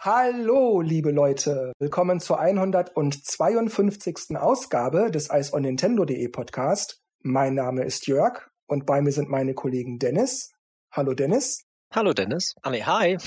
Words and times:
Hallo, 0.00 0.80
liebe 0.80 1.10
Leute. 1.10 1.72
Willkommen 1.78 2.20
zur 2.20 2.40
152. 2.40 4.38
Ausgabe 4.38 5.10
des 5.10 5.30
Eis 5.30 5.52
on 5.52 5.60
Nintendo.de 5.62 6.28
Podcast. 6.28 7.02
Mein 7.20 7.54
Name 7.54 7.84
ist 7.84 8.06
Jörg 8.06 8.48
und 8.66 8.86
bei 8.86 9.02
mir 9.02 9.12
sind 9.12 9.28
meine 9.28 9.52
Kollegen 9.52 9.98
Dennis. 9.98 10.54
Hallo 10.90 11.12
Dennis. 11.12 11.66
Hallo 11.92 12.14
Dennis. 12.14 12.54
Nee, 12.70 12.84
hi. 12.84 13.18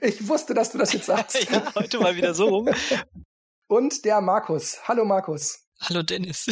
Ich 0.00 0.28
wusste, 0.28 0.54
dass 0.54 0.72
du 0.72 0.78
das 0.78 0.92
jetzt 0.92 1.06
sagst. 1.06 1.44
ja, 1.50 1.74
heute 1.74 1.98
mal 1.98 2.16
wieder 2.16 2.34
so 2.34 2.48
rum. 2.48 2.68
Und 3.68 4.04
der 4.04 4.20
Markus. 4.20 4.86
Hallo 4.88 5.04
Markus. 5.04 5.66
Hallo 5.80 6.02
Dennis. 6.02 6.46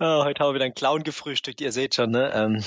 oh, 0.00 0.24
heute 0.24 0.42
haben 0.42 0.50
wir 0.50 0.54
wieder 0.54 0.64
einen 0.64 0.74
Clown 0.74 1.02
gefrühstückt, 1.02 1.60
ihr 1.60 1.72
seht 1.72 1.94
schon, 1.94 2.10
ne? 2.10 2.32
Ähm, 2.34 2.64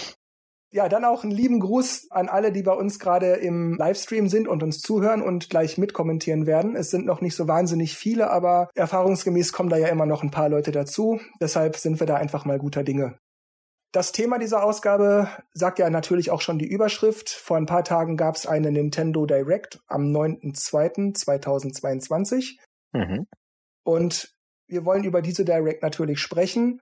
ja, 0.72 0.90
dann 0.90 1.06
auch 1.06 1.24
einen 1.24 1.32
lieben 1.32 1.62
Gruß 1.62 2.12
an 2.12 2.28
alle, 2.28 2.52
die 2.52 2.62
bei 2.62 2.74
uns 2.74 3.00
gerade 3.00 3.36
im 3.36 3.76
Livestream 3.78 4.28
sind 4.28 4.48
und 4.48 4.62
uns 4.62 4.82
zuhören 4.82 5.22
und 5.22 5.50
gleich 5.50 5.78
mitkommentieren 5.78 6.48
werden. 6.48 6.76
Es 6.76 6.90
sind 6.92 7.06
noch 7.06 7.22
nicht 7.22 7.36
so 7.36 7.48
wahnsinnig 7.48 7.96
viele, 7.96 8.30
aber 8.30 8.70
erfahrungsgemäß 8.76 9.54
kommen 9.54 9.70
da 9.70 9.78
ja 9.78 9.88
immer 9.88 10.06
noch 10.06 10.22
ein 10.22 10.32
paar 10.32 10.50
Leute 10.50 10.72
dazu. 10.72 11.22
Deshalb 11.40 11.78
sind 11.78 12.02
wir 12.02 12.08
da 12.08 12.16
einfach 12.16 12.44
mal 12.44 12.60
guter 12.60 12.84
Dinge. 12.84 13.18
Das 13.96 14.12
Thema 14.12 14.38
dieser 14.40 14.62
Ausgabe 14.62 15.30
sagt 15.54 15.80
ja 15.80 15.90
natürlich 15.90 16.30
auch 16.30 16.42
schon 16.42 16.60
die 16.60 16.68
Überschrift. 16.68 17.30
Vor 17.30 17.56
ein 17.56 17.66
paar 17.66 17.86
Tagen 17.86 18.18
gab 18.18 18.36
es 18.36 18.46
eine 18.46 18.70
Nintendo 18.70 19.26
Direct 19.26 19.80
am 19.88 20.12
9.2.2022. 20.12 22.58
Mhm. 22.92 23.26
Und 23.86 24.36
wir 24.68 24.84
wollen 24.84 25.06
über 25.06 25.22
diese 25.22 25.46
Direct 25.46 25.82
natürlich 25.82 26.20
sprechen, 26.20 26.82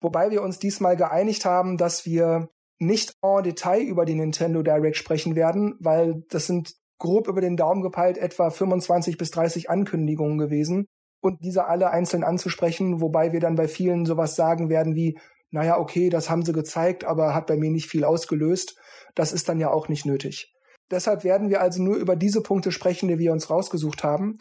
wobei 0.00 0.30
wir 0.30 0.40
uns 0.40 0.58
diesmal 0.58 0.96
geeinigt 0.96 1.44
haben, 1.44 1.76
dass 1.76 2.06
wir 2.06 2.48
nicht 2.78 3.12
en 3.20 3.42
Detail 3.42 3.82
über 3.82 4.06
die 4.06 4.14
Nintendo 4.14 4.62
Direct 4.62 4.96
sprechen 4.96 5.36
werden, 5.36 5.74
weil 5.80 6.24
das 6.30 6.46
sind 6.46 6.72
grob 6.98 7.28
über 7.28 7.42
den 7.42 7.58
Daumen 7.58 7.82
gepeilt 7.82 8.16
etwa 8.16 8.48
25 8.48 9.18
bis 9.18 9.30
30 9.30 9.68
Ankündigungen 9.68 10.38
gewesen 10.38 10.86
und 11.20 11.44
diese 11.44 11.66
alle 11.66 11.90
einzeln 11.90 12.24
anzusprechen, 12.24 13.02
wobei 13.02 13.34
wir 13.34 13.40
dann 13.40 13.56
bei 13.56 13.68
vielen 13.68 14.06
sowas 14.06 14.36
sagen 14.36 14.70
werden 14.70 14.94
wie, 14.94 15.18
naja, 15.50 15.78
okay, 15.78 16.08
das 16.08 16.28
haben 16.28 16.44
sie 16.44 16.52
gezeigt, 16.52 17.04
aber 17.04 17.34
hat 17.34 17.46
bei 17.46 17.56
mir 17.56 17.70
nicht 17.70 17.88
viel 17.88 18.04
ausgelöst. 18.04 18.76
Das 19.14 19.32
ist 19.32 19.48
dann 19.48 19.60
ja 19.60 19.70
auch 19.70 19.88
nicht 19.88 20.04
nötig. 20.04 20.52
Deshalb 20.90 21.24
werden 21.24 21.48
wir 21.48 21.60
also 21.60 21.82
nur 21.82 21.96
über 21.96 22.16
diese 22.16 22.42
Punkte 22.42 22.72
sprechen, 22.72 23.08
die 23.08 23.18
wir 23.18 23.32
uns 23.32 23.50
rausgesucht 23.50 24.04
haben. 24.04 24.38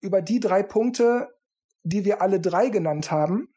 Über 0.00 0.22
die 0.22 0.40
drei 0.40 0.62
Punkte, 0.62 1.28
die 1.82 2.04
wir 2.04 2.22
alle 2.22 2.40
drei 2.40 2.68
genannt 2.68 3.10
haben, 3.10 3.48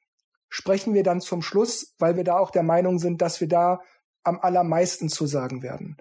sprechen 0.47 0.93
wir 0.93 1.03
dann 1.03 1.21
zum 1.21 1.41
Schluss, 1.41 1.93
weil 1.99 2.15
wir 2.15 2.23
da 2.23 2.37
auch 2.37 2.51
der 2.51 2.63
Meinung 2.63 2.97
sind, 2.99 3.21
dass 3.21 3.41
wir 3.41 3.47
da 3.47 3.79
am 4.23 4.39
allermeisten 4.39 5.09
zu 5.09 5.27
sagen 5.27 5.61
werden. 5.61 5.97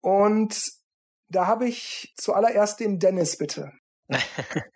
Und 0.00 0.60
da 1.28 1.46
habe 1.46 1.66
ich 1.66 2.12
zuallererst 2.16 2.80
den 2.80 2.98
Dennis 2.98 3.38
bitte. 3.38 3.72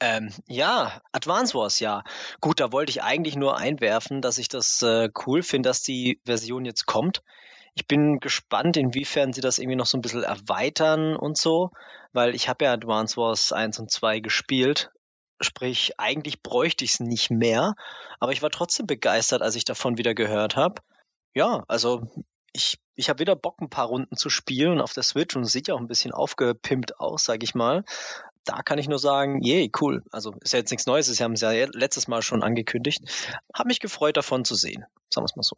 ähm, 0.00 0.32
ja, 0.46 1.00
Advance 1.12 1.54
Wars, 1.54 1.80
ja. 1.80 2.04
Gut, 2.40 2.60
da 2.60 2.72
wollte 2.72 2.90
ich 2.90 3.02
eigentlich 3.02 3.36
nur 3.36 3.56
einwerfen, 3.56 4.20
dass 4.22 4.38
ich 4.38 4.48
das 4.48 4.82
äh, 4.82 5.10
cool 5.26 5.42
finde, 5.42 5.68
dass 5.68 5.82
die 5.82 6.20
Version 6.24 6.64
jetzt 6.64 6.86
kommt. 6.86 7.22
Ich 7.74 7.86
bin 7.86 8.20
gespannt, 8.20 8.76
inwiefern 8.76 9.32
sie 9.32 9.40
das 9.40 9.58
irgendwie 9.58 9.76
noch 9.76 9.86
so 9.86 9.98
ein 9.98 10.02
bisschen 10.02 10.22
erweitern 10.22 11.16
und 11.16 11.36
so, 11.36 11.70
weil 12.12 12.34
ich 12.34 12.48
habe 12.48 12.64
ja 12.66 12.72
Advance 12.72 13.16
Wars 13.16 13.52
1 13.52 13.80
und 13.80 13.90
2 13.90 14.20
gespielt 14.20 14.92
Sprich, 15.40 15.98
eigentlich 15.98 16.42
bräuchte 16.42 16.84
ich 16.84 16.94
es 16.94 17.00
nicht 17.00 17.30
mehr, 17.30 17.74
aber 18.20 18.32
ich 18.32 18.42
war 18.42 18.50
trotzdem 18.50 18.86
begeistert, 18.86 19.42
als 19.42 19.56
ich 19.56 19.64
davon 19.64 19.98
wieder 19.98 20.14
gehört 20.14 20.56
habe. 20.56 20.80
Ja, 21.34 21.64
also 21.66 22.06
ich, 22.52 22.78
ich 22.94 23.08
habe 23.08 23.18
wieder 23.18 23.34
Bock, 23.34 23.60
ein 23.60 23.68
paar 23.68 23.86
Runden 23.86 24.16
zu 24.16 24.30
spielen 24.30 24.80
auf 24.80 24.92
der 24.92 25.02
Switch 25.02 25.34
und 25.34 25.44
sieht 25.44 25.66
ja 25.66 25.74
auch 25.74 25.80
ein 25.80 25.88
bisschen 25.88 26.12
aufgepimpt 26.12 27.00
aus, 27.00 27.24
sag 27.24 27.42
ich 27.42 27.54
mal. 27.54 27.84
Da 28.44 28.62
kann 28.62 28.78
ich 28.78 28.88
nur 28.88 28.98
sagen, 28.98 29.42
yay, 29.42 29.70
cool. 29.80 30.02
Also 30.10 30.34
ist 30.40 30.52
ja 30.52 30.58
jetzt 30.58 30.70
nichts 30.70 30.86
Neues, 30.86 31.06
sie 31.06 31.22
haben 31.22 31.32
es 31.32 31.40
ja 31.40 31.50
letztes 31.50 32.08
Mal 32.08 32.22
schon 32.22 32.42
angekündigt. 32.42 33.02
Hab 33.52 33.66
mich 33.66 33.80
gefreut, 33.80 34.16
davon 34.16 34.44
zu 34.44 34.54
sehen. 34.54 34.84
Sagen 35.12 35.24
wir 35.24 35.30
es 35.30 35.36
mal 35.36 35.42
so. 35.42 35.56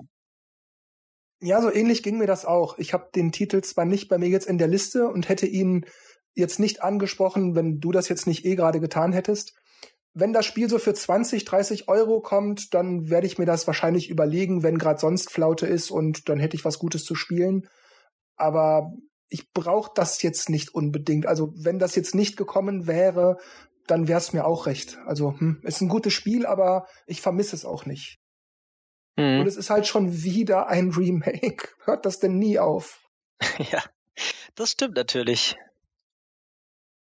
Ja, 1.41 1.61
so 1.61 1.73
ähnlich 1.73 2.03
ging 2.03 2.19
mir 2.19 2.27
das 2.27 2.45
auch. 2.45 2.79
Ich 2.79 2.93
habe 2.93 3.11
den 3.15 3.33
Titel 3.33 3.61
zwar 3.61 3.85
nicht 3.85 4.09
bei 4.09 4.19
mir 4.19 4.29
jetzt 4.29 4.47
in 4.47 4.59
der 4.59 4.69
Liste 4.69 5.09
und 5.09 5.29
hätte 5.29 5.47
ihn 5.47 5.85
jetzt 6.35 6.59
nicht 6.59 6.83
angesprochen, 6.83 7.55
wenn 7.55 7.81
du 7.81 7.93
das 7.93 8.09
jetzt 8.09 8.27
nicht 8.27 8.45
eh 8.45 8.57
gerade 8.57 8.81
getan 8.81 9.13
hättest 9.13 9.55
wenn 10.19 10.33
das 10.33 10.47
Spiel 10.47 10.71
so 10.71 10.79
für 10.79 10.95
20, 10.95 11.45
30 11.45 11.89
Euro 11.89 12.23
kommt, 12.23 12.73
dann 12.73 13.11
werde 13.11 13.27
ich 13.27 13.37
mir 13.37 13.45
das 13.45 13.67
wahrscheinlich 13.67 14.09
überlegen, 14.09 14.63
wenn 14.63 14.79
gerade 14.79 14.99
sonst 14.99 15.31
Flaute 15.31 15.67
ist 15.67 15.91
und 15.91 16.31
dann 16.31 16.39
hätte 16.39 16.57
ich 16.57 16.65
was 16.65 16.79
Gutes 16.79 17.05
zu 17.05 17.15
spielen. 17.15 17.69
Aber 18.35 18.95
ich 19.29 19.53
brauche 19.53 19.91
das 19.95 20.23
jetzt 20.23 20.49
nicht 20.49 20.75
unbedingt. 20.75 21.27
Also 21.27 21.53
wenn 21.57 21.79
das 21.79 21.95
jetzt 21.97 22.15
nicht 22.15 22.37
gekommen 22.37 22.87
wäre, 22.87 23.39
dann 23.87 24.09
wäre 24.09 24.19
es 24.19 24.33
mir 24.33 24.47
auch 24.47 24.67
recht. 24.67 24.99
Also 25.07 25.39
hm, 25.39 25.61
ist 25.63 25.81
ein 25.81 25.89
gutes 25.89 26.13
Spiel, 26.13 26.47
aber 26.47 26.87
ich 27.07 27.21
vermisse 27.21 27.57
es 27.57 27.65
auch 27.65 27.87
nicht. 27.87 28.19
Mhm. 29.17 29.41
Und 29.41 29.47
es 29.47 29.57
ist 29.57 29.71
halt 29.71 29.87
schon 29.87 30.23
wieder 30.23 30.69
ein 30.69 30.91
Remake. 30.91 31.69
Hört 31.85 32.07
das 32.07 32.19
denn 32.19 32.39
nie 32.39 32.59
auf? 32.59 33.01
ja, 33.71 33.83
das 34.55 34.73
stimmt 34.73 34.97
natürlich. 34.97 35.57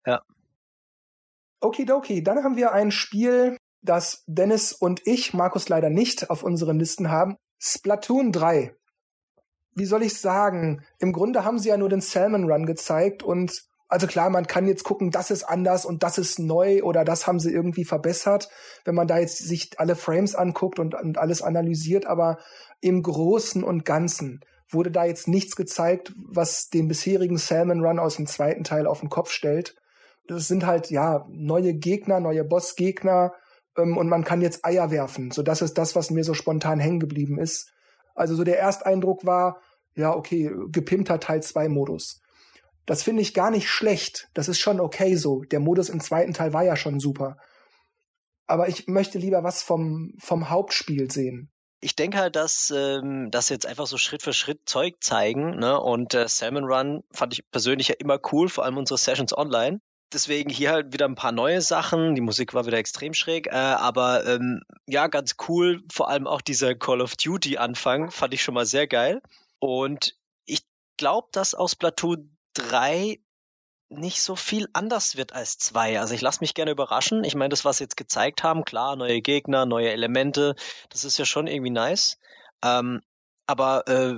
Ja. 0.05 0.21
Okidoki, 1.61 2.23
dann 2.23 2.43
haben 2.43 2.57
wir 2.57 2.73
ein 2.73 2.91
Spiel, 2.91 3.57
das 3.81 4.23
Dennis 4.27 4.71
und 4.73 5.01
ich, 5.05 5.33
Markus 5.33 5.69
leider 5.69 5.89
nicht, 5.89 6.29
auf 6.29 6.43
unseren 6.43 6.79
Listen 6.79 7.09
haben. 7.09 7.37
Splatoon 7.59 8.31
3. 8.31 8.75
Wie 9.75 9.85
soll 9.85 10.03
ich 10.03 10.19
sagen? 10.19 10.83
Im 10.99 11.13
Grunde 11.13 11.43
haben 11.43 11.59
sie 11.59 11.69
ja 11.69 11.77
nur 11.77 11.89
den 11.89 12.01
Salmon 12.01 12.49
Run 12.49 12.65
gezeigt 12.65 13.23
und 13.23 13.63
also 13.87 14.07
klar, 14.07 14.31
man 14.31 14.47
kann 14.47 14.67
jetzt 14.67 14.83
gucken, 14.83 15.11
das 15.11 15.29
ist 15.29 15.43
anders 15.43 15.85
und 15.85 16.01
das 16.01 16.17
ist 16.17 16.39
neu 16.39 16.81
oder 16.81 17.05
das 17.05 17.27
haben 17.27 17.39
sie 17.39 17.51
irgendwie 17.51 17.85
verbessert, 17.85 18.49
wenn 18.83 18.95
man 18.95 19.07
da 19.07 19.19
jetzt 19.19 19.37
sich 19.37 19.79
alle 19.79 19.95
Frames 19.95 20.33
anguckt 20.33 20.79
und, 20.79 20.95
und 20.95 21.19
alles 21.19 21.43
analysiert, 21.43 22.07
aber 22.07 22.39
im 22.81 23.03
Großen 23.03 23.63
und 23.63 23.85
Ganzen 23.85 24.39
wurde 24.69 24.89
da 24.89 25.05
jetzt 25.05 25.27
nichts 25.27 25.55
gezeigt, 25.55 26.13
was 26.17 26.69
den 26.69 26.87
bisherigen 26.87 27.37
Salmon 27.37 27.85
Run 27.85 27.99
aus 27.99 28.15
dem 28.15 28.25
zweiten 28.25 28.63
Teil 28.63 28.87
auf 28.87 29.01
den 29.01 29.09
Kopf 29.09 29.29
stellt 29.29 29.75
das 30.27 30.47
sind 30.47 30.65
halt 30.65 30.89
ja 30.89 31.25
neue 31.29 31.73
Gegner, 31.73 32.19
neue 32.19 32.43
Bossgegner 32.43 33.33
ähm, 33.77 33.97
und 33.97 34.07
man 34.07 34.23
kann 34.23 34.41
jetzt 34.41 34.65
Eier 34.65 34.91
werfen. 34.91 35.31
So 35.31 35.43
das 35.43 35.61
ist 35.61 35.77
das, 35.77 35.95
was 35.95 36.11
mir 36.11 36.23
so 36.23 36.33
spontan 36.33 36.79
hängen 36.79 36.99
geblieben 36.99 37.39
ist. 37.39 37.71
Also 38.15 38.35
so 38.35 38.43
der 38.43 38.59
Ersteindruck 38.59 39.25
war, 39.25 39.61
ja, 39.93 40.15
okay, 40.15 40.51
gepimpter 40.71 41.19
Teil 41.19 41.43
2 41.43 41.69
Modus. 41.69 42.21
Das 42.85 43.03
finde 43.03 43.21
ich 43.21 43.33
gar 43.33 43.51
nicht 43.51 43.69
schlecht. 43.69 44.29
Das 44.33 44.47
ist 44.47 44.59
schon 44.59 44.79
okay 44.79 45.15
so. 45.15 45.43
Der 45.43 45.59
Modus 45.59 45.89
im 45.89 45.99
zweiten 45.99 46.33
Teil 46.33 46.53
war 46.53 46.63
ja 46.63 46.75
schon 46.75 46.99
super. 46.99 47.37
Aber 48.47 48.67
ich 48.67 48.87
möchte 48.87 49.17
lieber 49.17 49.43
was 49.43 49.63
vom, 49.63 50.13
vom 50.19 50.49
Hauptspiel 50.49 51.11
sehen 51.11 51.51
ich 51.85 51.95
denke 51.95 52.17
halt, 52.17 52.35
dass 52.35 52.73
ähm, 52.75 53.29
das 53.29 53.49
jetzt 53.49 53.67
einfach 53.67 53.85
so 53.85 53.97
Schritt 53.97 54.23
für 54.23 54.33
Schritt 54.33 54.61
Zeug 54.65 54.95
zeigen. 55.01 55.59
Ne? 55.59 55.79
Und 55.79 56.15
äh, 56.15 56.27
Salmon 56.27 56.63
Run 56.63 57.03
fand 57.11 57.33
ich 57.33 57.47
persönlich 57.51 57.89
ja 57.89 57.95
immer 57.99 58.19
cool, 58.31 58.49
vor 58.49 58.65
allem 58.65 58.77
unsere 58.77 58.97
Sessions 58.97 59.37
online 59.37 59.81
deswegen 60.13 60.49
hier 60.49 60.71
halt 60.71 60.93
wieder 60.93 61.05
ein 61.05 61.15
paar 61.15 61.31
neue 61.31 61.61
Sachen. 61.61 62.15
Die 62.15 62.21
Musik 62.21 62.53
war 62.53 62.65
wieder 62.65 62.77
extrem 62.77 63.13
schräg, 63.13 63.47
äh, 63.47 63.51
aber 63.51 64.25
ähm, 64.25 64.61
ja, 64.87 65.07
ganz 65.07 65.35
cool. 65.47 65.83
Vor 65.91 66.09
allem 66.09 66.27
auch 66.27 66.41
dieser 66.41 66.75
Call 66.75 67.01
of 67.01 67.15
Duty 67.15 67.57
Anfang 67.57 68.11
fand 68.11 68.33
ich 68.33 68.43
schon 68.43 68.53
mal 68.53 68.65
sehr 68.65 68.87
geil. 68.87 69.21
Und 69.59 70.15
ich 70.45 70.61
glaube, 70.97 71.29
dass 71.31 71.53
aus 71.53 71.75
Platoon 71.75 72.35
3 72.53 73.19
nicht 73.89 74.21
so 74.21 74.35
viel 74.35 74.67
anders 74.73 75.15
wird 75.15 75.33
als 75.33 75.57
2. 75.57 75.99
Also 75.99 76.13
ich 76.13 76.21
lasse 76.21 76.41
mich 76.41 76.53
gerne 76.53 76.71
überraschen. 76.71 77.23
Ich 77.23 77.35
meine, 77.35 77.49
das, 77.49 77.65
was 77.65 77.77
sie 77.77 77.83
jetzt 77.83 77.97
gezeigt 77.97 78.43
haben, 78.43 78.65
klar, 78.65 78.95
neue 78.95 79.21
Gegner, 79.21 79.65
neue 79.65 79.91
Elemente, 79.91 80.55
das 80.89 81.03
ist 81.03 81.17
ja 81.17 81.25
schon 81.25 81.47
irgendwie 81.47 81.71
nice. 81.71 82.17
Ähm, 82.63 83.01
aber 83.47 83.87
äh, 83.87 84.15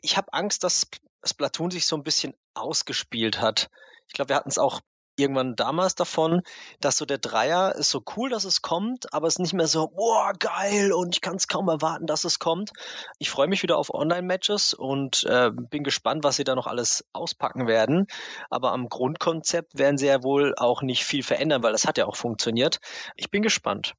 ich 0.00 0.16
habe 0.16 0.32
Angst, 0.32 0.64
dass 0.64 0.86
Splatoon 1.24 1.70
sich 1.70 1.86
so 1.86 1.96
ein 1.96 2.02
bisschen 2.02 2.34
ausgespielt 2.54 3.40
hat. 3.40 3.70
Ich 4.06 4.14
glaube, 4.14 4.30
wir 4.30 4.36
hatten 4.36 4.48
es 4.48 4.58
auch 4.58 4.80
irgendwann 5.18 5.56
damals 5.56 5.94
davon, 5.94 6.42
dass 6.80 6.96
so 6.96 7.04
der 7.04 7.18
Dreier 7.18 7.74
ist 7.74 7.90
so 7.90 8.02
cool, 8.16 8.30
dass 8.30 8.44
es 8.44 8.62
kommt, 8.62 9.12
aber 9.12 9.26
es 9.26 9.34
ist 9.34 9.40
nicht 9.40 9.54
mehr 9.54 9.66
so, 9.66 9.88
boah, 9.88 10.32
geil 10.38 10.92
und 10.92 11.14
ich 11.14 11.20
kann 11.20 11.36
es 11.36 11.48
kaum 11.48 11.68
erwarten, 11.68 12.06
dass 12.06 12.24
es 12.24 12.38
kommt. 12.38 12.72
Ich 13.18 13.30
freue 13.30 13.48
mich 13.48 13.62
wieder 13.62 13.76
auf 13.76 13.92
Online-Matches 13.92 14.74
und 14.74 15.24
äh, 15.24 15.50
bin 15.52 15.84
gespannt, 15.84 16.24
was 16.24 16.36
sie 16.36 16.44
da 16.44 16.54
noch 16.54 16.66
alles 16.66 17.04
auspacken 17.12 17.66
werden. 17.66 18.06
Aber 18.50 18.72
am 18.72 18.88
Grundkonzept 18.88 19.78
werden 19.78 19.98
sie 19.98 20.06
ja 20.06 20.22
wohl 20.22 20.54
auch 20.56 20.82
nicht 20.82 21.04
viel 21.04 21.22
verändern, 21.22 21.62
weil 21.62 21.72
das 21.72 21.86
hat 21.86 21.98
ja 21.98 22.06
auch 22.06 22.16
funktioniert. 22.16 22.78
Ich 23.16 23.30
bin 23.30 23.42
gespannt. 23.42 23.94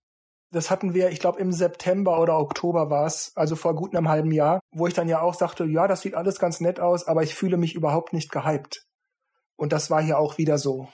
Das 0.51 0.71
hatten 0.71 0.95
wir, 0.95 1.11
ich 1.11 1.19
glaube, 1.19 1.39
im 1.39 1.51
September 1.51 2.19
oder 2.19 2.39
Oktober 2.39 2.89
war 2.89 3.05
es, 3.05 3.31
also 3.35 3.55
vor 3.55 3.75
gut 3.75 3.95
einem 3.95 4.09
halben 4.09 4.31
Jahr, 4.31 4.59
wo 4.71 4.87
ich 4.87 4.95
dann 4.95 5.07
ja 5.07 5.21
auch 5.21 5.35
sagte, 5.35 5.65
ja, 5.65 5.87
das 5.87 6.01
sieht 6.01 6.15
alles 6.15 6.39
ganz 6.39 6.59
nett 6.59 6.79
aus, 6.79 7.07
aber 7.07 7.21
ich 7.21 7.35
fühle 7.35 7.57
mich 7.57 7.75
überhaupt 7.75 8.13
nicht 8.13 8.31
gehypt. 8.31 8.87
Und 9.55 9.73
das 9.73 9.91
war 9.91 10.01
hier 10.01 10.17
auch 10.17 10.37
wieder 10.37 10.57
so. 10.57 10.87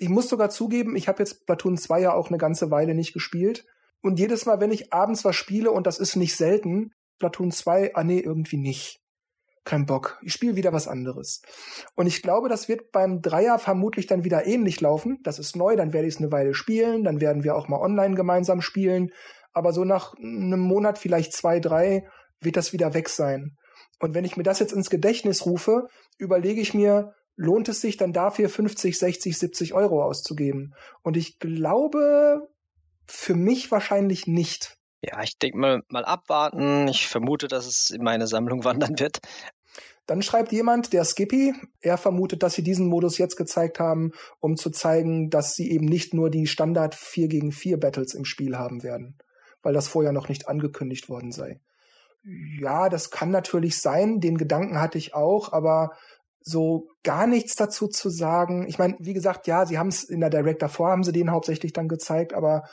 Ich 0.00 0.08
muss 0.08 0.30
sogar 0.30 0.48
zugeben, 0.48 0.96
ich 0.96 1.08
habe 1.08 1.18
jetzt 1.18 1.46
Platoon 1.46 1.76
2 1.76 2.00
ja 2.00 2.14
auch 2.14 2.28
eine 2.28 2.38
ganze 2.38 2.70
Weile 2.70 2.94
nicht 2.94 3.12
gespielt. 3.12 3.66
Und 4.00 4.18
jedes 4.18 4.46
Mal, 4.46 4.58
wenn 4.58 4.72
ich 4.72 4.94
abends 4.94 5.26
was 5.26 5.36
spiele, 5.36 5.70
und 5.70 5.86
das 5.86 5.98
ist 5.98 6.16
nicht 6.16 6.34
selten, 6.34 6.92
Platoon 7.18 7.50
2, 7.50 7.94
ah 7.94 8.02
nee, 8.02 8.18
irgendwie 8.18 8.56
nicht. 8.56 8.98
Kein 9.64 9.84
Bock. 9.84 10.18
Ich 10.22 10.32
spiele 10.32 10.56
wieder 10.56 10.72
was 10.72 10.88
anderes. 10.88 11.42
Und 11.96 12.06
ich 12.06 12.22
glaube, 12.22 12.48
das 12.48 12.66
wird 12.66 12.92
beim 12.92 13.20
Dreier 13.20 13.58
vermutlich 13.58 14.06
dann 14.06 14.24
wieder 14.24 14.46
ähnlich 14.46 14.80
laufen. 14.80 15.18
Das 15.22 15.38
ist 15.38 15.54
neu, 15.54 15.76
dann 15.76 15.92
werde 15.92 16.08
ich 16.08 16.14
es 16.14 16.20
eine 16.20 16.32
Weile 16.32 16.54
spielen, 16.54 17.04
dann 17.04 17.20
werden 17.20 17.44
wir 17.44 17.54
auch 17.54 17.68
mal 17.68 17.78
online 17.78 18.14
gemeinsam 18.14 18.62
spielen. 18.62 19.10
Aber 19.52 19.74
so 19.74 19.84
nach 19.84 20.14
einem 20.14 20.60
Monat, 20.60 20.96
vielleicht 20.96 21.34
zwei, 21.34 21.60
drei, 21.60 22.08
wird 22.40 22.56
das 22.56 22.72
wieder 22.72 22.94
weg 22.94 23.10
sein. 23.10 23.58
Und 23.98 24.14
wenn 24.14 24.24
ich 24.24 24.38
mir 24.38 24.44
das 24.44 24.60
jetzt 24.60 24.72
ins 24.72 24.88
Gedächtnis 24.88 25.44
rufe, 25.44 25.88
überlege 26.16 26.62
ich 26.62 26.72
mir, 26.72 27.12
lohnt 27.36 27.68
es 27.68 27.80
sich 27.80 27.96
dann 27.96 28.12
dafür 28.12 28.48
50, 28.48 28.98
60, 28.98 29.38
70 29.38 29.74
Euro 29.74 30.02
auszugeben? 30.04 30.74
Und 31.02 31.16
ich 31.16 31.38
glaube, 31.38 32.48
für 33.06 33.34
mich 33.34 33.70
wahrscheinlich 33.70 34.26
nicht. 34.26 34.76
Ja, 35.02 35.22
ich 35.22 35.38
denke 35.38 35.58
mal, 35.58 35.82
mal 35.88 36.04
abwarten. 36.04 36.88
Ich 36.88 37.08
vermute, 37.08 37.48
dass 37.48 37.66
es 37.66 37.90
in 37.90 38.02
meine 38.02 38.26
Sammlung 38.26 38.64
wandern 38.64 38.98
wird. 38.98 39.20
Dann 40.06 40.22
schreibt 40.22 40.50
jemand, 40.50 40.92
der 40.92 41.04
Skippy, 41.04 41.54
er 41.80 41.96
vermutet, 41.96 42.42
dass 42.42 42.54
sie 42.54 42.64
diesen 42.64 42.88
Modus 42.88 43.16
jetzt 43.18 43.36
gezeigt 43.36 43.78
haben, 43.78 44.10
um 44.40 44.56
zu 44.56 44.70
zeigen, 44.70 45.30
dass 45.30 45.54
sie 45.54 45.70
eben 45.70 45.86
nicht 45.86 46.14
nur 46.14 46.30
die 46.30 46.48
Standard 46.48 46.96
4 46.96 47.28
gegen 47.28 47.52
4 47.52 47.78
Battles 47.78 48.14
im 48.14 48.24
Spiel 48.24 48.58
haben 48.58 48.82
werden, 48.82 49.18
weil 49.62 49.72
das 49.72 49.86
vorher 49.86 50.12
noch 50.12 50.28
nicht 50.28 50.48
angekündigt 50.48 51.08
worden 51.08 51.30
sei. 51.30 51.60
Ja, 52.24 52.88
das 52.88 53.10
kann 53.10 53.30
natürlich 53.30 53.78
sein, 53.78 54.20
den 54.20 54.36
Gedanken 54.36 54.80
hatte 54.80 54.98
ich 54.98 55.14
auch, 55.14 55.52
aber 55.52 55.92
so 56.40 56.88
gar 57.02 57.26
nichts 57.26 57.54
dazu 57.54 57.88
zu 57.88 58.10
sagen. 58.10 58.66
Ich 58.68 58.78
meine, 58.78 58.96
wie 58.98 59.12
gesagt, 59.12 59.46
ja, 59.46 59.66
sie 59.66 59.78
haben 59.78 59.88
es 59.88 60.04
in 60.04 60.20
der 60.20 60.30
Direct 60.30 60.62
davor, 60.62 60.90
haben 60.90 61.04
sie 61.04 61.12
den 61.12 61.30
hauptsächlich 61.30 61.72
dann 61.72 61.88
gezeigt, 61.88 62.32
aber 62.32 62.64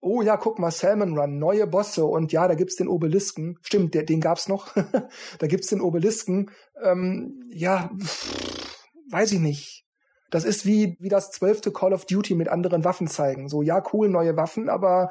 oh 0.00 0.22
ja, 0.22 0.36
guck 0.36 0.58
mal, 0.58 0.70
Salmon 0.70 1.18
Run, 1.18 1.38
neue 1.38 1.66
Bosse 1.66 2.04
und 2.04 2.32
ja, 2.32 2.46
da 2.46 2.54
gibt's 2.54 2.76
den 2.76 2.88
Obelisken. 2.88 3.58
Stimmt, 3.62 3.94
der, 3.94 4.04
den 4.04 4.20
gab's 4.20 4.48
noch. 4.48 4.74
da 5.38 5.46
gibt's 5.46 5.68
den 5.68 5.80
Obelisken. 5.80 6.50
Ähm, 6.82 7.42
ja, 7.50 7.90
pff, 7.98 8.84
weiß 9.10 9.32
ich 9.32 9.40
nicht. 9.40 9.84
Das 10.30 10.44
ist 10.44 10.66
wie, 10.66 10.96
wie 10.98 11.08
das 11.08 11.30
zwölfte 11.30 11.72
Call 11.72 11.92
of 11.92 12.04
Duty 12.04 12.34
mit 12.34 12.48
anderen 12.48 12.84
Waffen 12.84 13.06
zeigen. 13.06 13.48
So, 13.48 13.62
ja, 13.62 13.82
cool, 13.92 14.08
neue 14.08 14.36
Waffen, 14.36 14.68
aber 14.68 15.10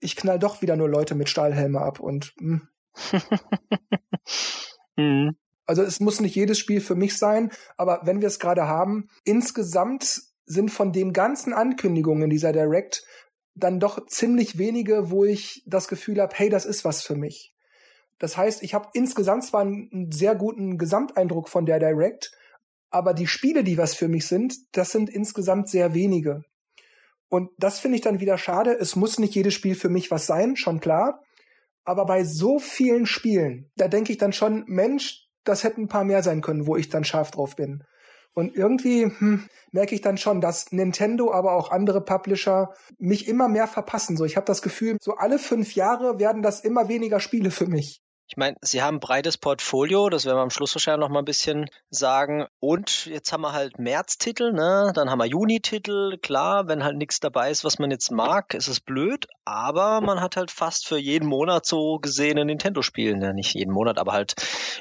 ich 0.00 0.16
knall 0.16 0.38
doch 0.38 0.62
wieder 0.62 0.76
nur 0.76 0.88
Leute 0.88 1.14
mit 1.14 1.28
Stahlhelme 1.28 1.80
ab 1.80 2.00
und 2.00 2.34
hm. 2.38 2.68
Also 5.66 5.82
es 5.82 6.00
muss 6.00 6.20
nicht 6.20 6.34
jedes 6.34 6.58
Spiel 6.58 6.80
für 6.80 6.94
mich 6.94 7.16
sein, 7.16 7.50
aber 7.76 8.00
wenn 8.04 8.20
wir 8.20 8.28
es 8.28 8.38
gerade 8.38 8.68
haben, 8.68 9.08
insgesamt 9.24 10.22
sind 10.46 10.70
von 10.70 10.92
den 10.92 11.12
ganzen 11.12 11.52
Ankündigungen 11.52 12.28
dieser 12.28 12.52
Direct 12.52 13.04
dann 13.54 13.80
doch 13.80 14.06
ziemlich 14.06 14.58
wenige, 14.58 15.10
wo 15.10 15.24
ich 15.24 15.62
das 15.66 15.88
Gefühl 15.88 16.20
habe, 16.20 16.34
hey, 16.36 16.48
das 16.48 16.66
ist 16.66 16.84
was 16.84 17.02
für 17.02 17.14
mich. 17.14 17.54
Das 18.18 18.36
heißt, 18.36 18.62
ich 18.62 18.74
habe 18.74 18.88
insgesamt 18.94 19.44
zwar 19.44 19.62
einen 19.62 20.10
sehr 20.12 20.34
guten 20.34 20.76
Gesamteindruck 20.78 21.48
von 21.48 21.66
der 21.66 21.78
Direct, 21.78 22.32
aber 22.90 23.14
die 23.14 23.26
Spiele, 23.26 23.64
die 23.64 23.78
was 23.78 23.94
für 23.94 24.08
mich 24.08 24.26
sind, 24.26 24.54
das 24.72 24.92
sind 24.92 25.10
insgesamt 25.10 25.68
sehr 25.68 25.94
wenige. 25.94 26.44
Und 27.28 27.50
das 27.58 27.80
finde 27.80 27.96
ich 27.96 28.02
dann 28.02 28.20
wieder 28.20 28.38
schade. 28.38 28.76
Es 28.78 28.94
muss 28.94 29.18
nicht 29.18 29.34
jedes 29.34 29.54
Spiel 29.54 29.74
für 29.74 29.88
mich 29.88 30.10
was 30.10 30.26
sein, 30.26 30.56
schon 30.56 30.78
klar. 30.78 31.20
Aber 31.84 32.06
bei 32.06 32.24
so 32.24 32.58
vielen 32.58 33.06
Spielen, 33.06 33.70
da 33.76 33.88
denke 33.88 34.12
ich 34.12 34.18
dann 34.18 34.32
schon, 34.32 34.64
Mensch, 34.66 35.23
das 35.44 35.64
hätten 35.64 35.82
ein 35.82 35.88
paar 35.88 36.04
mehr 36.04 36.22
sein 36.22 36.40
können, 36.40 36.66
wo 36.66 36.76
ich 36.76 36.88
dann 36.88 37.04
scharf 37.04 37.30
drauf 37.30 37.56
bin. 37.56 37.84
Und 38.34 38.56
irgendwie 38.56 39.04
hm, 39.04 39.44
merke 39.70 39.94
ich 39.94 40.00
dann 40.00 40.18
schon, 40.18 40.40
dass 40.40 40.72
Nintendo, 40.72 41.32
aber 41.32 41.52
auch 41.52 41.70
andere 41.70 42.04
Publisher 42.04 42.74
mich 42.98 43.28
immer 43.28 43.48
mehr 43.48 43.68
verpassen. 43.68 44.16
So, 44.16 44.24
ich 44.24 44.36
habe 44.36 44.46
das 44.46 44.60
Gefühl, 44.60 44.96
so 45.00 45.14
alle 45.16 45.38
fünf 45.38 45.74
Jahre 45.74 46.18
werden 46.18 46.42
das 46.42 46.60
immer 46.60 46.88
weniger 46.88 47.20
Spiele 47.20 47.52
für 47.52 47.66
mich. 47.66 48.02
Ich 48.26 48.38
meine, 48.38 48.56
sie 48.62 48.82
haben 48.82 48.96
ein 48.96 49.00
breites 49.00 49.36
Portfolio, 49.36 50.08
das 50.08 50.24
werden 50.24 50.38
wir 50.38 50.42
am 50.42 50.50
Schluss 50.50 50.74
wahrscheinlich 50.74 51.00
noch 51.06 51.12
mal 51.12 51.18
ein 51.18 51.26
bisschen 51.26 51.66
sagen. 51.90 52.46
Und 52.58 53.04
jetzt 53.06 53.32
haben 53.32 53.42
wir 53.42 53.52
halt 53.52 53.78
März-Titel, 53.78 54.52
ne? 54.52 54.92
Dann 54.94 55.10
haben 55.10 55.18
wir 55.18 55.26
Juni-Titel. 55.26 56.16
Klar, 56.18 56.66
wenn 56.66 56.84
halt 56.84 56.96
nichts 56.96 57.20
dabei 57.20 57.50
ist, 57.50 57.64
was 57.64 57.78
man 57.78 57.90
jetzt 57.90 58.10
mag, 58.10 58.54
ist 58.54 58.68
es 58.68 58.80
blöd. 58.80 59.26
Aber 59.44 60.00
man 60.00 60.20
hat 60.22 60.36
halt 60.36 60.50
fast 60.50 60.86
für 60.86 60.96
jeden 60.96 61.28
Monat 61.28 61.66
so 61.66 61.98
gesehen 61.98 62.38
ein 62.38 62.46
Nintendo-Spiel. 62.46 63.16
Ne? 63.16 63.34
Nicht 63.34 63.54
jeden 63.54 63.72
Monat, 63.72 63.98
aber 63.98 64.12
halt 64.12 64.34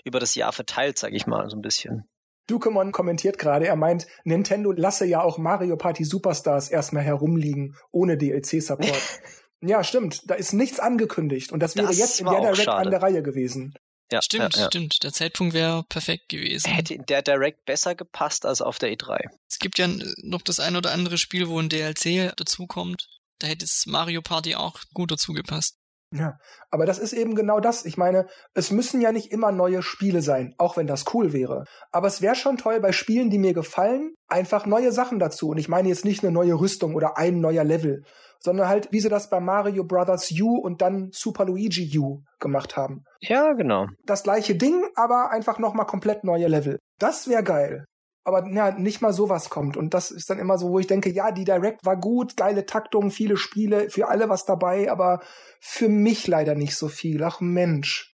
über 0.05 0.19
das 0.19 0.35
Jahr 0.35 0.53
verteilt, 0.53 0.97
sag 0.97 1.11
ich 1.11 1.27
mal, 1.27 1.49
so 1.49 1.57
ein 1.57 1.61
bisschen. 1.61 2.07
Dukemon 2.47 2.91
kommentiert 2.91 3.37
gerade, 3.37 3.67
er 3.67 3.77
meint, 3.77 4.05
Nintendo 4.25 4.71
lasse 4.73 5.05
ja 5.05 5.21
auch 5.21 5.37
Mario 5.37 5.77
Party 5.77 6.03
Superstars 6.03 6.69
erstmal 6.69 7.03
herumliegen, 7.03 7.75
ohne 7.91 8.17
DLC-Support. 8.17 9.21
ja, 9.65 9.83
stimmt, 9.83 10.29
da 10.29 10.35
ist 10.35 10.53
nichts 10.53 10.79
angekündigt 10.79 11.51
und 11.51 11.61
das 11.61 11.75
wäre 11.75 11.87
das 11.87 11.97
jetzt 11.97 12.19
in 12.19 12.27
der 12.27 12.39
Direct 12.39 12.57
schade. 12.63 12.85
an 12.85 12.91
der 12.91 13.01
Reihe 13.01 13.23
gewesen. 13.23 13.73
Ja, 14.11 14.21
stimmt, 14.21 14.55
ja, 14.55 14.63
ja. 14.63 14.67
stimmt. 14.67 15.03
Der 15.03 15.11
Zeitpunkt 15.11 15.53
wäre 15.53 15.83
perfekt 15.89 16.29
gewesen. 16.29 16.69
Hätte 16.69 16.93
in 16.93 17.05
der 17.05 17.21
Direct 17.21 17.65
besser 17.65 17.95
gepasst 17.95 18.45
als 18.45 18.61
auf 18.61 18.77
der 18.77 18.91
E3. 18.91 19.25
Es 19.49 19.57
gibt 19.59 19.79
ja 19.79 19.87
noch 20.21 20.41
das 20.41 20.59
ein 20.59 20.75
oder 20.75 20.91
andere 20.91 21.17
Spiel, 21.17 21.47
wo 21.47 21.59
ein 21.59 21.69
DLC 21.69 22.35
dazukommt. 22.35 23.07
Da 23.39 23.47
hätte 23.47 23.65
es 23.65 23.85
Mario 23.87 24.21
Party 24.21 24.55
auch 24.55 24.79
gut 24.93 25.11
dazu 25.11 25.33
gepasst. 25.33 25.77
Ja, 26.11 26.37
aber 26.69 26.85
das 26.85 26.99
ist 26.99 27.13
eben 27.13 27.33
genau 27.33 27.59
das. 27.59 27.85
Ich 27.85 27.97
meine, 27.97 28.27
es 28.53 28.69
müssen 28.69 29.01
ja 29.01 29.11
nicht 29.11 29.31
immer 29.31 29.51
neue 29.51 29.81
Spiele 29.81 30.21
sein, 30.21 30.53
auch 30.59 30.77
wenn 30.77 30.85
das 30.85 31.05
cool 31.13 31.33
wäre. 31.33 31.63
Aber 31.91 32.07
es 32.07 32.21
wäre 32.21 32.35
schon 32.35 32.57
toll 32.57 32.79
bei 32.81 32.91
Spielen, 32.91 33.31
die 33.31 33.39
mir 33.39 33.55
gefallen, 33.55 34.13
einfach 34.27 34.67
neue 34.67 34.91
Sachen 34.91 35.17
dazu. 35.17 35.49
Und 35.49 35.57
ich 35.57 35.69
meine 35.69 35.89
jetzt 35.89 36.05
nicht 36.05 36.23
eine 36.23 36.31
neue 36.31 36.53
Rüstung 36.53 36.93
oder 36.93 37.17
ein 37.17 37.39
neuer 37.39 37.63
Level, 37.63 38.03
sondern 38.43 38.67
halt, 38.67 38.91
wie 38.91 38.99
sie 38.99 39.09
das 39.09 39.29
bei 39.29 39.39
Mario 39.39 39.83
Brothers 39.83 40.31
U 40.39 40.57
und 40.57 40.81
dann 40.81 41.09
Super 41.11 41.45
Luigi 41.45 41.97
U 41.97 42.23
gemacht 42.39 42.75
haben. 42.75 43.03
Ja, 43.21 43.53
genau. 43.53 43.87
Das 44.05 44.23
gleiche 44.23 44.55
Ding, 44.55 44.85
aber 44.95 45.31
einfach 45.31 45.59
nochmal 45.59 45.85
komplett 45.85 46.23
neue 46.23 46.47
Level. 46.47 46.79
Das 46.99 47.27
wäre 47.27 47.43
geil 47.43 47.85
aber 48.23 48.47
ja, 48.49 48.71
nicht 48.71 49.01
mal 49.01 49.13
sowas 49.13 49.49
kommt. 49.49 49.77
Und 49.77 49.93
das 49.93 50.11
ist 50.11 50.29
dann 50.29 50.39
immer 50.39 50.57
so, 50.57 50.69
wo 50.69 50.79
ich 50.79 50.87
denke, 50.87 51.09
ja, 51.11 51.31
die 51.31 51.43
Direct 51.43 51.85
war 51.85 51.97
gut, 51.97 52.37
geile 52.37 52.65
Taktung, 52.65 53.11
viele 53.11 53.37
Spiele, 53.37 53.89
für 53.89 54.07
alle 54.07 54.29
was 54.29 54.45
dabei, 54.45 54.89
aber 54.89 55.21
für 55.59 55.89
mich 55.89 56.27
leider 56.27 56.55
nicht 56.55 56.75
so 56.77 56.87
viel. 56.87 57.21
Ach 57.23 57.41
Mensch. 57.41 58.15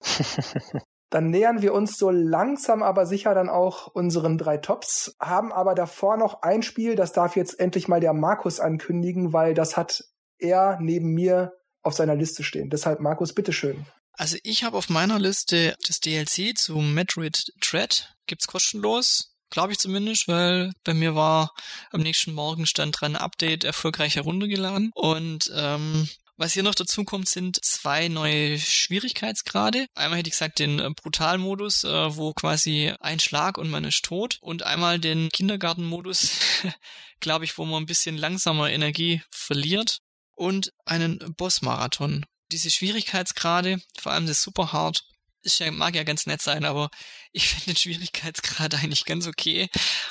dann 1.10 1.30
nähern 1.30 1.60
wir 1.60 1.74
uns 1.74 1.98
so 1.98 2.10
langsam 2.10 2.82
aber 2.82 3.04
sicher 3.04 3.34
dann 3.34 3.48
auch 3.48 3.88
unseren 3.88 4.38
drei 4.38 4.56
Tops, 4.56 5.16
haben 5.20 5.52
aber 5.52 5.74
davor 5.74 6.16
noch 6.16 6.42
ein 6.42 6.62
Spiel, 6.62 6.94
das 6.94 7.12
darf 7.12 7.36
jetzt 7.36 7.58
endlich 7.58 7.88
mal 7.88 8.00
der 8.00 8.12
Markus 8.12 8.60
ankündigen, 8.60 9.32
weil 9.32 9.54
das 9.54 9.76
hat 9.76 10.04
er 10.38 10.78
neben 10.80 11.12
mir 11.12 11.52
auf 11.82 11.94
seiner 11.94 12.14
Liste 12.14 12.44
stehen. 12.44 12.70
Deshalb, 12.70 13.00
Markus, 13.00 13.34
bitteschön. 13.34 13.86
Also 14.12 14.36
ich 14.42 14.64
habe 14.64 14.76
auf 14.76 14.88
meiner 14.88 15.18
Liste 15.18 15.74
das 15.86 16.00
DLC 16.00 16.56
zu 16.56 16.76
Metroid 16.76 17.42
Dread, 17.60 18.14
gibt's 18.26 18.46
kostenlos. 18.46 19.34
Glaube 19.50 19.72
ich 19.72 19.78
zumindest, 19.78 20.28
weil 20.28 20.72
bei 20.84 20.94
mir 20.94 21.16
war 21.16 21.50
am 21.90 22.02
nächsten 22.02 22.32
Morgen 22.32 22.66
stand 22.66 23.00
dran 23.00 23.16
Update 23.16 23.64
erfolgreich 23.64 24.14
heruntergeladen. 24.14 24.92
Und 24.94 25.50
ähm, 25.56 26.08
was 26.40 26.54
hier 26.54 26.62
noch 26.62 26.74
dazu 26.74 27.04
kommt, 27.04 27.28
sind 27.28 27.62
zwei 27.62 28.08
neue 28.08 28.58
Schwierigkeitsgrade. 28.58 29.86
Einmal 29.94 30.18
hätte 30.18 30.28
ich 30.28 30.32
gesagt 30.32 30.58
den 30.58 30.78
äh, 30.78 30.88
Brutalmodus, 30.88 31.84
äh, 31.84 32.16
wo 32.16 32.32
quasi 32.32 32.94
ein 32.98 33.20
Schlag 33.20 33.58
und 33.58 33.68
man 33.68 33.84
ist 33.84 34.02
tot. 34.06 34.38
Und 34.40 34.62
einmal 34.62 34.98
den 34.98 35.28
Kindergartenmodus, 35.28 36.30
glaube 37.20 37.44
ich, 37.44 37.58
wo 37.58 37.66
man 37.66 37.82
ein 37.82 37.86
bisschen 37.86 38.16
langsamer 38.16 38.70
Energie 38.70 39.22
verliert. 39.30 40.00
Und 40.32 40.72
einen 40.86 41.18
Bossmarathon. 41.36 42.24
Diese 42.50 42.70
Schwierigkeitsgrade, 42.70 43.82
vor 43.98 44.12
allem 44.12 44.26
das 44.26 44.40
Super 44.40 44.72
Hard, 44.72 45.04
ist 45.42 45.58
ja, 45.58 45.70
mag 45.70 45.94
ja 45.94 46.04
ganz 46.04 46.24
nett 46.24 46.40
sein, 46.40 46.64
aber 46.64 46.88
ich 47.32 47.48
finde 47.48 47.66
den 47.66 47.76
Schwierigkeitsgrad 47.76 48.76
eigentlich 48.76 49.04
ganz 49.04 49.26
okay. 49.26 49.68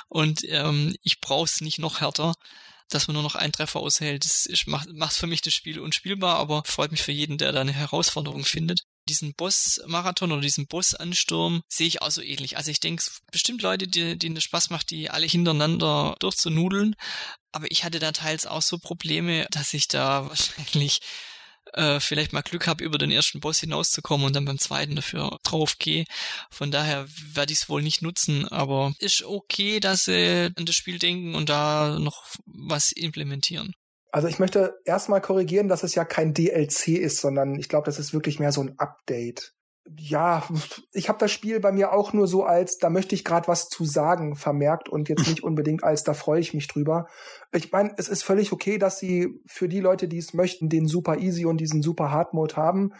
Und 0.07 0.43
ähm, 0.43 0.95
ich 1.01 1.21
brauche 1.21 1.45
es 1.45 1.61
nicht 1.61 1.79
noch 1.79 2.01
härter, 2.01 2.35
dass 2.89 3.07
man 3.07 3.13
nur 3.13 3.23
noch 3.23 3.35
einen 3.35 3.53
Treffer 3.53 3.79
aushält. 3.79 4.25
Das 4.25 4.45
ist, 4.45 4.67
macht, 4.67 4.91
macht 4.93 5.15
für 5.15 5.27
mich 5.27 5.41
das 5.41 5.53
Spiel 5.53 5.79
unspielbar, 5.79 6.37
aber 6.37 6.63
freut 6.65 6.91
mich 6.91 7.01
für 7.01 7.11
jeden, 7.11 7.37
der 7.37 7.51
da 7.51 7.61
eine 7.61 7.73
Herausforderung 7.73 8.43
findet. 8.43 8.83
Diesen 9.07 9.33
Boss-Marathon 9.33 10.31
oder 10.31 10.41
diesen 10.41 10.67
Boss-Ansturm 10.67 11.61
sehe 11.67 11.87
ich 11.87 12.01
auch 12.01 12.11
so 12.11 12.21
ähnlich. 12.21 12.57
Also 12.57 12.71
ich 12.71 12.79
denke, 12.79 13.03
bestimmt 13.31 13.61
Leute, 13.61 13.87
die, 13.87 14.17
denen 14.17 14.37
es 14.37 14.43
Spaß 14.43 14.69
macht, 14.69 14.91
die 14.91 15.09
alle 15.09 15.25
hintereinander 15.25 16.15
durchzunudeln. 16.19 16.95
Aber 17.51 17.71
ich 17.71 17.83
hatte 17.83 17.99
da 17.99 18.11
teils 18.11 18.45
auch 18.45 18.61
so 18.61 18.77
Probleme, 18.77 19.47
dass 19.51 19.73
ich 19.73 19.87
da 19.87 20.25
wahrscheinlich 20.29 21.01
äh, 21.73 21.99
vielleicht 21.99 22.33
mal 22.33 22.41
Glück 22.41 22.67
habe, 22.67 22.83
über 22.83 22.97
den 22.97 23.11
ersten 23.11 23.39
Boss 23.39 23.59
hinauszukommen 23.59 24.25
und 24.27 24.35
dann 24.35 24.45
beim 24.45 24.59
zweiten 24.59 24.95
dafür 24.95 25.37
draufgehe. 25.43 26.05
Von 26.51 26.71
daher 26.71 27.07
werde 27.33 27.53
ich 27.53 27.61
es 27.61 27.69
wohl 27.69 27.81
nicht 27.81 28.01
nutzen, 28.01 28.47
aber 28.47 28.93
ist 28.99 29.23
okay, 29.23 29.79
dass 29.79 30.05
sie 30.05 30.51
an 30.55 30.65
das 30.65 30.75
Spiel 30.75 30.99
denken 30.99 31.35
und 31.35 31.49
da 31.49 31.97
noch 31.99 32.23
was 32.45 32.91
implementieren. 32.91 33.73
Also 34.11 34.27
ich 34.27 34.39
möchte 34.39 34.73
erstmal 34.85 35.21
korrigieren, 35.21 35.67
dass 35.67 35.83
es 35.83 35.93
ja 35.93 36.03
kein 36.03 36.33
DLC 36.33 36.89
ist, 36.89 37.21
sondern 37.21 37.59
ich 37.59 37.69
glaube, 37.69 37.85
das 37.85 37.99
ist 37.99 38.13
wirklich 38.13 38.39
mehr 38.39 38.51
so 38.51 38.61
ein 38.61 38.77
Update 38.79 39.53
ja, 39.97 40.43
ich 40.93 41.09
habe 41.09 41.19
das 41.19 41.31
Spiel 41.31 41.59
bei 41.59 41.71
mir 41.71 41.93
auch 41.93 42.13
nur 42.13 42.27
so 42.27 42.43
als, 42.43 42.77
da 42.77 42.89
möchte 42.89 43.15
ich 43.15 43.23
gerade 43.23 43.47
was 43.47 43.67
zu 43.67 43.85
sagen, 43.85 44.35
vermerkt 44.35 44.89
und 44.89 45.09
jetzt 45.09 45.27
nicht 45.27 45.43
unbedingt 45.43 45.83
als, 45.83 46.03
da 46.03 46.13
freue 46.13 46.39
ich 46.39 46.53
mich 46.53 46.67
drüber. 46.67 47.07
Ich 47.51 47.71
meine, 47.71 47.93
es 47.97 48.09
ist 48.09 48.23
völlig 48.23 48.51
okay, 48.51 48.77
dass 48.77 48.99
sie 48.99 49.41
für 49.47 49.67
die 49.67 49.79
Leute, 49.79 50.07
die 50.07 50.17
es 50.17 50.33
möchten, 50.33 50.69
den 50.69 50.87
Super 50.87 51.17
Easy 51.17 51.45
und 51.45 51.57
diesen 51.57 51.81
Super 51.81 52.11
Hard 52.11 52.33
Mode 52.33 52.55
haben. 52.55 52.91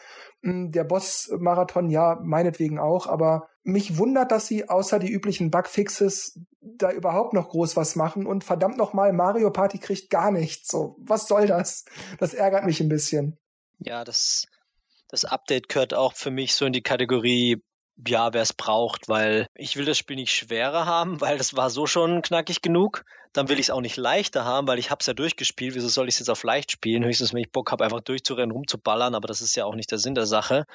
Hm, 0.44 0.72
der 0.72 0.84
Boss-Marathon, 0.84 1.90
ja, 1.90 2.20
meinetwegen 2.24 2.80
auch, 2.80 3.08
aber 3.08 3.48
mich 3.64 3.98
wundert, 3.98 4.32
dass 4.32 4.48
sie 4.48 4.70
außer 4.70 5.00
die 5.00 5.12
üblichen 5.12 5.52
Bugfixes 5.52 6.40
da 6.62 6.92
überhaupt 6.92 7.34
noch 7.34 7.50
groß 7.50 7.76
was 7.76 7.96
machen 7.96 8.26
und 8.26 8.44
verdammt 8.44 8.78
nochmal, 8.78 9.14
Mario 9.14 9.52
Party 9.52 9.78
kriegt 9.78 10.10
gar 10.10 10.32
nichts. 10.32 10.70
So, 10.70 10.96
was 11.00 11.28
soll 11.28 11.46
das? 11.48 11.86
Das 12.20 12.34
ärgert 12.34 12.66
mich 12.66 12.80
ein 12.82 12.90
bisschen. 12.90 13.38
Ja, 13.80 14.04
das 14.04 14.46
das 15.10 15.26
Update 15.26 15.68
gehört 15.70 15.94
auch 15.94 16.14
für 16.14 16.32
mich 16.32 16.56
so 16.56 16.66
in 16.66 16.74
die 16.74 16.84
Kategorie, 16.84 17.62
ja, 18.08 18.34
wer 18.34 18.44
es 18.44 18.54
braucht, 18.54 19.10
weil 19.10 19.48
ich 19.56 19.76
will 19.76 19.86
das 19.86 19.98
Spiel 19.98 20.16
nicht 20.16 20.34
schwerer 20.34 20.86
haben, 20.86 21.20
weil 21.22 21.38
das 21.38 21.56
war 21.56 21.70
so 21.70 21.86
schon 21.86 22.22
knackig 22.22 22.62
genug. 22.62 23.04
Dann 23.34 23.50
will 23.50 23.60
ich 23.60 23.68
es 23.68 23.70
auch 23.70 23.82
nicht 23.82 23.98
leichter 23.98 24.46
haben, 24.46 24.68
weil 24.68 24.80
ich 24.80 24.90
habe 24.90 25.02
es 25.02 25.08
ja 25.08 25.14
durchgespielt. 25.14 25.76
Wieso 25.76 25.88
soll 25.90 26.08
ich 26.08 26.16
es 26.16 26.20
jetzt 26.20 26.30
auf 26.30 26.44
leicht 26.44 26.72
spielen? 26.72 27.04
Höchstens, 27.04 27.34
wenn 27.34 27.42
ich 27.42 27.52
Bock 27.52 27.72
habe, 27.72 27.84
einfach 27.84 28.02
durchzurennen, 28.02 28.52
rumzuballern, 28.52 29.14
aber 29.14 29.28
das 29.28 29.42
ist 29.42 29.56
ja 29.56 29.66
auch 29.66 29.76
nicht 29.76 29.92
der 29.92 30.00
Sinn 30.00 30.16
der 30.16 30.26
Sache. 30.26 30.66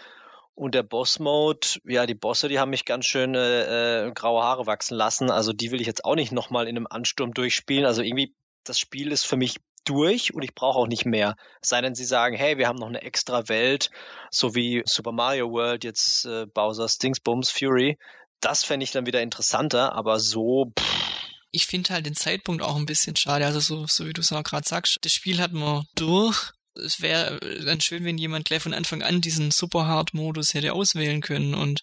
Und 0.54 0.76
der 0.76 0.84
Boss-Mode, 0.84 1.66
ja, 1.84 2.06
die 2.06 2.14
Bosse, 2.14 2.48
die 2.48 2.60
haben 2.60 2.70
mich 2.70 2.84
ganz 2.84 3.06
schön 3.06 3.34
äh, 3.34 4.12
graue 4.14 4.44
Haare 4.44 4.66
wachsen 4.66 4.94
lassen. 4.94 5.30
Also 5.30 5.52
die 5.52 5.72
will 5.72 5.80
ich 5.80 5.86
jetzt 5.88 6.04
auch 6.04 6.14
nicht 6.14 6.30
nochmal 6.30 6.68
in 6.68 6.76
einem 6.76 6.86
Ansturm 6.88 7.34
durchspielen. 7.34 7.86
Also 7.86 8.02
irgendwie, 8.02 8.36
das 8.62 8.78
Spiel 8.78 9.10
ist 9.10 9.26
für 9.26 9.36
mich 9.36 9.56
durch 9.84 10.34
und 10.34 10.42
ich 10.42 10.54
brauche 10.54 10.78
auch 10.78 10.86
nicht 10.86 11.04
mehr. 11.04 11.36
Sei 11.62 11.80
denn, 11.80 11.94
sie 11.94 12.04
sagen, 12.04 12.36
hey, 12.36 12.58
wir 12.58 12.68
haben 12.68 12.78
noch 12.78 12.88
eine 12.88 13.02
extra 13.02 13.48
Welt, 13.48 13.90
so 14.30 14.54
wie 14.54 14.82
Super 14.86 15.12
Mario 15.12 15.50
World, 15.50 15.84
jetzt 15.84 16.24
äh, 16.26 16.46
Bowser's 16.46 16.98
Dingsbums 16.98 17.50
Fury. 17.50 17.98
Das 18.40 18.64
fände 18.64 18.84
ich 18.84 18.92
dann 18.92 19.06
wieder 19.06 19.22
interessanter, 19.22 19.94
aber 19.94 20.18
so. 20.20 20.72
Pff. 20.78 21.14
Ich 21.50 21.66
finde 21.66 21.90
halt 21.90 22.06
den 22.06 22.16
Zeitpunkt 22.16 22.62
auch 22.62 22.76
ein 22.76 22.86
bisschen 22.86 23.14
schade. 23.14 23.46
Also 23.46 23.60
so, 23.60 23.86
so 23.86 24.06
wie 24.06 24.12
du 24.12 24.20
es 24.20 24.32
auch 24.32 24.42
gerade 24.42 24.66
sagst, 24.66 24.98
das 25.02 25.12
Spiel 25.12 25.40
hat 25.40 25.52
man 25.52 25.84
durch 25.94 26.52
es 26.76 27.00
wäre 27.00 27.38
dann 27.64 27.80
schön, 27.80 28.04
wenn 28.04 28.18
jemand 28.18 28.46
gleich 28.46 28.62
von 28.62 28.74
Anfang 28.74 29.02
an 29.02 29.20
diesen 29.20 29.50
Super 29.50 29.86
Hard 29.86 30.14
Modus 30.14 30.54
hätte 30.54 30.72
auswählen 30.72 31.20
können 31.20 31.54
und 31.54 31.82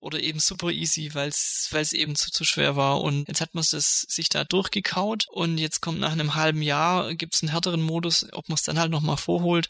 oder 0.00 0.20
eben 0.20 0.40
Super 0.40 0.70
Easy, 0.70 1.14
weil 1.14 1.28
es 1.28 1.68
es 1.72 1.92
eben 1.92 2.16
zu, 2.16 2.30
zu 2.30 2.44
schwer 2.44 2.76
war 2.76 3.00
und 3.00 3.28
jetzt 3.28 3.40
hat 3.40 3.54
man 3.54 3.62
es 3.62 4.00
sich 4.08 4.28
da 4.28 4.44
durchgekaut 4.44 5.26
und 5.28 5.58
jetzt 5.58 5.80
kommt 5.80 6.00
nach 6.00 6.12
einem 6.12 6.34
halben 6.34 6.62
Jahr 6.62 7.14
gibt's 7.14 7.42
einen 7.42 7.52
härteren 7.52 7.82
Modus, 7.82 8.26
ob 8.32 8.48
man 8.48 8.56
es 8.56 8.62
dann 8.62 8.78
halt 8.78 8.90
nochmal 8.90 9.16
vorholt. 9.16 9.68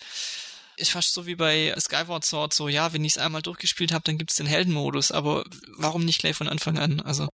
Ist 0.77 0.91
fast 0.91 1.13
so 1.13 1.27
wie 1.27 1.35
bei 1.35 1.75
Skyward 1.79 2.25
Sword, 2.25 2.55
so 2.55 2.69
ja, 2.69 2.93
wenn 2.93 3.05
ich 3.05 3.13
es 3.13 3.19
einmal 3.19 3.43
durchgespielt 3.43 3.93
habe, 3.93 4.05
dann 4.05 4.19
gibt's 4.19 4.37
den 4.37 4.47
Heldenmodus, 4.47 5.13
aber 5.13 5.45
warum 5.77 6.05
nicht 6.05 6.21
gleich 6.21 6.37
von 6.37 6.49
Anfang 6.49 6.79
an? 6.79 7.01
Also 7.01 7.29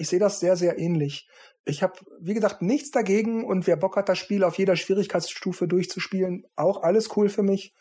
ich 0.00 0.08
sehe 0.08 0.18
das 0.18 0.40
sehr, 0.40 0.56
sehr 0.56 0.78
ähnlich. 0.78 1.28
Ich 1.66 1.82
habe, 1.82 1.92
wie 2.20 2.34
gesagt, 2.34 2.62
nichts 2.62 2.90
dagegen 2.90 3.44
und 3.44 3.66
wer 3.66 3.76
Bock 3.76 3.96
hat, 3.96 4.08
das 4.08 4.18
Spiel 4.18 4.44
auf 4.44 4.56
jeder 4.56 4.76
Schwierigkeitsstufe 4.76 5.68
durchzuspielen, 5.68 6.44
auch 6.56 6.82
alles 6.82 7.16
cool 7.16 7.28
für 7.28 7.42
mich. 7.42 7.74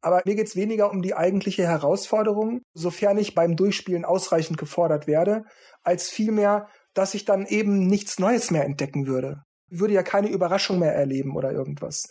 Aber 0.00 0.22
mir 0.24 0.36
geht's 0.36 0.54
weniger 0.54 0.90
um 0.90 1.02
die 1.02 1.14
eigentliche 1.14 1.64
Herausforderung, 1.64 2.60
sofern 2.74 3.18
ich 3.18 3.34
beim 3.34 3.56
Durchspielen 3.56 4.04
ausreichend 4.04 4.58
gefordert 4.58 5.08
werde, 5.08 5.44
als 5.82 6.08
vielmehr, 6.08 6.68
dass 6.94 7.14
ich 7.14 7.24
dann 7.24 7.46
eben 7.46 7.86
nichts 7.88 8.20
Neues 8.20 8.52
mehr 8.52 8.64
entdecken 8.64 9.08
würde. 9.08 9.42
Ich 9.68 9.80
würde 9.80 9.94
ja 9.94 10.04
keine 10.04 10.28
Überraschung 10.28 10.78
mehr 10.78 10.94
erleben 10.94 11.34
oder 11.34 11.50
irgendwas. 11.50 12.04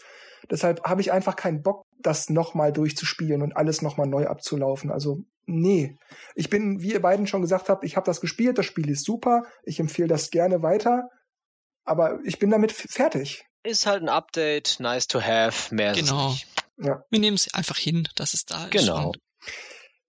Deshalb 0.52 0.84
habe 0.84 1.00
ich 1.00 1.14
einfach 1.14 1.38
keinen 1.38 1.62
Bock, 1.62 1.84
das 2.00 2.30
nochmal 2.30 2.74
durchzuspielen 2.74 3.42
und 3.42 3.56
alles 3.56 3.82
nochmal 3.82 4.08
neu 4.08 4.28
abzulaufen. 4.28 4.92
Also 4.92 5.24
nee. 5.46 5.98
Ich 6.36 6.50
bin, 6.50 6.82
wie 6.82 6.94
ihr 6.94 7.02
beiden 7.02 7.28
schon 7.28 7.42
gesagt 7.42 7.70
habt, 7.70 7.84
ich 7.84 7.96
habe 7.96 8.06
das 8.06 8.22
gespielt, 8.22 8.58
das 8.58 8.66
Spiel 8.66 8.90
ist 8.90 9.06
super, 9.06 9.44
ich 9.64 9.80
empfehle 9.80 10.08
das 10.08 10.32
gerne 10.32 10.62
weiter, 10.62 11.10
aber 11.84 12.20
ich 12.24 12.40
bin 12.40 12.50
damit 12.50 12.72
fertig. 12.72 13.46
Ist 13.64 13.86
halt 13.86 14.04
ein 14.04 14.10
Update, 14.10 14.80
nice 14.80 15.08
to 15.08 15.22
have, 15.22 15.74
mehr 15.74 15.94
genau. 15.94 16.32
ist. 16.32 16.46
Ja. 16.78 17.04
Wir 17.10 17.20
nehmen 17.20 17.36
es 17.36 17.54
einfach 17.54 17.78
hin, 17.78 18.08
dass 18.16 18.34
es 18.34 18.46
da 18.46 18.66
ist. 18.66 18.72
Genau. 18.72 19.14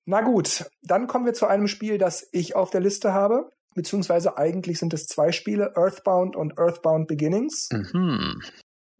Na 0.05 0.21
gut, 0.21 0.67
dann 0.83 1.07
kommen 1.07 1.27
wir 1.27 1.35
zu 1.35 1.47
einem 1.47 1.69
Spiel, 1.69 1.99
das 1.99 2.29
ich 2.33 2.55
auf 2.55 2.71
der 2.71 2.81
Liste 2.81 3.13
habe, 3.13 3.51
beziehungsweise 3.75 4.37
eigentlich 4.37 4.79
sind 4.79 4.95
es 4.95 5.07
zwei 5.07 5.33
Spiele, 5.33 5.73
Earthbound 5.77 6.37
und 6.37 6.59
Earthbound 6.59 7.09
Beginnings. 7.09 7.69
Mhm 7.71 8.41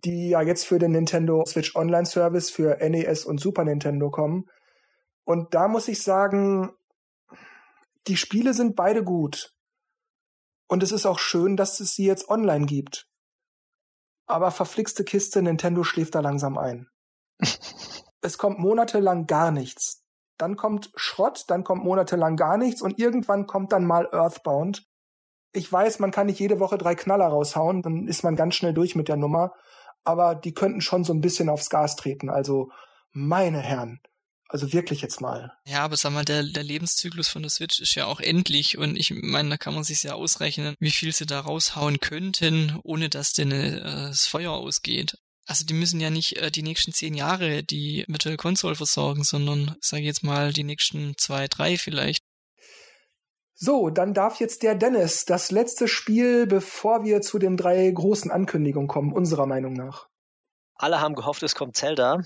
die 0.07 0.29
ja 0.31 0.41
jetzt 0.41 0.67
für 0.67 0.79
den 0.79 0.93
Nintendo 0.93 1.45
Switch 1.47 1.75
Online 1.75 2.07
Service 2.07 2.51
für 2.51 2.79
NES 2.81 3.25
und 3.25 3.41
Super 3.41 3.65
Nintendo 3.65 4.11
kommen. 4.11 4.45
Und 5.27 5.55
da 5.55 5.67
muss 5.67 5.89
ich 5.89 6.03
sagen, 6.03 6.73
die 8.07 8.17
Spiele 8.17 8.55
sind 8.55 8.77
beide 8.77 9.03
gut. 9.03 9.53
Und 10.69 10.85
es 10.85 10.93
ist 10.93 11.05
auch 11.05 11.19
schön, 11.19 11.57
dass 11.57 11.81
es 11.81 11.95
sie 11.95 12.07
jetzt 12.07 12.29
online 12.29 12.67
gibt. 12.67 13.09
Aber 14.27 14.53
verflixte 14.53 15.05
Kiste, 15.05 15.43
Nintendo 15.43 15.83
schläft 15.83 16.15
da 16.15 16.21
langsam 16.21 16.57
ein. 16.57 16.89
es 18.21 18.39
kommt 18.39 18.61
monatelang 18.61 19.27
gar 19.27 19.51
nichts. 19.51 20.05
Dann 20.39 20.57
kommt 20.57 20.93
Schrott, 20.95 21.45
dann 21.49 21.65
kommt 21.65 21.83
monatelang 21.83 22.37
gar 22.37 22.57
nichts 22.57 22.81
und 22.81 22.99
irgendwann 22.99 23.47
kommt 23.47 23.73
dann 23.73 23.85
mal 23.85 24.09
Earthbound. 24.13 24.87
Ich 25.53 25.73
weiß, 25.73 25.99
man 25.99 26.13
kann 26.13 26.27
nicht 26.27 26.39
jede 26.39 26.61
Woche 26.61 26.79
drei 26.79 26.95
Knaller 26.95 27.27
raushauen, 27.27 27.83
dann 27.83 28.07
ist 28.07 28.23
man 28.23 28.37
ganz 28.37 28.55
schnell 28.55 28.75
durch 28.75 28.95
mit 28.95 29.09
der 29.09 29.17
Nummer. 29.17 29.55
Aber 30.05 30.37
die 30.37 30.55
könnten 30.55 30.83
schon 30.83 31.03
so 31.03 31.13
ein 31.13 31.21
bisschen 31.21 31.49
aufs 31.49 31.71
Gas 31.71 31.97
treten. 31.97 32.31
Also, 32.31 32.71
meine 33.11 33.61
Herren, 33.61 34.01
also 34.49 34.73
wirklich 34.73 35.01
jetzt 35.01 35.21
mal. 35.21 35.53
Ja, 35.65 35.83
aber 35.83 35.97
sag 35.97 36.13
mal, 36.13 36.25
der, 36.25 36.45
der 36.45 36.63
Lebenszyklus 36.63 37.29
von 37.29 37.43
der 37.43 37.51
Switch 37.51 37.81
ist 37.81 37.95
ja 37.95 38.07
auch 38.07 38.21
endlich 38.21 38.79
und 38.79 38.97
ich 38.97 39.11
meine, 39.11 39.51
da 39.51 39.57
kann 39.57 39.75
man 39.75 39.85
sich 39.85 40.03
ja 40.03 40.15
ausrechnen, 40.15 40.77
wie 40.79 40.91
viel 40.91 41.13
sie 41.13 41.27
da 41.27 41.41
raushauen 41.41 41.99
könnten, 41.99 42.79
ohne 42.85 43.09
dass 43.09 43.33
denn 43.33 43.51
äh, 43.51 43.81
das 43.81 44.27
Feuer 44.27 44.53
ausgeht. 44.53 45.19
Also 45.47 45.65
die 45.65 45.75
müssen 45.75 46.01
ja 46.01 46.11
nicht 46.11 46.37
äh, 46.37 46.51
die 46.51 46.63
nächsten 46.63 46.93
zehn 46.93 47.15
Jahre 47.15 47.63
die 47.63 48.05
Virtual 48.09 48.37
Console 48.37 48.75
versorgen, 48.75 49.25
sondern 49.25 49.77
sage 49.81 50.03
jetzt 50.03 50.23
mal 50.23 50.53
die 50.53 50.65
nächsten 50.65 51.17
zwei, 51.17 51.49
drei 51.49 51.77
vielleicht. 51.77 52.23
So, 53.55 53.89
dann 53.89 54.13
darf 54.13 54.39
jetzt 54.39 54.63
der 54.63 54.75
Dennis 54.75 55.25
das 55.25 55.51
letzte 55.51 55.89
Spiel, 55.89 56.47
bevor 56.47 57.05
wir 57.05 57.23
zu 57.23 57.39
den 57.39 57.57
drei 57.57 57.91
großen 57.91 58.31
Ankündigungen 58.31 58.87
kommen, 58.87 59.13
unserer 59.13 59.47
Meinung 59.47 59.73
nach. 59.73 60.09
Alle 60.75 61.01
haben 61.01 61.15
gehofft, 61.15 61.43
es 61.43 61.55
kommt 61.55 61.75
Zelda. 61.75 62.23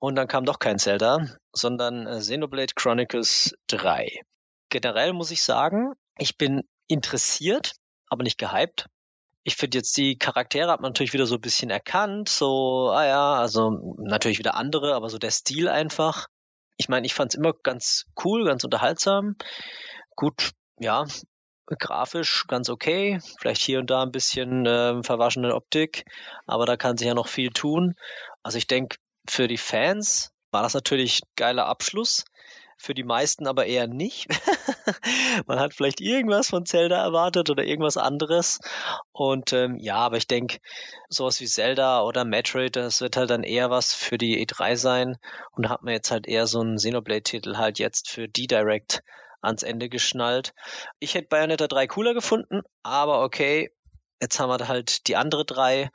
Und 0.00 0.16
dann 0.16 0.28
kam 0.28 0.46
doch 0.46 0.58
kein 0.58 0.78
Zelda, 0.78 1.26
sondern 1.52 2.06
äh, 2.06 2.18
Xenoblade 2.18 2.72
Chronicles 2.74 3.54
3. 3.68 4.22
Generell 4.70 5.12
muss 5.12 5.30
ich 5.30 5.42
sagen, 5.42 5.92
ich 6.16 6.38
bin 6.38 6.62
interessiert, 6.88 7.74
aber 8.06 8.22
nicht 8.22 8.38
gehypt. 8.38 8.86
Ich 9.44 9.56
finde 9.56 9.78
jetzt 9.78 9.96
die 9.96 10.16
Charaktere 10.16 10.70
hat 10.70 10.80
man 10.80 10.90
natürlich 10.90 11.12
wieder 11.12 11.26
so 11.26 11.34
ein 11.34 11.40
bisschen 11.40 11.70
erkannt, 11.70 12.28
so, 12.28 12.90
ah 12.90 13.06
ja, 13.06 13.34
also 13.34 13.96
natürlich 13.98 14.38
wieder 14.38 14.54
andere, 14.54 14.94
aber 14.94 15.10
so 15.10 15.18
der 15.18 15.30
Stil 15.30 15.68
einfach. 15.68 16.28
Ich 16.78 16.88
meine, 16.88 17.06
ich 17.06 17.12
fand 17.12 17.32
es 17.32 17.38
immer 17.38 17.52
ganz 17.62 18.06
cool, 18.24 18.44
ganz 18.44 18.64
unterhaltsam. 18.64 19.36
Gut, 20.16 20.50
ja, 20.78 21.04
grafisch 21.66 22.46
ganz 22.48 22.70
okay, 22.70 23.20
vielleicht 23.38 23.62
hier 23.62 23.80
und 23.80 23.90
da 23.90 24.02
ein 24.02 24.12
bisschen 24.12 24.64
äh, 24.64 25.02
verwaschene 25.02 25.54
Optik, 25.54 26.04
aber 26.46 26.64
da 26.64 26.78
kann 26.78 26.96
sich 26.96 27.06
ja 27.06 27.14
noch 27.14 27.28
viel 27.28 27.50
tun. 27.50 27.94
Also 28.42 28.56
ich 28.56 28.66
denke, 28.66 28.96
für 29.28 29.48
die 29.48 29.58
Fans 29.58 30.32
war 30.50 30.62
das 30.62 30.74
natürlich 30.74 31.22
geiler 31.36 31.66
Abschluss. 31.66 32.24
Für 32.76 32.94
die 32.94 33.04
meisten 33.04 33.46
aber 33.46 33.66
eher 33.66 33.86
nicht. 33.86 34.26
Man 35.46 35.60
hat 35.60 35.74
vielleicht 35.74 36.00
irgendwas 36.00 36.48
von 36.48 36.64
Zelda 36.64 36.96
erwartet 36.96 37.50
oder 37.50 37.62
irgendwas 37.62 37.98
anderes. 37.98 38.58
Und 39.12 39.52
ähm, 39.52 39.76
ja, 39.78 39.96
aber 39.96 40.16
ich 40.16 40.26
denke, 40.26 40.60
sowas 41.10 41.40
wie 41.42 41.46
Zelda 41.46 42.02
oder 42.02 42.24
Metroid, 42.24 42.76
das 42.76 43.02
wird 43.02 43.18
halt 43.18 43.28
dann 43.28 43.42
eher 43.42 43.68
was 43.68 43.92
für 43.92 44.16
die 44.16 44.44
E3 44.46 44.76
sein. 44.76 45.18
Und 45.50 45.66
da 45.66 45.70
hat 45.70 45.82
man 45.82 45.92
jetzt 45.92 46.10
halt 46.10 46.26
eher 46.26 46.46
so 46.46 46.60
einen 46.60 46.76
Xenoblade-Titel 46.76 47.58
halt 47.58 47.78
jetzt 47.78 48.08
für 48.08 48.28
D-Direct 48.28 49.02
ans 49.42 49.62
Ende 49.62 49.90
geschnallt. 49.90 50.54
Ich 51.00 51.14
hätte 51.14 51.28
Bayonetta 51.28 51.66
3 51.66 51.86
cooler 51.86 52.14
gefunden, 52.14 52.62
aber 52.82 53.22
okay, 53.22 53.74
jetzt 54.22 54.40
haben 54.40 54.48
wir 54.48 54.68
halt 54.68 55.06
die 55.06 55.16
andere 55.16 55.44
drei 55.44 55.90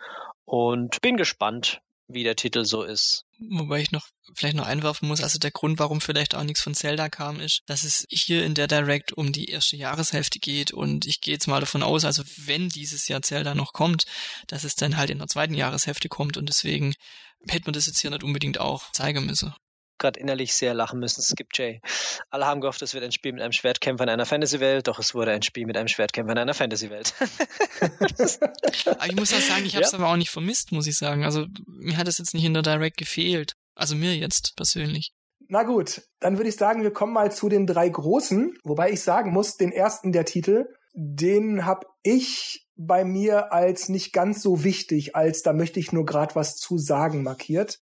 und 0.46 1.01
bin 1.01 1.17
gespannt, 1.17 1.82
wie 2.07 2.24
der 2.24 2.35
Titel 2.35 2.65
so 2.65 2.83
ist. 2.83 3.25
Wobei 3.39 3.81
ich 3.81 3.91
noch 3.91 4.07
vielleicht 4.35 4.55
noch 4.55 4.65
einwerfen 4.65 5.07
muss, 5.07 5.21
also 5.21 5.39
der 5.39 5.51
Grund, 5.51 5.79
warum 5.79 6.01
vielleicht 6.01 6.35
auch 6.35 6.43
nichts 6.43 6.62
von 6.62 6.74
Zelda 6.74 7.09
kam, 7.09 7.39
ist, 7.39 7.62
dass 7.65 7.83
es 7.83 8.05
hier 8.09 8.45
in 8.45 8.53
der 8.53 8.67
Direct 8.67 9.13
um 9.13 9.31
die 9.31 9.50
erste 9.50 9.75
Jahreshälfte 9.75 10.39
geht 10.39 10.71
und 10.71 11.05
ich 11.05 11.21
gehe 11.21 11.33
jetzt 11.33 11.47
mal 11.47 11.59
davon 11.59 11.83
aus, 11.83 12.05
also 12.05 12.24
wenn 12.38 12.69
dieses 12.69 13.07
Jahr 13.07 13.21
Zelda 13.21 13.55
noch 13.55 13.74
kommt, 13.74 14.05
dass 14.47 14.63
es 14.63 14.75
dann 14.75 14.97
halt 14.97 15.09
in 15.09 15.19
der 15.19 15.27
zweiten 15.27 15.53
Jahreshälfte 15.53 16.09
kommt 16.09 16.38
und 16.38 16.47
deswegen 16.47 16.93
hätte 17.47 17.65
man 17.65 17.74
das 17.74 17.88
jetzt 17.88 18.00
hier 18.00 18.12
nicht 18.12 18.24
unbedingt 18.24 18.59
auch 18.59 18.91
zeigen 18.91 19.25
müssen. 19.25 19.53
Gerade 19.97 20.19
innerlich 20.19 20.53
sehr 20.53 20.73
lachen 20.73 20.99
müssen. 20.99 21.21
Skip 21.21 21.49
Jay. 21.53 21.81
Alle 22.29 22.45
haben 22.45 22.61
gehofft, 22.61 22.81
es 22.81 22.93
wird 22.93 23.03
ein 23.03 23.11
Spiel 23.11 23.33
mit 23.33 23.41
einem 23.41 23.51
Schwertkämpfer 23.51 24.03
in 24.03 24.09
einer 24.09 24.25
Fantasy-Welt, 24.25 24.87
doch 24.87 24.99
es 24.99 25.13
wurde 25.13 25.31
ein 25.31 25.41
Spiel 25.41 25.65
mit 25.65 25.77
einem 25.77 25.87
Schwertkämpfer 25.87 26.33
in 26.33 26.37
einer 26.37 26.53
Fantasy-Welt. 26.53 27.13
aber 28.85 29.05
ich 29.05 29.15
muss 29.15 29.33
auch 29.33 29.39
sagen, 29.39 29.65
ich 29.65 29.75
habe 29.75 29.85
es 29.85 29.91
ja. 29.91 29.97
aber 29.97 30.09
auch 30.09 30.17
nicht 30.17 30.31
vermisst, 30.31 30.71
muss 30.71 30.87
ich 30.87 30.97
sagen. 30.97 31.23
Also 31.23 31.45
mir 31.67 31.97
hat 31.97 32.07
es 32.07 32.17
jetzt 32.17 32.33
nicht 32.33 32.45
in 32.45 32.53
der 32.53 32.63
Direct 32.63 32.97
gefehlt. 32.97 33.53
Also 33.75 33.95
mir 33.95 34.15
jetzt 34.15 34.55
persönlich. 34.55 35.11
Na 35.47 35.63
gut, 35.63 36.01
dann 36.19 36.37
würde 36.37 36.49
ich 36.49 36.55
sagen, 36.55 36.81
wir 36.83 36.91
kommen 36.91 37.13
mal 37.13 37.31
zu 37.31 37.49
den 37.49 37.67
drei 37.67 37.87
großen, 37.87 38.57
wobei 38.63 38.91
ich 38.91 39.01
sagen 39.01 39.31
muss, 39.31 39.57
den 39.57 39.71
ersten 39.71 40.11
der 40.11 40.25
Titel, 40.25 40.65
den 40.93 41.65
habe 41.65 41.85
ich 42.03 42.67
bei 42.77 43.05
mir 43.05 43.53
als 43.53 43.89
nicht 43.89 44.11
ganz 44.11 44.41
so 44.41 44.63
wichtig, 44.63 45.15
als 45.15 45.43
da 45.43 45.53
möchte 45.53 45.79
ich 45.79 45.91
nur 45.91 46.05
gerade 46.05 46.35
was 46.35 46.55
zu 46.55 46.77
sagen 46.77 47.23
markiert. 47.23 47.79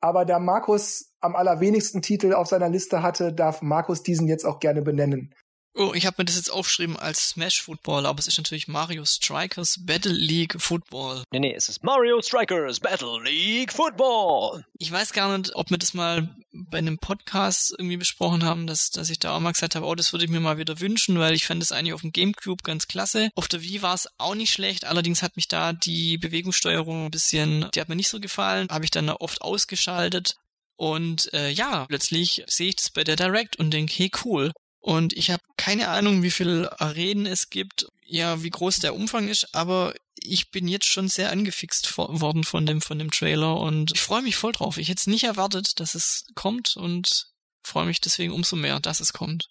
Aber 0.00 0.24
da 0.24 0.38
Markus 0.38 1.12
am 1.20 1.34
allerwenigsten 1.34 2.02
Titel 2.02 2.32
auf 2.32 2.46
seiner 2.46 2.68
Liste 2.68 3.02
hatte, 3.02 3.32
darf 3.32 3.62
Markus 3.62 4.02
diesen 4.02 4.28
jetzt 4.28 4.44
auch 4.44 4.60
gerne 4.60 4.82
benennen. 4.82 5.34
Oh, 5.80 5.92
ich 5.94 6.06
habe 6.06 6.16
mir 6.18 6.24
das 6.24 6.34
jetzt 6.34 6.50
aufgeschrieben 6.50 6.96
als 6.96 7.28
Smash 7.28 7.62
Football, 7.62 8.04
aber 8.04 8.18
es 8.18 8.26
ist 8.26 8.36
natürlich 8.36 8.66
Mario 8.66 9.04
Strikers 9.04 9.76
Battle 9.86 10.10
League 10.10 10.60
Football. 10.60 11.22
Nee, 11.30 11.38
nee, 11.38 11.54
es 11.54 11.68
ist 11.68 11.84
Mario 11.84 12.20
Strikers 12.20 12.80
Battle 12.80 13.22
League 13.22 13.72
Football. 13.72 14.64
Ich 14.76 14.90
weiß 14.90 15.12
gar 15.12 15.38
nicht, 15.38 15.54
ob 15.54 15.70
wir 15.70 15.78
das 15.78 15.94
mal 15.94 16.34
bei 16.52 16.78
einem 16.78 16.98
Podcast 16.98 17.76
irgendwie 17.78 17.96
besprochen 17.96 18.44
haben, 18.44 18.66
dass, 18.66 18.90
dass 18.90 19.08
ich 19.08 19.20
da 19.20 19.36
auch 19.36 19.38
mal 19.38 19.52
gesagt 19.52 19.76
habe, 19.76 19.86
oh, 19.86 19.94
das 19.94 20.12
würde 20.12 20.24
ich 20.24 20.32
mir 20.32 20.40
mal 20.40 20.58
wieder 20.58 20.80
wünschen, 20.80 21.20
weil 21.20 21.34
ich 21.34 21.46
fand 21.46 21.62
das 21.62 21.70
eigentlich 21.70 21.94
auf 21.94 22.00
dem 22.00 22.10
Gamecube 22.10 22.64
ganz 22.64 22.88
klasse. 22.88 23.30
Auf 23.36 23.46
der 23.46 23.62
Wii 23.62 23.80
war 23.80 23.94
es 23.94 24.08
auch 24.18 24.34
nicht 24.34 24.52
schlecht, 24.52 24.84
allerdings 24.84 25.22
hat 25.22 25.36
mich 25.36 25.46
da 25.46 25.72
die 25.72 26.18
Bewegungssteuerung 26.18 27.04
ein 27.04 27.12
bisschen, 27.12 27.70
die 27.72 27.80
hat 27.80 27.88
mir 27.88 27.94
nicht 27.94 28.08
so 28.08 28.18
gefallen, 28.18 28.66
habe 28.68 28.84
ich 28.84 28.90
dann 28.90 29.08
oft 29.10 29.42
ausgeschaltet. 29.42 30.34
Und 30.74 31.32
äh, 31.34 31.50
ja, 31.50 31.86
plötzlich 31.86 32.42
sehe 32.48 32.70
ich 32.70 32.76
das 32.76 32.90
bei 32.90 33.04
der 33.04 33.14
Direct 33.14 33.56
und 33.60 33.70
denke, 33.70 33.92
hey 33.96 34.10
cool, 34.24 34.52
und 34.88 35.12
ich 35.12 35.30
habe 35.30 35.42
keine 35.58 35.88
Ahnung, 35.88 36.22
wie 36.22 36.30
viele 36.30 36.80
Arenen 36.80 37.26
es 37.26 37.50
gibt, 37.50 37.88
ja, 38.06 38.42
wie 38.42 38.48
groß 38.48 38.78
der 38.78 38.94
Umfang 38.94 39.28
ist, 39.28 39.54
aber 39.54 39.92
ich 40.14 40.50
bin 40.50 40.66
jetzt 40.66 40.86
schon 40.86 41.08
sehr 41.08 41.30
angefixt 41.30 41.98
worden 41.98 42.42
von 42.42 42.64
dem, 42.64 42.80
von 42.80 42.98
dem 42.98 43.10
Trailer 43.10 43.58
und 43.60 43.92
ich 43.94 44.00
freue 44.00 44.22
mich 44.22 44.36
voll 44.36 44.52
drauf. 44.52 44.78
Ich 44.78 44.88
hätte 44.88 45.00
es 45.00 45.06
nicht 45.06 45.24
erwartet, 45.24 45.78
dass 45.78 45.94
es 45.94 46.24
kommt 46.34 46.74
und 46.78 47.26
freue 47.62 47.84
mich 47.84 48.00
deswegen 48.00 48.32
umso 48.32 48.56
mehr, 48.56 48.80
dass 48.80 49.00
es 49.00 49.12
kommt. 49.12 49.50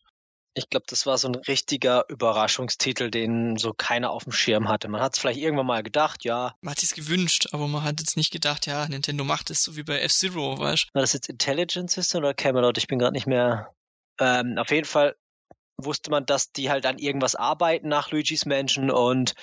Ich 0.56 0.72
glaube, 0.72 0.88
das 0.90 1.06
war 1.06 1.20
so 1.20 1.28
ein 1.28 1.36
richtiger 1.36 2.06
Überraschungstitel, 2.10 3.12
den 3.12 3.58
so 3.58 3.74
keiner 3.74 4.10
auf 4.10 4.24
dem 4.24 4.32
Schirm 4.34 4.68
hatte. 4.68 4.88
Man 4.88 5.02
hat 5.02 5.14
es 5.14 5.20
vielleicht 5.20 5.40
irgendwann 5.40 5.68
mal 5.68 5.84
gedacht, 5.84 6.26
ja. 6.26 6.56
Man 6.62 6.72
hat 6.72 6.82
es 6.82 6.96
gewünscht, 6.96 7.50
aber 7.52 7.68
man 7.68 7.84
hat 7.84 8.00
jetzt 8.00 8.18
nicht 8.18 8.32
gedacht, 8.32 8.66
ja, 8.66 8.88
Nintendo 8.88 9.24
macht 9.24 9.52
es 9.52 9.62
so 9.62 9.76
wie 9.76 9.84
bei 9.84 10.00
F-Zero, 10.02 10.58
weißt 10.58 10.86
du? 10.86 10.94
War 10.96 11.02
das 11.04 11.14
jetzt 11.14 11.30
Intelligent 11.30 11.92
System 11.92 12.22
oder 12.22 12.34
Camelot? 12.34 12.80
Ich 12.80 12.88
bin 12.88 12.98
gerade 12.98 13.14
nicht 13.14 13.28
mehr 13.28 13.72
ähm, 14.20 14.58
auf 14.58 14.72
jeden 14.72 14.86
Fall 14.86 15.16
wusste 15.78 16.12
man, 16.12 16.26
dass 16.26 16.52
die 16.52 16.70
halt 16.70 16.86
an 16.86 16.98
irgendwas 16.98 17.36
arbeiten 17.36 17.88
nach 17.88 18.12
Luigi's 18.12 18.46
Mansion 18.46 18.92
und 18.92 19.34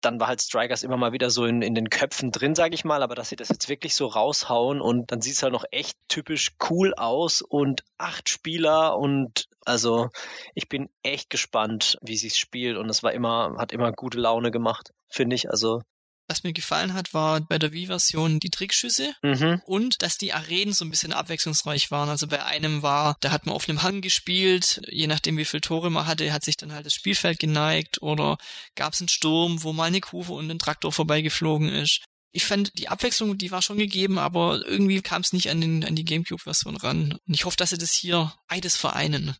dann 0.00 0.20
war 0.20 0.28
halt 0.28 0.42
Strikers 0.42 0.82
immer 0.82 0.96
mal 0.96 1.12
wieder 1.12 1.30
so 1.30 1.46
in, 1.46 1.62
in 1.62 1.74
den 1.74 1.90
Köpfen 1.90 2.30
drin, 2.30 2.54
sage 2.54 2.74
ich 2.74 2.84
mal, 2.84 3.02
aber 3.02 3.14
dass 3.14 3.28
sie 3.28 3.36
das 3.36 3.48
jetzt 3.48 3.68
wirklich 3.68 3.94
so 3.94 4.06
raushauen 4.06 4.80
und 4.80 5.10
dann 5.10 5.20
sieht 5.20 5.34
es 5.34 5.42
halt 5.42 5.52
noch 5.52 5.64
echt 5.70 5.96
typisch 6.08 6.52
cool 6.70 6.94
aus 6.94 7.42
und 7.42 7.82
acht 7.98 8.28
Spieler 8.28 8.96
und 8.98 9.48
also 9.64 10.10
ich 10.54 10.68
bin 10.68 10.88
echt 11.02 11.30
gespannt, 11.30 11.98
wie 12.02 12.16
sie 12.16 12.28
es 12.28 12.38
spielt 12.38 12.76
und 12.76 12.88
es 12.88 13.02
war 13.02 13.12
immer, 13.12 13.56
hat 13.58 13.72
immer 13.72 13.90
gute 13.92 14.18
Laune 14.18 14.50
gemacht, 14.50 14.92
finde 15.08 15.34
ich. 15.34 15.50
Also 15.50 15.82
was 16.28 16.42
mir 16.42 16.52
gefallen 16.52 16.94
hat, 16.94 17.14
war 17.14 17.40
bei 17.40 17.58
der 17.58 17.72
Wii-Version 17.72 18.40
die 18.40 18.50
Trickschüsse 18.50 19.14
mhm. 19.22 19.62
und 19.64 20.02
dass 20.02 20.18
die 20.18 20.32
Arenen 20.32 20.74
so 20.74 20.84
ein 20.84 20.90
bisschen 20.90 21.12
abwechslungsreich 21.12 21.90
waren. 21.90 22.08
Also 22.08 22.26
bei 22.26 22.44
einem 22.44 22.82
war, 22.82 23.16
da 23.20 23.30
hat 23.30 23.46
man 23.46 23.54
auf 23.54 23.68
einem 23.68 23.82
Hang 23.82 24.00
gespielt, 24.00 24.80
je 24.88 25.06
nachdem 25.06 25.36
wie 25.36 25.44
viel 25.44 25.60
Tore 25.60 25.90
man 25.90 26.06
hatte, 26.06 26.32
hat 26.32 26.44
sich 26.44 26.56
dann 26.56 26.72
halt 26.72 26.86
das 26.86 26.94
Spielfeld 26.94 27.38
geneigt 27.38 28.02
oder 28.02 28.38
gab 28.74 28.92
es 28.92 29.00
einen 29.00 29.08
Sturm, 29.08 29.62
wo 29.62 29.72
mal 29.72 29.84
eine 29.84 30.00
Kufe 30.00 30.32
und 30.32 30.50
ein 30.50 30.58
Traktor 30.58 30.92
vorbeigeflogen 30.92 31.68
ist. 31.68 32.02
Ich 32.32 32.44
fand, 32.44 32.78
die 32.78 32.88
Abwechslung, 32.88 33.38
die 33.38 33.50
war 33.50 33.62
schon 33.62 33.78
gegeben, 33.78 34.18
aber 34.18 34.66
irgendwie 34.66 35.00
kam 35.00 35.22
es 35.22 35.32
nicht 35.32 35.48
an, 35.48 35.60
den, 35.60 35.84
an 35.84 35.96
die 35.96 36.04
Gamecube-Version 36.04 36.76
ran. 36.76 37.18
Und 37.26 37.34
ich 37.34 37.46
hoffe, 37.46 37.56
dass 37.56 37.70
sie 37.70 37.78
das 37.78 37.92
hier 37.92 38.34
beides 38.48 38.76
vereinen. 38.76 39.34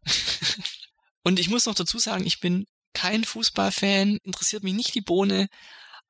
und 1.23 1.39
ich 1.39 1.51
muss 1.51 1.67
noch 1.67 1.75
dazu 1.75 1.99
sagen, 1.99 2.25
ich 2.25 2.41
bin 2.41 2.67
kein 2.95 3.25
Fußballfan, 3.25 4.19
interessiert 4.23 4.63
mich 4.63 4.73
nicht 4.73 4.95
die 4.95 5.03
Bohne, 5.03 5.49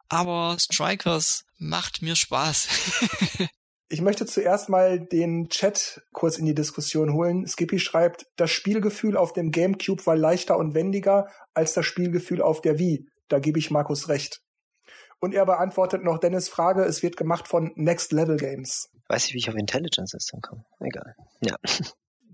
aber 0.09 0.57
Strikers 0.59 1.45
macht 1.59 2.03
mir 2.03 2.17
Spaß. 2.17 2.69
Ich 3.89 4.01
möchte 4.01 4.27
zuerst 4.27 4.69
mal 4.69 4.99
den 4.99 5.49
Chat 5.49 6.03
kurz 6.13 6.39
in 6.39 6.45
die 6.45 6.57
Diskussion 6.57 7.13
holen. 7.13 7.47
Skippy 7.47 7.79
schreibt, 7.79 8.27
das 8.35 8.51
Spielgefühl 8.51 9.17
auf 9.17 9.33
dem 9.33 9.53
GameCube 9.53 10.05
war 10.07 10.17
leichter 10.17 10.59
und 10.59 10.75
wendiger 10.75 11.29
als 11.55 11.73
das 11.73 11.87
Spielgefühl 11.87 12.43
auf 12.43 12.61
der 12.61 12.81
Wii. 12.81 13.07
Da 13.29 13.39
gebe 13.39 13.61
ich 13.61 13.71
Markus 13.71 14.09
recht. 14.09 14.41
Und 15.21 15.35
er 15.35 15.47
beantwortet 15.47 16.03
noch 16.03 16.19
Dennis 16.19 16.49
Frage, 16.49 16.83
es 16.83 17.05
wird 17.05 17.17
gemacht 17.17 17.47
von 17.47 17.73
Next 17.77 18.13
Level 18.13 18.37
Games. 18.37 18.91
Weiß 19.09 19.27
ich, 19.27 19.35
wie 19.35 19.39
ich 19.39 19.49
auf 19.49 19.57
Intelligence 19.57 20.11
System 20.11 20.41
komme. 20.41 20.65
Egal. 20.81 21.15
Ja. 21.41 21.57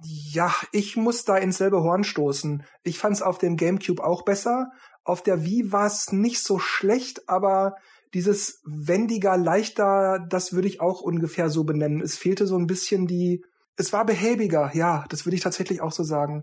Ja, 0.05 0.53
ich 0.73 0.97
muss 0.97 1.25
da 1.25 1.37
ins 1.37 1.59
selbe 1.59 1.83
Horn 1.83 2.03
stoßen. 2.03 2.65
Ich 2.83 2.99
fand 2.99 3.17
es 3.17 3.23
auf 3.23 3.39
dem 3.39 3.57
GameCube 3.57 4.03
auch 4.03 4.25
besser, 4.25 4.73
auf 5.05 5.23
der 5.23 5.45
Wii 5.45 5.73
war 5.73 5.87
es 5.87 6.13
nicht 6.13 6.43
so 6.43 6.59
schlecht, 6.59 7.29
aber 7.29 7.77
dieses 8.15 8.61
wendiger, 8.65 9.37
leichter, 9.37 10.25
das 10.29 10.53
würde 10.53 10.69
ich 10.69 10.81
auch 10.81 11.01
ungefähr 11.01 11.49
so 11.49 11.65
benennen. 11.65 12.01
Es 12.01 12.17
fehlte 12.17 12.47
so 12.47 12.57
ein 12.57 12.67
bisschen 12.67 13.07
die, 13.07 13.45
es 13.77 13.93
war 13.93 14.05
behäbiger, 14.05 14.71
ja, 14.75 15.05
das 15.09 15.25
würde 15.25 15.37
ich 15.37 15.43
tatsächlich 15.43 15.81
auch 15.81 15.93
so 15.93 16.05
sagen. 16.05 16.43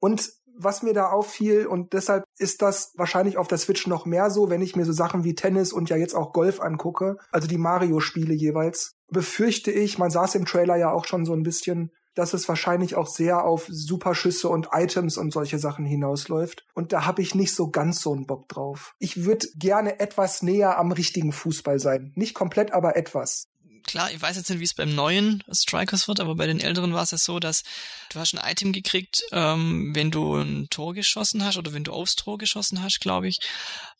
Und 0.00 0.32
was 0.56 0.82
mir 0.82 0.92
da 0.92 1.10
auffiel, 1.10 1.66
und 1.66 1.92
deshalb 1.92 2.24
ist 2.38 2.62
das 2.62 2.92
wahrscheinlich 2.96 3.38
auf 3.38 3.48
der 3.48 3.58
Switch 3.58 3.86
noch 3.86 4.06
mehr 4.06 4.30
so, 4.30 4.50
wenn 4.50 4.62
ich 4.62 4.76
mir 4.76 4.84
so 4.84 4.92
Sachen 4.92 5.24
wie 5.24 5.34
Tennis 5.34 5.72
und 5.72 5.90
ja 5.90 5.96
jetzt 5.96 6.14
auch 6.14 6.32
Golf 6.32 6.60
angucke, 6.60 7.16
also 7.30 7.48
die 7.48 7.58
Mario-Spiele 7.58 8.34
jeweils, 8.34 8.96
befürchte 9.08 9.70
ich, 9.72 9.98
man 9.98 10.10
saß 10.10 10.34
im 10.36 10.46
Trailer 10.46 10.76
ja 10.76 10.92
auch 10.92 11.06
schon 11.06 11.24
so 11.24 11.32
ein 11.32 11.42
bisschen, 11.42 11.90
dass 12.14 12.34
es 12.34 12.48
wahrscheinlich 12.48 12.96
auch 12.96 13.06
sehr 13.06 13.44
auf 13.44 13.66
Superschüsse 13.68 14.48
und 14.48 14.68
Items 14.72 15.16
und 15.16 15.32
solche 15.32 15.58
Sachen 15.58 15.84
hinausläuft. 15.84 16.66
Und 16.74 16.92
da 16.92 17.06
habe 17.06 17.22
ich 17.22 17.34
nicht 17.34 17.54
so 17.54 17.70
ganz 17.70 18.00
so 18.00 18.12
einen 18.12 18.26
Bock 18.26 18.48
drauf. 18.48 18.94
Ich 18.98 19.24
würde 19.24 19.46
gerne 19.56 20.00
etwas 20.00 20.42
näher 20.42 20.78
am 20.78 20.92
richtigen 20.92 21.32
Fußball 21.32 21.78
sein. 21.78 22.12
Nicht 22.14 22.34
komplett, 22.34 22.72
aber 22.72 22.96
etwas 22.96 23.48
klar, 23.84 24.10
ich 24.10 24.20
weiß 24.20 24.36
jetzt 24.36 24.50
nicht, 24.50 24.60
wie 24.60 24.64
es 24.64 24.74
beim 24.74 24.94
neuen 24.94 25.42
Strikers 25.52 26.08
wird, 26.08 26.20
aber 26.20 26.34
bei 26.34 26.46
den 26.46 26.60
älteren 26.60 26.94
war 26.94 27.02
es 27.02 27.10
ja 27.12 27.18
so, 27.18 27.38
dass 27.38 27.62
du 28.10 28.18
hast 28.18 28.34
ein 28.34 28.50
Item 28.50 28.72
gekriegt, 28.72 29.22
ähm, 29.32 29.94
wenn 29.94 30.10
du 30.10 30.36
ein 30.36 30.68
Tor 30.70 30.94
geschossen 30.94 31.44
hast 31.44 31.56
oder 31.56 31.72
wenn 31.72 31.84
du 31.84 31.92
aufs 31.92 32.16
Tor 32.16 32.38
geschossen 32.38 32.82
hast, 32.82 33.00
glaube 33.00 33.28
ich, 33.28 33.38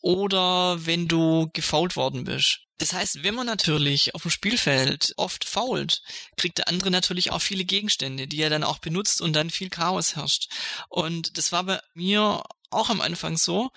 oder 0.01 0.85
wenn 0.85 1.07
du 1.07 1.49
gefault 1.53 1.95
worden 1.95 2.25
bist. 2.25 2.59
Das 2.77 2.91
heißt, 2.91 3.23
wenn 3.23 3.35
man 3.35 3.45
natürlich 3.45 4.13
auf 4.15 4.23
dem 4.23 4.31
Spielfeld 4.31 5.13
oft 5.15 5.45
fault, 5.45 6.01
kriegt 6.35 6.57
der 6.57 6.67
andere 6.67 6.91
natürlich 6.91 7.31
auch 7.31 7.41
viele 7.41 7.63
Gegenstände, 7.63 8.27
die 8.27 8.41
er 8.41 8.49
dann 8.49 8.65
auch 8.65 8.79
benutzt 8.79 9.21
und 9.21 9.33
dann 9.33 9.49
viel 9.49 9.69
Chaos 9.69 10.17
herrscht. 10.17 10.51
Und 10.89 11.37
das 11.37 11.53
war 11.53 11.63
bei 11.63 11.79
mir 11.93 12.43
auch 12.75 12.89
am 12.89 13.01
Anfang 13.01 13.37
so. 13.37 13.69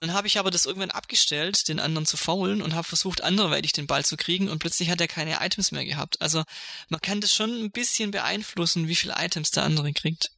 Dann 0.00 0.12
habe 0.12 0.26
ich 0.26 0.38
aber 0.38 0.50
das 0.50 0.66
irgendwann 0.66 0.90
abgestellt, 0.90 1.68
den 1.68 1.80
anderen 1.80 2.06
zu 2.06 2.16
faulen 2.16 2.60
und 2.60 2.74
habe 2.74 2.86
versucht, 2.86 3.22
anderweitig 3.22 3.72
den 3.72 3.86
Ball 3.86 4.04
zu 4.04 4.16
kriegen 4.16 4.50
und 4.50 4.58
plötzlich 4.58 4.90
hat 4.90 5.00
er 5.00 5.08
keine 5.08 5.38
Items 5.40 5.72
mehr 5.72 5.84
gehabt. 5.86 6.20
Also 6.20 6.42
man 6.88 7.00
kann 7.00 7.20
das 7.20 7.32
schon 7.32 7.50
ein 7.50 7.70
bisschen 7.70 8.10
beeinflussen, 8.10 8.88
wie 8.88 8.96
viele 8.96 9.14
Items 9.16 9.50
der 9.52 9.62
andere 9.62 9.92
kriegt. 9.92 10.32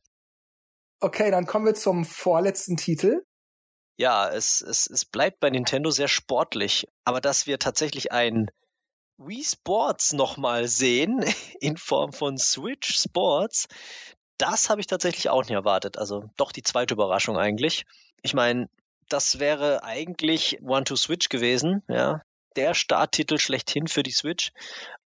Okay, 1.01 1.31
dann 1.31 1.47
kommen 1.47 1.67
wir 1.67 1.75
zum 1.75 2.05
vorletzten 2.05 2.77
Titel 2.77 3.23
ja, 3.99 4.29
es, 4.29 4.61
es, 4.61 4.87
es 4.87 5.05
bleibt 5.05 5.41
bei 5.41 5.51
Nintendo 5.51 5.91
sehr 5.91 6.09
sportlich, 6.09 6.87
aber 7.05 7.21
dass 7.21 7.47
wir 7.47 7.59
tatsächlich 7.59 8.13
ein 8.13 8.49
Wii 9.19 9.45
Sports 9.45 10.13
nochmal 10.13 10.69
sehen 10.69 11.25
in 11.61 11.77
Form 11.77 12.13
von 12.13 12.39
Switch 12.39 12.97
Sports, 12.97 13.67
das 14.39 14.71
habe 14.71 14.81
ich 14.81 14.87
tatsächlich 14.87 15.29
auch 15.29 15.43
nicht 15.43 15.51
erwartet. 15.51 15.99
Also 15.99 16.31
doch 16.37 16.53
die 16.53 16.63
zweite 16.63 16.95
Überraschung 16.95 17.37
eigentlich. 17.37 17.85
Ich 18.23 18.35
meine, 18.35 18.69
das 19.09 19.39
wäre 19.39 19.83
eigentlich 19.85 20.61
One-to-Switch 20.63 21.29
gewesen, 21.29 21.83
ja. 21.89 22.23
Der 22.57 22.75
Starttitel 22.75 23.39
schlechthin 23.39 23.87
für 23.87 24.03
die 24.03 24.11
Switch. 24.11 24.53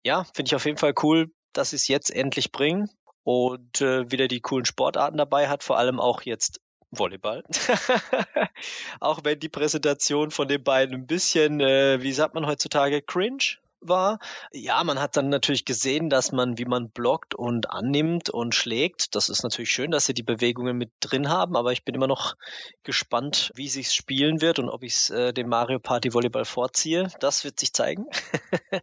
Ja, 0.04 0.24
finde 0.24 0.50
ich 0.50 0.56
auf 0.56 0.66
jeden 0.66 0.78
Fall 0.78 0.94
cool, 1.04 1.32
dass 1.54 1.72
sie 1.72 1.76
es 1.76 1.88
jetzt 1.88 2.10
endlich 2.10 2.52
bringen 2.52 2.90
und 3.24 3.82
äh, 3.82 4.10
wieder 4.10 4.28
die 4.28 4.40
coolen 4.40 4.66
Sportarten 4.66 5.18
dabei 5.18 5.50
hat, 5.50 5.64
vor 5.64 5.78
allem 5.78 6.00
auch 6.00 6.22
jetzt 6.22 6.62
Volleyball. 6.92 7.44
Auch 9.00 9.22
wenn 9.24 9.40
die 9.40 9.50
Präsentation 9.50 10.32
von 10.32 10.48
den 10.48 10.64
beiden 10.64 10.96
ein 10.96 11.08
bisschen, 11.08 11.62
äh, 11.62 12.02
wie 12.02 12.12
sagt 12.12 12.36
man 12.36 12.46
heutzutage, 12.46 13.02
cringe 13.02 13.58
war. 13.82 14.20
Ja, 14.52 14.84
man 14.84 15.00
hat 15.00 15.18
dann 15.18 15.30
natürlich 15.30 15.66
gesehen, 15.66 16.10
dass 16.10 16.32
man, 16.32 16.58
wie 16.58 16.66
man 16.66 16.90
blockt 16.90 17.36
und 17.36 17.70
annimmt 17.70 18.30
und 18.30 18.56
schlägt. 18.56 19.16
Das 19.16 19.30
ist 19.30 19.44
natürlich 19.44 19.72
schön, 19.72 19.92
dass 19.92 20.06
sie 20.06 20.14
die 20.14 20.24
Bewegungen 20.24 20.78
mit 20.78 20.92
drin 21.00 21.30
haben, 21.30 21.56
aber 21.56 21.72
ich 21.72 21.84
bin 21.84 21.96
immer 21.96 22.08
noch 22.08 22.36
gespannt, 22.84 23.52
wie 23.56 23.70
sich's 23.70 23.94
spielen 23.94 24.42
wird 24.42 24.60
und 24.60 24.70
ob 24.70 24.84
ich 24.84 25.10
äh, 25.10 25.34
dem 25.34 25.50
Mario 25.50 25.80
Party 25.80 26.14
Volleyball 26.14 26.46
vorziehe. 26.46 27.10
Das 27.20 27.44
wird 27.44 27.60
sich 27.60 27.74
zeigen. 27.74 28.06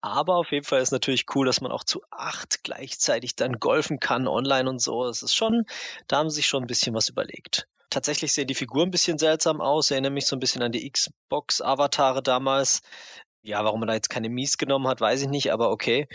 aber 0.00 0.36
auf 0.36 0.50
jeden 0.52 0.64
Fall 0.64 0.80
ist 0.80 0.92
natürlich 0.92 1.26
cool, 1.34 1.46
dass 1.46 1.60
man 1.60 1.72
auch 1.72 1.84
zu 1.84 2.02
acht 2.10 2.64
gleichzeitig 2.64 3.36
dann 3.36 3.58
golfen 3.58 4.00
kann 4.00 4.28
online 4.28 4.68
und 4.68 4.80
so. 4.80 5.04
Es 5.04 5.22
ist 5.22 5.34
schon, 5.34 5.64
da 6.08 6.18
haben 6.18 6.30
sie 6.30 6.36
sich 6.36 6.46
schon 6.46 6.64
ein 6.64 6.68
bisschen 6.68 6.94
was 6.94 7.08
überlegt. 7.08 7.68
Tatsächlich 7.92 8.32
sehen 8.32 8.46
die 8.46 8.54
Figuren 8.54 8.88
ein 8.88 8.90
bisschen 8.90 9.18
seltsam 9.18 9.60
aus, 9.60 9.90
erinnere 9.90 10.12
mich 10.12 10.26
so 10.26 10.34
ein 10.34 10.40
bisschen 10.40 10.62
an 10.62 10.72
die 10.72 10.90
Xbox-Avatare 10.90 12.22
damals. 12.22 12.80
Ja, 13.42 13.64
warum 13.64 13.80
man 13.80 13.88
da 13.88 13.94
jetzt 13.94 14.08
keine 14.08 14.28
Mies 14.28 14.56
genommen 14.56 14.86
hat, 14.86 15.00
weiß 15.00 15.22
ich 15.22 15.28
nicht, 15.28 15.52
aber 15.52 15.70
okay. 15.70 16.06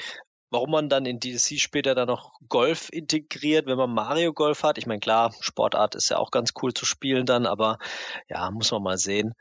Warum 0.49 0.71
man 0.71 0.87
dann 0.87 1.05
in 1.05 1.19
DLC 1.19 1.59
später 1.59 1.93
dann 1.93 2.07
noch 2.07 2.31
Golf 2.47 2.87
integriert, 2.89 3.65
wenn 3.65 3.77
man 3.77 3.93
Mario 3.93 4.31
Golf 4.31 4.63
hat. 4.63 4.77
Ich 4.77 4.85
meine, 4.85 5.01
klar, 5.01 5.33
Sportart 5.41 5.95
ist 5.95 6.09
ja 6.09 6.19
auch 6.19 6.31
ganz 6.31 6.53
cool 6.61 6.73
zu 6.73 6.85
spielen 6.85 7.25
dann, 7.25 7.45
aber 7.45 7.79
ja, 8.29 8.49
muss 8.49 8.71
man 8.71 8.81
mal 8.81 8.97
sehen. 8.97 9.33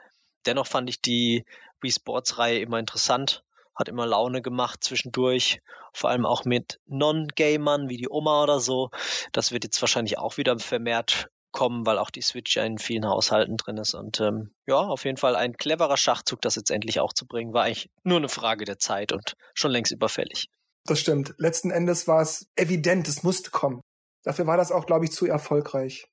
Dennoch 0.46 0.66
fand 0.66 0.90
ich 0.90 1.00
die 1.00 1.44
Wii 1.80 1.92
Sports 1.92 2.38
Reihe 2.38 2.58
immer 2.58 2.80
interessant, 2.80 3.44
hat 3.76 3.88
immer 3.88 4.06
Laune 4.06 4.42
gemacht 4.42 4.82
zwischendurch, 4.82 5.60
vor 5.92 6.10
allem 6.10 6.26
auch 6.26 6.44
mit 6.44 6.80
Non-Gamern 6.86 7.88
wie 7.88 7.98
die 7.98 8.08
Oma 8.10 8.42
oder 8.42 8.58
so. 8.58 8.90
Das 9.30 9.52
wird 9.52 9.62
jetzt 9.62 9.80
wahrscheinlich 9.80 10.18
auch 10.18 10.38
wieder 10.38 10.58
vermehrt 10.58 11.30
kommen, 11.56 11.86
weil 11.86 11.98
auch 11.98 12.10
die 12.10 12.20
Switch 12.20 12.54
ja 12.54 12.64
in 12.64 12.76
vielen 12.76 13.08
Haushalten 13.08 13.56
drin 13.56 13.78
ist. 13.78 13.94
Und 13.94 14.20
ähm, 14.20 14.50
ja, 14.66 14.76
auf 14.76 15.06
jeden 15.06 15.16
Fall 15.16 15.34
ein 15.34 15.56
cleverer 15.56 15.96
Schachzug, 15.96 16.42
das 16.42 16.54
jetzt 16.54 16.70
endlich 16.70 17.00
auch 17.00 17.14
zu 17.14 17.26
bringen, 17.26 17.54
war 17.54 17.64
eigentlich 17.64 17.88
nur 18.04 18.18
eine 18.18 18.28
Frage 18.28 18.66
der 18.66 18.78
Zeit 18.78 19.10
und 19.10 19.36
schon 19.54 19.70
längst 19.70 19.90
überfällig. 19.90 20.50
Das 20.84 21.00
stimmt. 21.00 21.34
Letzten 21.38 21.70
Endes 21.70 22.06
war 22.06 22.20
es 22.20 22.46
evident, 22.56 23.08
es 23.08 23.22
musste 23.22 23.50
kommen. 23.50 23.80
Dafür 24.22 24.46
war 24.46 24.58
das 24.58 24.70
auch, 24.70 24.84
glaube 24.84 25.06
ich, 25.06 25.12
zu 25.12 25.24
erfolgreich. 25.24 26.06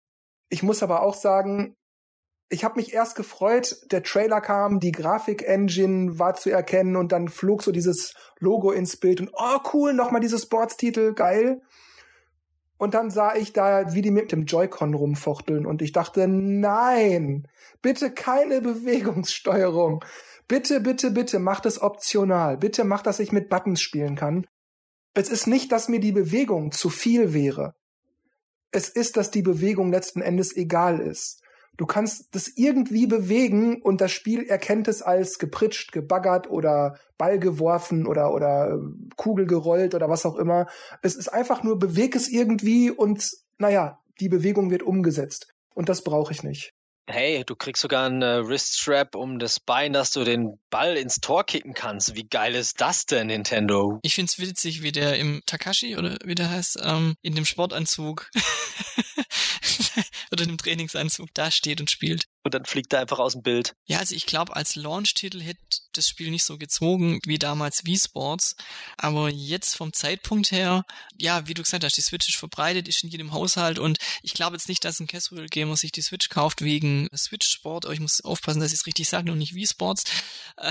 Ich 0.49 0.63
muss 0.63 0.81
aber 0.81 1.03
auch 1.03 1.13
sagen, 1.13 1.75
ich 2.49 2.63
habe 2.63 2.75
mich 2.77 2.93
erst 2.93 3.15
gefreut, 3.17 3.75
der 3.91 4.01
Trailer 4.01 4.39
kam, 4.39 4.79
die 4.79 4.93
Grafik-Engine 4.93 6.19
war 6.19 6.35
zu 6.35 6.51
erkennen 6.51 6.95
und 6.95 7.11
dann 7.11 7.27
flog 7.27 7.63
so 7.63 7.73
dieses 7.73 8.13
Logo 8.39 8.71
ins 8.71 8.95
Bild 8.95 9.19
und 9.19 9.29
oh 9.33 9.59
cool, 9.73 9.93
nochmal 9.93 10.21
dieses 10.21 10.43
Sportstitel, 10.43 11.13
geil. 11.13 11.61
Und 12.83 12.95
dann 12.95 13.11
sah 13.11 13.33
ich 13.33 13.53
da, 13.53 13.93
wie 13.93 14.01
die 14.01 14.11
mit 14.11 14.33
dem 14.33 14.43
Joy-Con 14.43 14.93
rumfuchteln 14.93 15.65
und 15.65 15.81
ich 15.81 15.93
dachte, 15.93 16.27
nein, 16.27 17.47
bitte 17.81 18.11
keine 18.11 18.59
Bewegungssteuerung. 18.61 20.03
Bitte, 20.49 20.81
bitte, 20.81 21.11
bitte, 21.11 21.39
macht 21.39 21.65
es 21.65 21.81
optional. 21.81 22.57
Bitte 22.57 22.83
macht, 22.83 23.07
dass 23.07 23.21
ich 23.21 23.31
mit 23.31 23.47
Buttons 23.47 23.79
spielen 23.79 24.17
kann. 24.17 24.45
Es 25.13 25.29
ist 25.29 25.47
nicht, 25.47 25.71
dass 25.71 25.87
mir 25.87 26.01
die 26.01 26.11
Bewegung 26.11 26.73
zu 26.73 26.89
viel 26.89 27.31
wäre. 27.33 27.73
Es 28.71 28.89
ist, 28.89 29.15
dass 29.15 29.31
die 29.31 29.43
Bewegung 29.43 29.89
letzten 29.89 30.21
Endes 30.21 30.53
egal 30.53 30.99
ist. 30.99 31.41
Du 31.77 31.85
kannst 31.87 32.35
das 32.35 32.47
irgendwie 32.47 33.07
bewegen 33.07 33.81
und 33.81 33.99
das 33.99 34.11
Spiel 34.11 34.43
erkennt 34.43 34.87
es 34.87 35.01
als 35.01 35.39
gepritscht, 35.39 35.91
gebaggert 35.91 36.49
oder 36.49 36.97
Ball 37.17 37.39
geworfen 37.39 38.05
oder, 38.05 38.31
oder 38.33 38.73
äh, 38.73 39.13
Kugel 39.15 39.47
gerollt 39.47 39.95
oder 39.95 40.07
was 40.07 40.25
auch 40.25 40.35
immer. 40.35 40.67
Es 41.01 41.15
ist 41.15 41.29
einfach 41.29 41.63
nur, 41.63 41.79
beweg 41.79 42.15
es 42.15 42.29
irgendwie 42.29 42.91
und 42.91 43.31
naja, 43.57 43.99
die 44.19 44.29
Bewegung 44.29 44.69
wird 44.69 44.83
umgesetzt. 44.83 45.47
Und 45.73 45.89
das 45.89 46.03
brauche 46.03 46.31
ich 46.31 46.43
nicht. 46.43 46.73
Hey, 47.05 47.43
du 47.45 47.55
kriegst 47.55 47.81
sogar 47.81 48.05
einen 48.05 48.21
äh, 48.21 48.47
Wriststrap 48.47 49.15
um 49.15 49.37
das 49.37 49.59
Bein, 49.59 49.91
dass 49.91 50.11
du 50.11 50.23
den 50.23 50.57
Ball 50.69 50.95
ins 50.95 51.19
Tor 51.19 51.43
kicken 51.43 51.73
kannst. 51.73 52.15
Wie 52.15 52.25
geil 52.25 52.55
ist 52.55 52.79
das 52.79 53.05
denn, 53.05 53.27
Nintendo? 53.27 53.99
Ich 54.03 54.15
find's 54.15 54.39
witzig, 54.39 54.83
wie 54.83 54.93
der 54.93 55.17
im 55.17 55.41
Takashi 55.45 55.97
oder 55.97 56.17
wie 56.23 56.35
der 56.35 56.49
heißt, 56.49 56.79
ähm, 56.81 57.15
in 57.21 57.35
dem 57.35 57.43
Sportanzug 57.43 58.29
oder 60.33 60.43
in 60.43 60.49
dem 60.49 60.57
Trainingsanzug 60.57 61.29
da 61.33 61.51
steht 61.51 61.79
und 61.79 61.89
spielt. 61.89 62.25
Und 62.43 62.53
dann 62.53 62.65
fliegt 62.65 62.91
er 62.91 62.99
einfach 62.99 63.19
aus 63.19 63.33
dem 63.33 63.41
Bild. 63.41 63.73
Ja, 63.85 63.99
also 63.99 64.13
ich 64.15 64.25
glaube, 64.25 64.55
als 64.55 64.75
Launch-Titel 64.75 65.41
hätte 65.41 65.61
das 65.93 66.09
Spiel 66.09 66.29
nicht 66.29 66.43
so 66.43 66.57
gezogen 66.57 67.19
wie 67.25 67.39
damals 67.39 67.85
Wii 67.85 67.97
Sports. 67.97 68.55
Aber 68.97 69.29
jetzt 69.29 69.77
vom 69.77 69.93
Zeitpunkt 69.93 70.51
her, 70.51 70.83
ja, 71.17 71.47
wie 71.47 71.53
du 71.53 71.63
gesagt 71.63 71.85
hast, 71.85 71.95
die 71.95 72.01
Switch 72.01 72.27
ist 72.27 72.37
verbreitet, 72.37 72.89
ist 72.89 73.03
in 73.03 73.09
jedem 73.09 73.31
Haushalt 73.31 73.79
und 73.79 73.97
ich 74.23 74.33
glaube 74.33 74.57
jetzt 74.57 74.67
nicht, 74.67 74.83
dass 74.83 74.99
ein 74.99 75.07
Casual 75.07 75.47
Gamer 75.47 75.77
sich 75.77 75.93
die 75.93 76.01
Switch 76.01 76.27
kauft 76.27 76.61
wegen 76.61 77.07
Switch 77.15 77.47
Sport, 77.47 77.85
aber 77.85 77.93
ich 77.93 78.01
muss 78.01 78.21
aufpassen, 78.21 78.59
dass 78.59 78.73
ich 78.73 78.79
es 78.79 78.87
richtig 78.87 79.07
sage 79.07 79.31
und 79.31 79.37
nicht 79.37 79.55
Wii 79.55 79.67
Sports. 79.67 80.03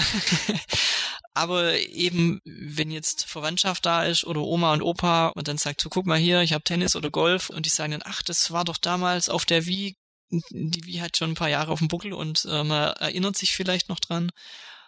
aber 1.35 1.79
eben, 1.79 2.41
wenn 2.45 2.91
jetzt 2.91 3.25
Verwandtschaft 3.25 3.87
da 3.87 4.05
ist 4.05 4.25
oder 4.25 4.43
Oma 4.43 4.73
und 4.73 4.83
Opa 4.83 5.29
und 5.29 5.49
dann 5.49 5.59
sagt, 5.59 5.81
so 5.81 5.89
guck 5.89 6.07
mal 6.07 6.19
hier, 6.19 6.43
ich 6.43 6.53
habe 6.53 6.65
Tennis 6.65 6.97
oder 6.97 7.11
Golf 7.11 7.51
und 7.51 7.67
die 7.67 7.71
sagen 7.71 7.93
dann, 7.93 8.03
ach, 8.05 8.23
das 8.23 8.51
war 8.51 8.65
doch 8.65 8.77
damals 8.77 9.29
auf 9.29 9.45
der 9.45 9.67
Wii 9.67 9.95
die 10.51 10.87
Wii 10.87 10.99
hat 10.99 11.17
schon 11.17 11.33
ein 11.33 11.37
paar 11.37 11.49
Jahre 11.49 11.73
auf 11.73 11.79
dem 11.79 11.89
Buckel 11.89 12.13
und 12.13 12.45
äh, 12.47 12.65
man 12.65 12.93
erinnert 12.95 13.37
sich 13.37 13.55
vielleicht 13.55 13.89
noch 13.89 14.01
dran. 14.01 14.31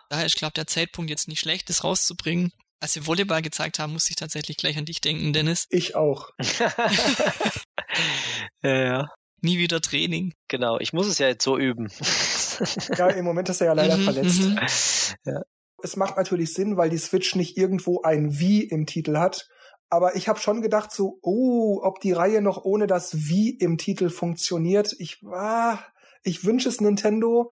Daher 0.09 0.27
ist, 0.27 0.37
glaube 0.37 0.55
der 0.55 0.67
Zeitpunkt 0.67 1.11
jetzt 1.11 1.29
nicht 1.29 1.41
schlecht, 1.41 1.69
das 1.69 1.85
rauszubringen. 1.85 2.53
Als 2.81 2.95
wir 2.95 3.07
Volleyball 3.07 3.43
gezeigt 3.43 3.79
haben, 3.79 3.93
musste 3.93 4.11
ich 4.11 4.17
tatsächlich 4.17 4.57
gleich 4.57 4.77
an 4.77 4.85
dich 4.85 5.01
denken, 5.01 5.33
Dennis. 5.33 5.67
Ich 5.71 5.97
auch. 5.97 6.31
ja, 8.63 8.85
ja. 8.85 9.09
Nie 9.41 9.59
wieder 9.59 9.81
Training. 9.81 10.35
Genau, 10.49 10.79
ich 10.79 10.93
muss 10.93 11.07
es 11.07 11.19
ja 11.19 11.29
jetzt 11.29 11.45
so 11.45 11.59
üben. 11.59 11.91
ja, 12.97 13.09
im 13.09 13.25
Moment 13.25 13.49
ist 13.51 13.61
er 13.61 13.69
ja 13.69 13.73
leider 13.75 13.99
mhm, 13.99 14.05
verletzt. 14.05 14.41
Mhm. 14.41 14.59
Ja. 15.25 15.43
Es 15.85 15.97
macht 15.97 16.17
natürlich 16.17 16.55
Sinn, 16.55 16.79
weil 16.79 16.89
die 16.89 16.97
Switch 16.97 17.37
nicht 17.37 17.59
irgendwo 17.59 18.01
ein 18.01 18.39
Wie 18.39 18.63
im 18.63 18.87
Titel 18.87 19.19
hat. 19.19 19.51
Aber 19.91 20.17
ich 20.17 20.29
habe 20.29 20.41
schon 20.41 20.63
gedacht 20.63 20.91
so, 20.93 21.19
oh, 21.21 21.79
ob 21.83 22.01
die 22.01 22.13
Reihe 22.13 22.41
noch 22.41 22.65
ohne 22.65 22.87
das 22.87 23.29
Wie 23.29 23.51
im 23.51 23.77
Titel 23.77 24.09
funktioniert. 24.09 24.97
Ich 24.99 25.23
ah, 25.27 25.79
ich 26.23 26.45
wünsche 26.47 26.71
es 26.71 26.81
Nintendo, 26.81 27.51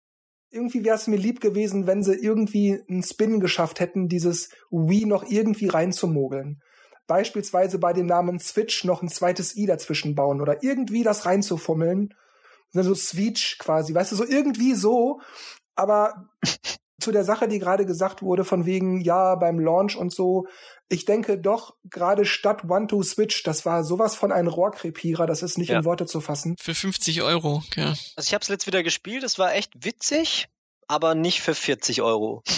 irgendwie 0.50 0.86
wäre 0.86 0.96
es 0.96 1.08
mir 1.08 1.18
lieb 1.18 1.42
gewesen, 1.42 1.88
wenn 1.88 2.04
sie 2.04 2.14
irgendwie 2.14 2.82
einen 2.90 3.04
Spin 3.04 3.42
geschafft 3.42 3.82
hätten, 3.82 4.08
dieses 4.08 4.50
Wii 4.70 5.06
noch 5.06 5.30
irgendwie 5.30 5.68
reinzumogeln. 5.68 6.62
Beispielsweise 7.08 7.80
bei 7.80 7.92
dem 7.92 8.06
Namen 8.06 8.40
Switch 8.40 8.86
noch 8.86 9.02
ein 9.02 9.10
zweites 9.10 9.58
i 9.58 9.66
dazwischen 9.66 10.16
bauen 10.16 10.40
oder 10.40 10.64
irgendwie 10.64 11.04
das 11.04 11.26
reinzufummeln. 11.26 12.14
So 12.72 12.96
Switch 12.96 13.58
quasi, 13.58 13.94
weißt 13.94 14.14
du, 14.14 14.16
so 14.16 14.26
irgendwie 14.26 14.74
so. 14.74 15.20
Aber 15.76 16.30
zu 17.02 17.12
der 17.12 17.24
Sache, 17.24 17.48
die 17.48 17.60
gerade 17.60 17.86
gesagt 17.86 18.22
wurde, 18.22 18.44
von 18.46 18.66
wegen, 18.66 19.02
ja, 19.02 19.36
beim 19.36 19.60
Launch 19.60 19.96
und 19.96 20.14
so, 20.14 20.48
ich 20.90 21.06
denke 21.06 21.38
doch, 21.40 21.76
gerade 21.90 22.26
statt 22.26 22.64
One-to-Switch, 22.68 23.44
das 23.44 23.66
war 23.66 23.84
sowas 23.84 24.16
von 24.16 24.32
ein 24.32 24.48
Rohrkrepierer, 24.48 25.26
das 25.26 25.42
ist 25.42 25.58
nicht 25.58 25.70
ja. 25.70 25.80
in 25.80 25.86
Worte 25.86 26.06
zu 26.06 26.20
fassen. 26.22 26.56
Für 26.60 26.76
50 26.76 27.22
Euro, 27.22 27.64
ja. 27.76 27.88
Also 27.88 28.28
ich 28.28 28.34
habe 28.34 28.44
es 28.44 28.50
letzt 28.50 28.68
wieder 28.68 28.84
gespielt, 28.84 29.24
es 29.24 29.40
war 29.40 29.54
echt 29.54 29.86
witzig, 29.86 30.50
aber 30.88 31.16
nicht 31.16 31.42
für 31.42 31.56
40 31.56 32.02
Euro. 32.02 32.44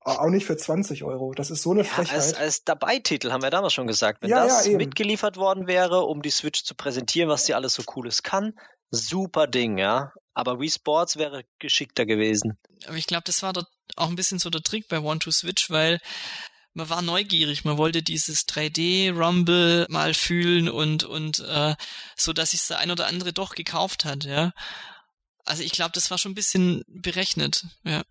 Auch 0.00 0.30
nicht 0.30 0.46
für 0.46 0.56
20 0.56 1.04
Euro. 1.04 1.32
Das 1.34 1.50
ist 1.50 1.62
so 1.62 1.72
eine 1.72 1.82
ja, 1.82 1.86
Frechheit. 1.86 2.16
Als, 2.16 2.34
als 2.34 2.64
Dabei-Titel 2.64 3.30
haben 3.30 3.42
wir 3.42 3.50
damals 3.50 3.74
schon 3.74 3.86
gesagt. 3.86 4.22
Wenn 4.22 4.30
ja, 4.30 4.44
das 4.44 4.66
ja, 4.66 4.76
mitgeliefert 4.76 5.36
worden 5.36 5.66
wäre, 5.66 6.04
um 6.04 6.22
die 6.22 6.30
Switch 6.30 6.64
zu 6.64 6.74
präsentieren, 6.74 7.28
was 7.28 7.44
sie 7.44 7.54
alles 7.54 7.74
so 7.74 7.82
Cooles 7.82 8.22
kann, 8.22 8.54
super 8.90 9.46
Ding, 9.46 9.76
ja. 9.76 10.12
Aber 10.38 10.60
Wii 10.60 10.70
Sports 10.70 11.16
wäre 11.16 11.42
geschickter 11.58 12.06
gewesen. 12.06 12.56
Aber 12.86 12.96
ich 12.96 13.08
glaube, 13.08 13.24
das 13.24 13.42
war 13.42 13.52
dort 13.52 13.66
auch 13.96 14.08
ein 14.08 14.14
bisschen 14.14 14.38
so 14.38 14.50
der 14.50 14.62
Trick 14.62 14.86
bei 14.86 15.00
One 15.00 15.18
to 15.18 15.32
Switch, 15.32 15.68
weil 15.68 15.98
man 16.74 16.88
war 16.88 17.02
neugierig, 17.02 17.64
man 17.64 17.76
wollte 17.76 18.04
dieses 18.04 18.46
3D-Rumble 18.46 19.86
mal 19.88 20.14
fühlen 20.14 20.68
und, 20.68 21.02
und 21.02 21.40
äh, 21.40 21.74
so, 22.14 22.32
dass 22.32 22.52
sich 22.52 22.64
der 22.68 22.78
ein 22.78 22.92
oder 22.92 23.08
andere 23.08 23.32
doch 23.32 23.56
gekauft 23.56 24.04
hat, 24.04 24.26
ja. 24.26 24.52
Also 25.44 25.64
ich 25.64 25.72
glaube, 25.72 25.90
das 25.92 26.08
war 26.08 26.18
schon 26.18 26.32
ein 26.32 26.36
bisschen 26.36 26.84
berechnet, 26.86 27.64
ja. 27.82 28.04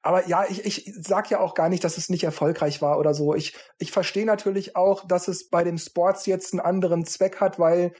Aber 0.00 0.26
ja, 0.26 0.46
ich, 0.48 0.64
ich 0.64 0.90
sag 1.02 1.30
ja 1.30 1.40
auch 1.40 1.52
gar 1.52 1.68
nicht, 1.68 1.84
dass 1.84 1.98
es 1.98 2.08
nicht 2.08 2.24
erfolgreich 2.24 2.80
war 2.80 2.98
oder 2.98 3.12
so. 3.12 3.34
Ich, 3.34 3.54
ich 3.78 3.90
verstehe 3.90 4.24
natürlich 4.24 4.74
auch, 4.74 5.06
dass 5.06 5.28
es 5.28 5.50
bei 5.50 5.64
dem 5.64 5.76
Sports 5.76 6.24
jetzt 6.24 6.54
einen 6.54 6.60
anderen 6.60 7.04
Zweck 7.04 7.42
hat, 7.42 7.58
weil 7.58 7.92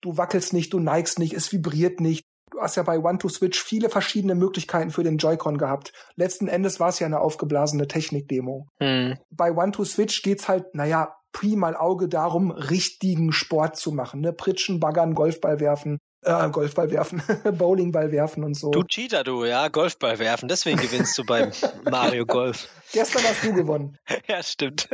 du 0.00 0.16
wackelst 0.16 0.52
nicht, 0.52 0.72
du 0.72 0.80
neigst 0.80 1.20
nicht, 1.20 1.34
es 1.34 1.52
vibriert 1.52 2.00
nicht 2.00 2.24
du 2.50 2.60
hast 2.60 2.76
ja 2.76 2.82
bei 2.82 2.98
One-to-Switch 2.98 3.62
viele 3.62 3.88
verschiedene 3.88 4.34
Möglichkeiten 4.34 4.90
für 4.90 5.02
den 5.02 5.18
Joy-Con 5.18 5.58
gehabt. 5.58 5.92
Letzten 6.16 6.48
Endes 6.48 6.80
war 6.80 6.88
es 6.88 6.98
ja 6.98 7.06
eine 7.06 7.20
aufgeblasene 7.20 7.88
Technik-Demo. 7.88 8.66
Hm. 8.78 9.16
Bei 9.30 9.52
One-to-Switch 9.52 10.22
geht's 10.22 10.48
halt, 10.48 10.74
naja, 10.74 11.16
prima 11.32 11.72
Auge 11.74 12.08
darum, 12.08 12.50
richtigen 12.50 13.32
Sport 13.32 13.76
zu 13.76 13.92
machen. 13.92 14.20
Ne? 14.20 14.32
Pritschen, 14.32 14.80
baggern, 14.80 15.14
Golfball 15.14 15.60
werfen. 15.60 15.98
Äh, 16.22 16.50
Golfball 16.50 16.90
werfen, 16.90 17.22
Bowlingball 17.56 18.12
werfen 18.12 18.44
und 18.44 18.54
so. 18.54 18.70
Du 18.70 18.82
Cheater, 18.82 19.24
du, 19.24 19.44
ja, 19.44 19.68
Golfball 19.68 20.18
werfen. 20.18 20.48
Deswegen 20.48 20.78
gewinnst 20.78 21.16
du 21.16 21.24
beim 21.24 21.50
Mario 21.90 22.26
Golf. 22.26 22.68
Gestern 22.92 23.22
hast 23.22 23.42
du 23.42 23.54
gewonnen. 23.54 23.96
Ja, 24.28 24.42
stimmt. 24.42 24.88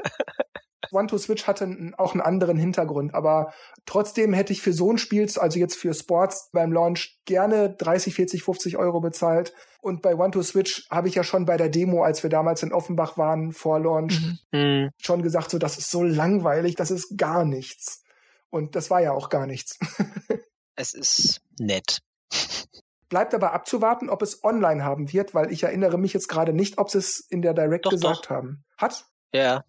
One 0.90 1.07
to 1.09 1.18
Switch 1.18 1.46
hatte 1.46 1.92
auch 1.99 2.12
einen 2.12 2.20
anderen 2.20 2.57
Hintergrund, 2.57 3.14
aber 3.14 3.53
trotzdem 3.85 4.33
hätte 4.33 4.53
ich 4.53 4.62
für 4.62 4.72
so 4.72 4.92
ein 4.92 4.99
Spiel, 4.99 5.29
also 5.38 5.59
jetzt 5.59 5.77
für 5.77 5.94
Sports 5.94 6.51
beim 6.53 6.72
Launch, 6.72 7.18
gerne 7.25 7.70
30, 7.70 8.14
40, 8.14 8.42
50 8.42 8.77
Euro 8.77 9.01
bezahlt. 9.01 9.53
Und 9.81 10.03
bei 10.03 10.16
One 10.16 10.31
to 10.31 10.42
Switch 10.42 10.87
habe 10.90 11.09
ich 11.09 11.14
ja 11.14 11.25
schon 11.25 11.46
bei 11.46 11.57
der 11.57 11.68
Demo, 11.68 12.03
als 12.03 12.22
wir 12.22 12.31
damals 12.31 12.62
in 12.62 12.72
Offenbach 12.72 13.16
waren, 13.16 13.53
vor 13.53 13.79
Launch, 13.79 14.20
mhm. 14.53 14.59
mhm. 14.59 14.90
schon 14.99 15.22
gesagt, 15.22 15.51
so, 15.51 15.59
das 15.59 15.79
ist 15.79 15.90
so 15.90 16.03
langweilig, 16.03 16.75
das 16.75 16.90
ist 16.90 17.16
gar 17.16 17.44
nichts. 17.44 18.03
Und 18.51 18.75
das 18.75 18.90
war 18.90 19.01
ja 19.01 19.12
auch 19.12 19.29
gar 19.29 19.46
nichts. 19.46 19.79
es 20.77 20.94
ist 20.94 21.40
nett. 21.59 22.01
Bleibt 23.09 23.35
aber 23.35 23.53
abzuwarten, 23.53 24.11
ob 24.11 24.22
es 24.22 24.42
online 24.42 24.83
haben 24.83 25.12
wird, 25.12 25.35
weil 25.35 25.53
ich 25.53 25.62
erinnere 25.62 25.99
mich 25.99 26.12
jetzt 26.12 26.29
gerade 26.29 26.53
nicht, 26.53 26.79
ob 26.79 26.90
sie 26.90 26.99
es 26.99 27.20
in 27.20 27.40
der 27.40 27.55
Direct 27.55 27.87
doch, 27.87 27.90
gesagt 27.90 28.27
doch. 28.27 28.31
haben. 28.31 28.64
Hat? 28.77 29.07
Ja. 29.33 29.64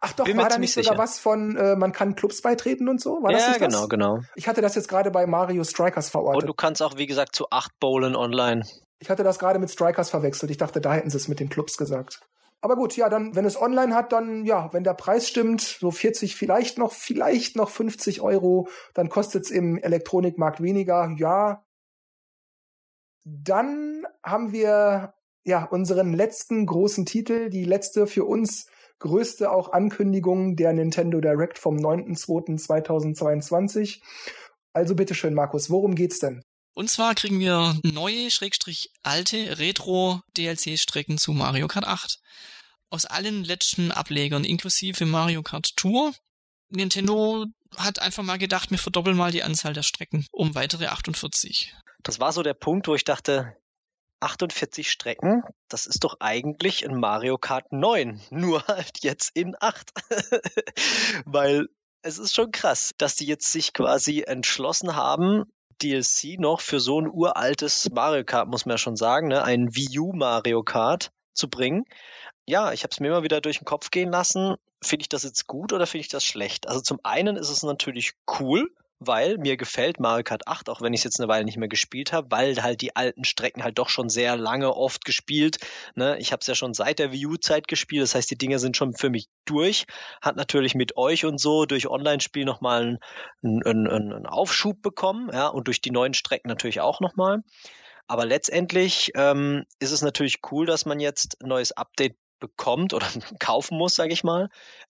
Ach 0.00 0.12
doch, 0.12 0.24
Bin 0.24 0.36
war 0.36 0.48
da 0.48 0.58
nicht 0.58 0.72
sogar 0.72 0.84
sicher. 0.92 0.98
was 0.98 1.18
von, 1.18 1.56
äh, 1.56 1.76
man 1.76 1.92
kann 1.92 2.14
Clubs 2.14 2.40
beitreten 2.40 2.88
und 2.88 3.00
so? 3.00 3.22
War 3.22 3.32
ja, 3.32 3.38
das 3.38 3.58
genau, 3.58 3.80
das? 3.80 3.88
genau. 3.88 4.20
Ich 4.34 4.48
hatte 4.48 4.62
das 4.62 4.74
jetzt 4.74 4.88
gerade 4.88 5.10
bei 5.10 5.26
Mario 5.26 5.64
Strikers 5.64 6.08
verortet. 6.08 6.42
Und 6.42 6.46
du 6.48 6.54
kannst 6.54 6.82
auch, 6.82 6.96
wie 6.96 7.06
gesagt, 7.06 7.34
zu 7.36 7.50
acht 7.50 7.78
bowlen 7.78 8.16
online. 8.16 8.62
Ich 8.98 9.10
hatte 9.10 9.22
das 9.22 9.38
gerade 9.38 9.58
mit 9.58 9.70
Strikers 9.70 10.10
verwechselt. 10.10 10.50
Ich 10.50 10.56
dachte, 10.56 10.80
da 10.80 10.94
hätten 10.94 11.10
sie 11.10 11.18
es 11.18 11.28
mit 11.28 11.40
den 11.40 11.48
Clubs 11.48 11.76
gesagt. 11.76 12.20
Aber 12.62 12.76
gut, 12.76 12.96
ja, 12.96 13.08
dann, 13.08 13.34
wenn 13.36 13.44
es 13.44 13.60
online 13.60 13.94
hat, 13.94 14.12
dann, 14.12 14.44
ja, 14.44 14.72
wenn 14.72 14.82
der 14.82 14.94
Preis 14.94 15.28
stimmt, 15.28 15.60
so 15.60 15.90
40, 15.90 16.34
vielleicht 16.34 16.78
noch, 16.78 16.92
vielleicht 16.92 17.54
noch 17.54 17.68
50 17.68 18.22
Euro, 18.22 18.68
dann 18.94 19.08
kostet 19.08 19.44
es 19.44 19.50
im 19.50 19.76
Elektronikmarkt 19.78 20.62
weniger, 20.62 21.14
ja. 21.18 21.64
Dann 23.24 24.06
haben 24.22 24.52
wir, 24.52 25.14
ja, 25.44 25.64
unseren 25.64 26.14
letzten 26.14 26.64
großen 26.64 27.04
Titel, 27.04 27.50
die 27.50 27.64
letzte 27.64 28.06
für 28.06 28.24
uns 28.24 28.66
größte 28.98 29.50
auch 29.50 29.72
Ankündigung 29.72 30.56
der 30.56 30.72
Nintendo 30.72 31.20
Direct 31.20 31.58
vom 31.58 31.76
9.2.2022. 31.76 34.00
Also 34.72 34.94
bitteschön, 34.94 35.34
Markus, 35.34 35.68
worum 35.70 35.94
geht's 35.94 36.18
denn? 36.18 36.42
Und 36.74 36.90
zwar 36.90 37.14
kriegen 37.14 37.40
wir 37.40 37.78
neue, 37.82 38.30
schrägstrich 38.30 38.90
alte 39.02 39.58
Retro-DLC-Strecken 39.58 41.16
zu 41.16 41.32
Mario 41.32 41.68
Kart 41.68 41.86
8. 41.86 42.18
Aus 42.90 43.06
allen 43.06 43.44
letzten 43.44 43.90
Ablegern, 43.90 44.44
inklusive 44.44 45.06
Mario 45.06 45.42
Kart 45.42 45.70
Tour. 45.76 46.12
Nintendo 46.68 47.46
hat 47.76 48.00
einfach 48.00 48.22
mal 48.22 48.38
gedacht, 48.38 48.70
wir 48.70 48.78
verdoppeln 48.78 49.16
mal 49.16 49.32
die 49.32 49.42
Anzahl 49.42 49.72
der 49.72 49.82
Strecken 49.82 50.26
um 50.32 50.54
weitere 50.54 50.86
48. 50.86 51.74
Das 52.02 52.20
war 52.20 52.32
so 52.32 52.42
der 52.42 52.54
Punkt, 52.54 52.88
wo 52.88 52.94
ich 52.94 53.04
dachte, 53.04 53.56
48 54.20 54.90
Strecken, 54.90 55.42
das 55.68 55.86
ist 55.86 56.04
doch 56.04 56.16
eigentlich 56.20 56.84
ein 56.88 56.98
Mario 56.98 57.38
Kart 57.38 57.72
9, 57.72 58.20
nur 58.30 58.66
halt 58.66 59.02
jetzt 59.02 59.30
in 59.34 59.54
8. 59.58 59.90
Weil 61.24 61.68
es 62.02 62.18
ist 62.18 62.34
schon 62.34 62.52
krass, 62.52 62.92
dass 62.98 63.16
die 63.16 63.26
jetzt 63.26 63.50
sich 63.50 63.72
quasi 63.72 64.22
entschlossen 64.26 64.94
haben, 64.94 65.44
DLC 65.82 66.38
noch 66.38 66.60
für 66.60 66.80
so 66.80 67.00
ein 67.00 67.08
uraltes 67.08 67.90
Mario 67.90 68.24
Kart, 68.24 68.48
muss 68.48 68.64
man 68.64 68.74
ja 68.74 68.78
schon 68.78 68.96
sagen, 68.96 69.28
ne? 69.28 69.42
ein 69.42 69.74
Wii 69.74 69.98
U 69.98 70.12
Mario 70.12 70.62
Kart 70.62 71.10
zu 71.34 71.50
bringen. 71.50 71.84
Ja, 72.46 72.72
ich 72.72 72.84
habe 72.84 72.92
es 72.92 73.00
mir 73.00 73.08
immer 73.08 73.24
wieder 73.24 73.40
durch 73.40 73.58
den 73.58 73.64
Kopf 73.64 73.90
gehen 73.90 74.10
lassen. 74.10 74.54
Finde 74.82 75.02
ich 75.02 75.08
das 75.08 75.24
jetzt 75.24 75.46
gut 75.46 75.72
oder 75.72 75.86
finde 75.86 76.02
ich 76.02 76.08
das 76.08 76.24
schlecht? 76.24 76.68
Also 76.68 76.80
zum 76.80 77.00
einen 77.02 77.36
ist 77.36 77.50
es 77.50 77.62
natürlich 77.62 78.12
cool, 78.38 78.70
weil 78.98 79.38
mir 79.38 79.56
gefällt 79.56 80.00
Mario 80.00 80.24
Kart 80.24 80.46
8, 80.46 80.68
auch 80.68 80.80
wenn 80.80 80.94
ich 80.94 81.00
es 81.00 81.04
jetzt 81.04 81.20
eine 81.20 81.28
Weile 81.28 81.44
nicht 81.44 81.58
mehr 81.58 81.68
gespielt 81.68 82.12
habe, 82.12 82.30
weil 82.30 82.62
halt 82.62 82.80
die 82.80 82.96
alten 82.96 83.24
Strecken 83.24 83.62
halt 83.62 83.78
doch 83.78 83.88
schon 83.88 84.08
sehr 84.08 84.36
lange 84.36 84.74
oft 84.74 85.04
gespielt. 85.04 85.58
Ne? 85.94 86.18
Ich 86.18 86.32
habe 86.32 86.40
es 86.40 86.46
ja 86.46 86.54
schon 86.54 86.74
seit 86.74 86.98
der 86.98 87.12
Wii 87.12 87.26
U-Zeit 87.26 87.68
gespielt, 87.68 88.02
das 88.02 88.14
heißt, 88.14 88.30
die 88.30 88.38
Dinge 88.38 88.58
sind 88.58 88.76
schon 88.76 88.94
für 88.94 89.10
mich 89.10 89.28
durch. 89.44 89.86
Hat 90.22 90.36
natürlich 90.36 90.74
mit 90.74 90.96
euch 90.96 91.24
und 91.24 91.38
so 91.38 91.66
durch 91.66 91.88
Online-Spiel 91.88 92.44
nochmal 92.44 92.98
einen, 93.42 93.62
einen, 93.62 93.88
einen 93.88 94.26
Aufschub 94.26 94.80
bekommen, 94.80 95.30
ja, 95.32 95.48
und 95.48 95.66
durch 95.66 95.80
die 95.80 95.90
neuen 95.90 96.14
Strecken 96.14 96.48
natürlich 96.48 96.80
auch 96.80 97.00
nochmal. 97.00 97.42
Aber 98.08 98.24
letztendlich 98.24 99.10
ähm, 99.14 99.64
ist 99.80 99.90
es 99.90 100.02
natürlich 100.02 100.38
cool, 100.50 100.64
dass 100.64 100.86
man 100.86 101.00
jetzt 101.00 101.42
ein 101.42 101.48
neues 101.48 101.72
Update 101.72 102.16
bekommt 102.38 102.94
oder 102.94 103.06
kaufen 103.40 103.78
muss, 103.78 103.94
sage 103.94 104.12
ich 104.12 104.24
mal, 104.24 104.48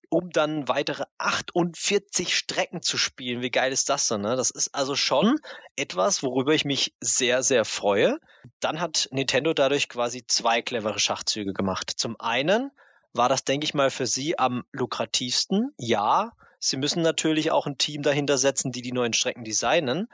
um 0.08 0.30
dann 0.30 0.68
weitere 0.68 1.04
48 1.18 2.36
Strecken 2.36 2.82
zu 2.82 2.98
spielen. 2.98 3.42
Wie 3.42 3.50
geil 3.50 3.72
ist 3.72 3.88
das 3.88 4.08
denn? 4.08 4.22
Ne? 4.22 4.36
Das 4.36 4.50
ist 4.50 4.74
also 4.74 4.94
schon 4.94 5.38
etwas, 5.76 6.22
worüber 6.22 6.54
ich 6.54 6.64
mich 6.64 6.94
sehr, 7.00 7.42
sehr 7.42 7.64
freue. 7.64 8.18
Dann 8.60 8.80
hat 8.80 9.08
Nintendo 9.10 9.52
dadurch 9.52 9.88
quasi 9.88 10.24
zwei 10.26 10.62
clevere 10.62 10.98
Schachzüge 10.98 11.52
gemacht. 11.52 11.90
Zum 11.96 12.18
einen 12.20 12.70
war 13.12 13.28
das, 13.28 13.44
denke 13.44 13.64
ich 13.64 13.74
mal, 13.74 13.90
für 13.90 14.06
sie 14.06 14.38
am 14.38 14.64
lukrativsten. 14.72 15.72
Ja, 15.78 16.32
sie 16.58 16.76
müssen 16.76 17.02
natürlich 17.02 17.50
auch 17.50 17.66
ein 17.66 17.78
Team 17.78 18.02
dahinter 18.02 18.38
setzen, 18.38 18.72
die 18.72 18.82
die 18.82 18.92
neuen 18.92 19.12
Strecken 19.12 19.44
designen. 19.44 20.08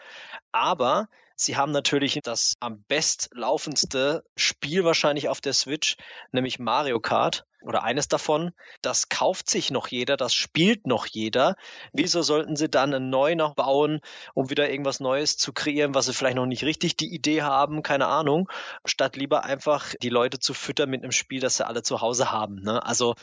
Aber 0.53 1.09
Sie 1.44 1.57
haben 1.57 1.72
natürlich 1.72 2.18
das 2.22 2.55
am 2.61 2.85
bestlaufendste 2.87 4.24
Spiel 4.37 4.85
wahrscheinlich 4.85 5.28
auf 5.28 5.40
der 5.40 5.52
Switch, 5.52 5.96
nämlich 6.31 6.59
Mario 6.59 7.00
Kart 7.00 7.46
oder 7.62 7.83
eines 7.83 8.09
davon. 8.09 8.52
Das 8.81 9.09
kauft 9.09 9.50
sich 9.50 9.70
noch 9.70 9.88
jeder, 9.88 10.16
das 10.16 10.35
spielt 10.35 10.87
noch 10.87 11.07
jeder. 11.07 11.57
Wieso 11.92 12.22
sollten 12.22 12.57
sie 12.57 12.68
dann 12.68 12.94
ein 12.94 13.11
neu 13.11 13.35
noch 13.35 13.55
bauen, 13.55 14.00
um 14.35 14.50
wieder 14.50 14.70
irgendwas 14.70 15.00
Neues 15.00 15.37
zu 15.37 15.52
kreieren, 15.52 15.94
was 15.94 16.07
sie 16.07 16.14
vielleicht 16.14 16.37
noch 16.37 16.46
nicht 16.46 16.64
richtig 16.64 16.96
die 16.96 17.12
Idee 17.12 17.42
haben, 17.42 17.83
keine 17.83 18.07
Ahnung, 18.07 18.48
statt 18.85 19.16
lieber 19.16 19.44
einfach 19.44 19.94
die 20.02 20.11
Leute 20.11 20.38
zu 20.38 20.55
füttern 20.55 20.90
mit 20.90 21.02
einem 21.02 21.12
Spiel, 21.12 21.40
das 21.40 21.57
sie 21.57 21.66
alle 21.66 21.83
zu 21.83 22.00
Hause 22.00 22.31
haben. 22.31 22.62
Ne? 22.62 22.85
Also 22.85 23.14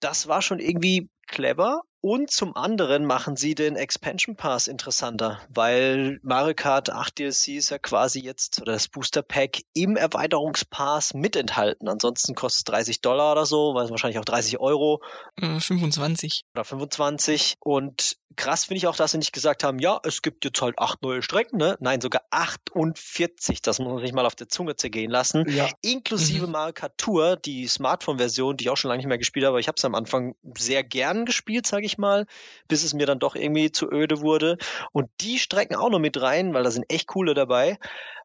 das 0.00 0.28
war 0.28 0.42
schon 0.42 0.58
irgendwie 0.58 1.08
clever. 1.26 1.82
Und 2.04 2.32
zum 2.32 2.56
anderen 2.56 3.06
machen 3.06 3.36
sie 3.36 3.54
den 3.54 3.76
Expansion 3.76 4.34
Pass 4.34 4.66
interessanter, 4.66 5.40
weil 5.48 6.18
Mario 6.24 6.52
Kart 6.52 6.90
8 6.90 7.16
DLC 7.16 7.48
ist 7.50 7.70
ja 7.70 7.78
quasi 7.78 8.18
jetzt, 8.18 8.60
oder 8.60 8.72
das 8.72 8.88
Booster 8.88 9.22
Pack 9.22 9.62
im 9.72 9.96
Erweiterungspass 9.96 11.14
mit 11.14 11.36
enthalten. 11.36 11.86
Ansonsten 11.86 12.34
kostet 12.34 12.58
es 12.58 12.64
30 12.72 13.00
Dollar 13.02 13.30
oder 13.30 13.46
so, 13.46 13.74
weil 13.74 13.84
es 13.84 13.92
wahrscheinlich 13.92 14.18
auch 14.18 14.24
30 14.24 14.58
Euro. 14.58 15.00
25. 15.38 16.42
Oder 16.52 16.64
25. 16.64 17.54
Und 17.60 18.16
krass 18.36 18.64
finde 18.64 18.78
ich 18.78 18.86
auch, 18.86 18.96
dass 18.96 19.12
sie 19.12 19.18
nicht 19.18 19.32
gesagt 19.32 19.64
haben, 19.64 19.78
ja, 19.78 20.00
es 20.04 20.22
gibt 20.22 20.44
jetzt 20.44 20.60
halt 20.60 20.78
acht 20.78 21.02
neue 21.02 21.22
Strecken, 21.22 21.56
ne? 21.56 21.76
Nein, 21.80 22.00
sogar 22.00 22.22
48. 22.30 23.62
Das 23.62 23.78
muss 23.78 23.92
man 23.92 24.00
sich 24.00 24.12
mal 24.12 24.26
auf 24.26 24.34
der 24.34 24.48
Zunge 24.48 24.76
zergehen 24.76 25.10
lassen. 25.10 25.48
Ja. 25.48 25.68
Inklusive 25.82 26.46
mhm. 26.46 26.52
Mario 26.52 26.72
Kart 26.72 26.96
Tour, 26.98 27.36
die 27.36 27.66
Smartphone-Version, 27.66 28.56
die 28.56 28.64
ich 28.64 28.70
auch 28.70 28.76
schon 28.76 28.88
lange 28.88 28.98
nicht 28.98 29.08
mehr 29.08 29.18
gespielt 29.18 29.44
habe, 29.44 29.52
aber 29.52 29.60
ich 29.60 29.68
habe 29.68 29.76
es 29.76 29.84
am 29.84 29.94
Anfang 29.94 30.34
sehr 30.56 30.84
gern 30.84 31.24
gespielt, 31.24 31.66
sage 31.66 31.86
ich 31.86 31.98
mal, 31.98 32.26
bis 32.68 32.84
es 32.84 32.94
mir 32.94 33.06
dann 33.06 33.18
doch 33.18 33.34
irgendwie 33.34 33.72
zu 33.72 33.90
öde 33.90 34.20
wurde. 34.20 34.58
Und 34.92 35.10
die 35.20 35.38
Strecken 35.38 35.76
auch 35.76 35.90
noch 35.90 35.98
mit 35.98 36.20
rein, 36.20 36.54
weil 36.54 36.62
da 36.62 36.70
sind 36.70 36.90
echt 36.90 37.08
coole 37.08 37.34
dabei. 37.34 37.78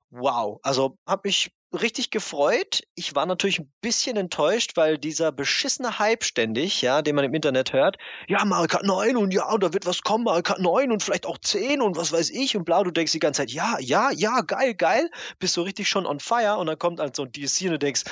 Wow, 0.10 0.60
also 0.64 0.98
habe 1.06 1.28
ich 1.28 1.52
richtig 1.74 2.12
gefreut. 2.12 2.82
Ich 2.96 3.16
war 3.16 3.26
natürlich 3.26 3.60
ein 3.60 3.72
bisschen 3.82 4.18
enttäuscht, 4.18 4.72
weil 4.76 4.98
dieser 4.98 5.32
beschissene 5.32 6.00
Hype 6.00 6.24
ständig, 6.24 6.82
ja, 6.82 7.02
den 7.02 7.16
man 7.16 7.26
im 7.26 7.34
Internet 7.34 7.74
hört, 7.74 7.98
ja, 8.28 8.44
Mario 8.46 8.68
Kart 8.68 8.84
9 8.84 9.18
und 9.18 9.34
ja, 9.34 9.58
da 9.58 9.74
wird 9.74 9.86
was 9.86 10.02
kommen, 10.02 10.24
Mario 10.24 10.44
Kart 10.44 10.60
9 10.60 10.92
und 10.92 11.04
vielleicht 11.04 11.26
auch 11.26 11.38
10 11.38 11.82
und 11.82 11.98
was 11.98 12.12
weiß 12.12 12.30
ich 12.30 12.56
und 12.56 12.64
bla, 12.64 12.84
du 12.84 12.92
denkst 12.92 13.12
die 13.12 13.20
ganze 13.20 13.42
Zeit, 13.42 13.52
ja, 13.52 13.78
ja, 13.80 14.12
ja, 14.12 14.42
geil, 14.42 14.76
geil, 14.76 15.10
bist 15.40 15.56
so 15.56 15.64
richtig 15.64 15.90
schon 15.90 16.06
on 16.06 16.20
fire 16.20 16.58
und 16.58 16.68
dann 16.68 16.80
kommt 16.80 17.00
halt 17.00 17.16
so 17.16 17.24
ein 17.24 17.32
DLC 17.32 17.64
und 17.64 17.72
du 17.72 17.80
denkst, 17.80 18.04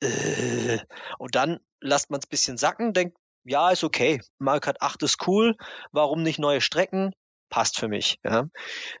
äh, 0.00 0.78
und 1.18 1.34
dann 1.34 1.60
lasst 1.80 2.10
man 2.10 2.20
es 2.20 2.26
bisschen 2.26 2.56
sacken, 2.56 2.92
denkt, 2.92 3.16
ja, 3.44 3.70
ist 3.70 3.84
okay. 3.84 4.20
Mario 4.38 4.60
Kart 4.60 4.80
8 4.80 5.02
ist 5.02 5.26
cool. 5.26 5.56
Warum 5.90 6.22
nicht 6.22 6.38
neue 6.38 6.60
Strecken? 6.60 7.12
Passt 7.52 7.78
für 7.78 7.86
mich. 7.86 8.18
Ja. 8.24 8.46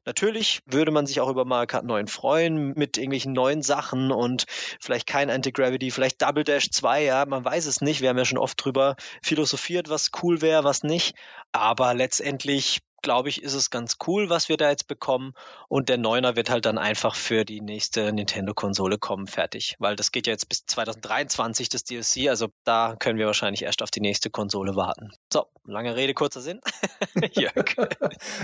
Natürlich 0.04 0.60
würde 0.66 0.92
man 0.92 1.06
sich 1.06 1.20
auch 1.20 1.30
über 1.30 1.46
Mario 1.46 1.66
Kart 1.66 1.86
9 1.86 2.06
freuen 2.06 2.74
mit 2.76 2.98
irgendwelchen 2.98 3.32
neuen 3.32 3.62
Sachen 3.62 4.12
und 4.12 4.44
vielleicht 4.78 5.06
kein 5.06 5.30
Anti-Gravity, 5.30 5.90
vielleicht 5.90 6.20
Double 6.20 6.44
Dash 6.44 6.70
2, 6.70 7.02
ja, 7.02 7.24
man 7.24 7.44
weiß 7.44 7.64
es 7.64 7.80
nicht. 7.80 8.02
Wir 8.02 8.10
haben 8.10 8.18
ja 8.18 8.26
schon 8.26 8.36
oft 8.36 8.62
drüber 8.62 8.96
philosophiert, 9.22 9.88
was 9.88 10.10
cool 10.22 10.42
wäre, 10.42 10.64
was 10.64 10.82
nicht. 10.82 11.16
Aber 11.50 11.94
letztendlich 11.94 12.80
glaube 13.02 13.28
ich, 13.28 13.42
ist 13.42 13.54
es 13.54 13.70
ganz 13.70 13.96
cool, 14.06 14.30
was 14.30 14.48
wir 14.48 14.56
da 14.56 14.70
jetzt 14.70 14.88
bekommen. 14.88 15.34
Und 15.68 15.88
der 15.88 15.98
Neuner 15.98 16.36
wird 16.36 16.50
halt 16.50 16.64
dann 16.64 16.78
einfach 16.78 17.14
für 17.14 17.44
die 17.44 17.60
nächste 17.60 18.12
Nintendo-Konsole 18.12 18.98
kommen, 18.98 19.26
fertig. 19.26 19.76
Weil 19.78 19.96
das 19.96 20.12
geht 20.12 20.26
ja 20.26 20.32
jetzt 20.32 20.48
bis 20.48 20.64
2023, 20.66 21.68
das 21.68 21.84
DLC. 21.84 22.28
Also 22.28 22.48
da 22.64 22.96
können 22.98 23.18
wir 23.18 23.26
wahrscheinlich 23.26 23.62
erst 23.62 23.82
auf 23.82 23.90
die 23.90 24.00
nächste 24.00 24.30
Konsole 24.30 24.76
warten. 24.76 25.10
So, 25.32 25.46
lange 25.64 25.96
Rede, 25.96 26.14
kurzer 26.14 26.40
Sinn. 26.40 26.60
Jörg. 27.32 27.76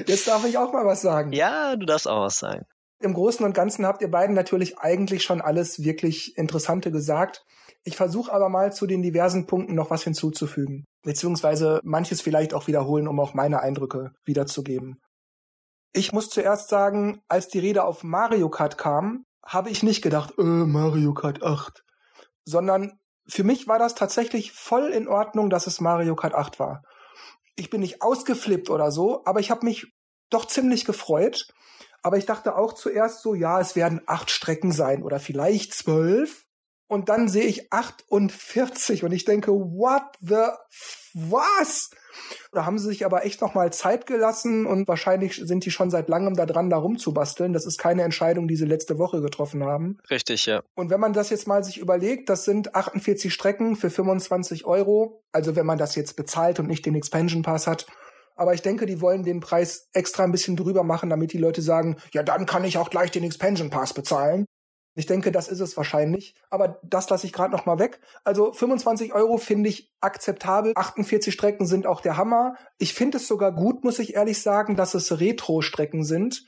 Jetzt 0.06 0.28
darf 0.28 0.44
ich 0.44 0.58
auch 0.58 0.72
mal 0.72 0.84
was 0.84 1.00
sagen. 1.00 1.32
Ja, 1.32 1.76
du 1.76 1.86
darfst 1.86 2.08
auch 2.08 2.22
was 2.22 2.38
sagen. 2.38 2.66
Im 3.00 3.14
Großen 3.14 3.44
und 3.46 3.54
Ganzen 3.54 3.86
habt 3.86 4.02
ihr 4.02 4.10
beiden 4.10 4.34
natürlich 4.34 4.78
eigentlich 4.78 5.22
schon 5.22 5.40
alles 5.40 5.84
wirklich 5.84 6.36
Interessante 6.36 6.90
gesagt. 6.90 7.44
Ich 7.88 7.96
versuche 7.96 8.30
aber 8.30 8.50
mal 8.50 8.70
zu 8.70 8.86
den 8.86 9.00
diversen 9.00 9.46
Punkten 9.46 9.74
noch 9.74 9.88
was 9.88 10.04
hinzuzufügen, 10.04 10.84
beziehungsweise 11.04 11.80
manches 11.84 12.20
vielleicht 12.20 12.52
auch 12.52 12.66
wiederholen, 12.66 13.08
um 13.08 13.18
auch 13.18 13.32
meine 13.32 13.60
Eindrücke 13.60 14.12
wiederzugeben. 14.26 15.00
Ich 15.94 16.12
muss 16.12 16.28
zuerst 16.28 16.68
sagen, 16.68 17.22
als 17.28 17.48
die 17.48 17.60
Rede 17.60 17.84
auf 17.84 18.04
Mario 18.04 18.50
Kart 18.50 18.76
kam, 18.76 19.24
habe 19.42 19.70
ich 19.70 19.82
nicht 19.82 20.02
gedacht, 20.02 20.34
äh, 20.36 20.42
Mario 20.42 21.14
Kart 21.14 21.42
8, 21.42 21.82
sondern 22.44 22.98
für 23.26 23.42
mich 23.42 23.68
war 23.68 23.78
das 23.78 23.94
tatsächlich 23.94 24.52
voll 24.52 24.88
in 24.88 25.08
Ordnung, 25.08 25.48
dass 25.48 25.66
es 25.66 25.80
Mario 25.80 26.14
Kart 26.14 26.34
8 26.34 26.60
war. 26.60 26.82
Ich 27.56 27.70
bin 27.70 27.80
nicht 27.80 28.02
ausgeflippt 28.02 28.68
oder 28.68 28.90
so, 28.90 29.22
aber 29.24 29.40
ich 29.40 29.50
habe 29.50 29.64
mich 29.64 29.86
doch 30.28 30.44
ziemlich 30.44 30.84
gefreut. 30.84 31.46
Aber 32.02 32.18
ich 32.18 32.26
dachte 32.26 32.54
auch 32.54 32.74
zuerst 32.74 33.22
so, 33.22 33.32
ja, 33.32 33.58
es 33.60 33.76
werden 33.76 34.02
acht 34.06 34.30
Strecken 34.30 34.72
sein 34.72 35.02
oder 35.02 35.18
vielleicht 35.20 35.72
zwölf. 35.72 36.44
Und 36.88 37.10
dann 37.10 37.28
sehe 37.28 37.44
ich 37.44 37.70
48 37.72 39.04
und 39.04 39.12
ich 39.12 39.26
denke, 39.26 39.52
what 39.52 40.02
the, 40.20 40.46
was? 41.12 41.90
Da 42.52 42.64
haben 42.64 42.78
sie 42.78 42.88
sich 42.88 43.04
aber 43.04 43.24
echt 43.24 43.42
noch 43.42 43.54
mal 43.54 43.72
Zeit 43.72 44.06
gelassen 44.06 44.64
und 44.66 44.88
wahrscheinlich 44.88 45.36
sind 45.36 45.66
die 45.66 45.70
schon 45.70 45.90
seit 45.90 46.08
langem 46.08 46.34
da 46.34 46.46
dran, 46.46 46.70
da 46.70 46.78
rumzubasteln. 46.78 47.52
Das 47.52 47.66
ist 47.66 47.78
keine 47.78 48.02
Entscheidung, 48.02 48.48
die 48.48 48.56
sie 48.56 48.64
letzte 48.64 48.98
Woche 48.98 49.20
getroffen 49.20 49.64
haben. 49.64 49.98
Richtig, 50.10 50.46
ja. 50.46 50.62
Und 50.74 50.88
wenn 50.88 50.98
man 50.98 51.12
das 51.12 51.28
jetzt 51.28 51.46
mal 51.46 51.62
sich 51.62 51.78
überlegt, 51.78 52.30
das 52.30 52.44
sind 52.44 52.74
48 52.74 53.32
Strecken 53.32 53.76
für 53.76 53.90
25 53.90 54.64
Euro. 54.64 55.22
Also 55.30 55.56
wenn 55.56 55.66
man 55.66 55.78
das 55.78 55.94
jetzt 55.94 56.16
bezahlt 56.16 56.58
und 56.58 56.68
nicht 56.68 56.86
den 56.86 56.94
Expansion 56.94 57.42
Pass 57.42 57.66
hat, 57.66 57.86
aber 58.34 58.54
ich 58.54 58.62
denke, 58.62 58.86
die 58.86 59.00
wollen 59.00 59.24
den 59.24 59.40
Preis 59.40 59.88
extra 59.92 60.22
ein 60.22 60.32
bisschen 60.32 60.56
drüber 60.56 60.84
machen, 60.84 61.10
damit 61.10 61.32
die 61.32 61.38
Leute 61.38 61.60
sagen, 61.60 61.96
ja, 62.12 62.22
dann 62.22 62.46
kann 62.46 62.64
ich 62.64 62.78
auch 62.78 62.88
gleich 62.88 63.10
den 63.10 63.24
Expansion 63.24 63.68
Pass 63.68 63.92
bezahlen. 63.92 64.46
Ich 64.98 65.06
denke, 65.06 65.30
das 65.30 65.46
ist 65.46 65.60
es 65.60 65.76
wahrscheinlich. 65.76 66.34
Aber 66.50 66.80
das 66.82 67.08
lasse 67.08 67.24
ich 67.24 67.32
gerade 67.32 67.52
noch 67.52 67.66
mal 67.66 67.78
weg. 67.78 68.00
Also 68.24 68.52
25 68.52 69.14
Euro 69.14 69.38
finde 69.38 69.68
ich 69.68 69.92
akzeptabel. 70.00 70.72
48 70.74 71.32
Strecken 71.32 71.66
sind 71.66 71.86
auch 71.86 72.00
der 72.00 72.16
Hammer. 72.16 72.56
Ich 72.78 72.94
finde 72.94 73.18
es 73.18 73.28
sogar 73.28 73.52
gut, 73.52 73.84
muss 73.84 74.00
ich 74.00 74.16
ehrlich 74.16 74.42
sagen, 74.42 74.74
dass 74.74 74.94
es 74.94 75.20
Retro-Strecken 75.20 76.02
sind. 76.02 76.46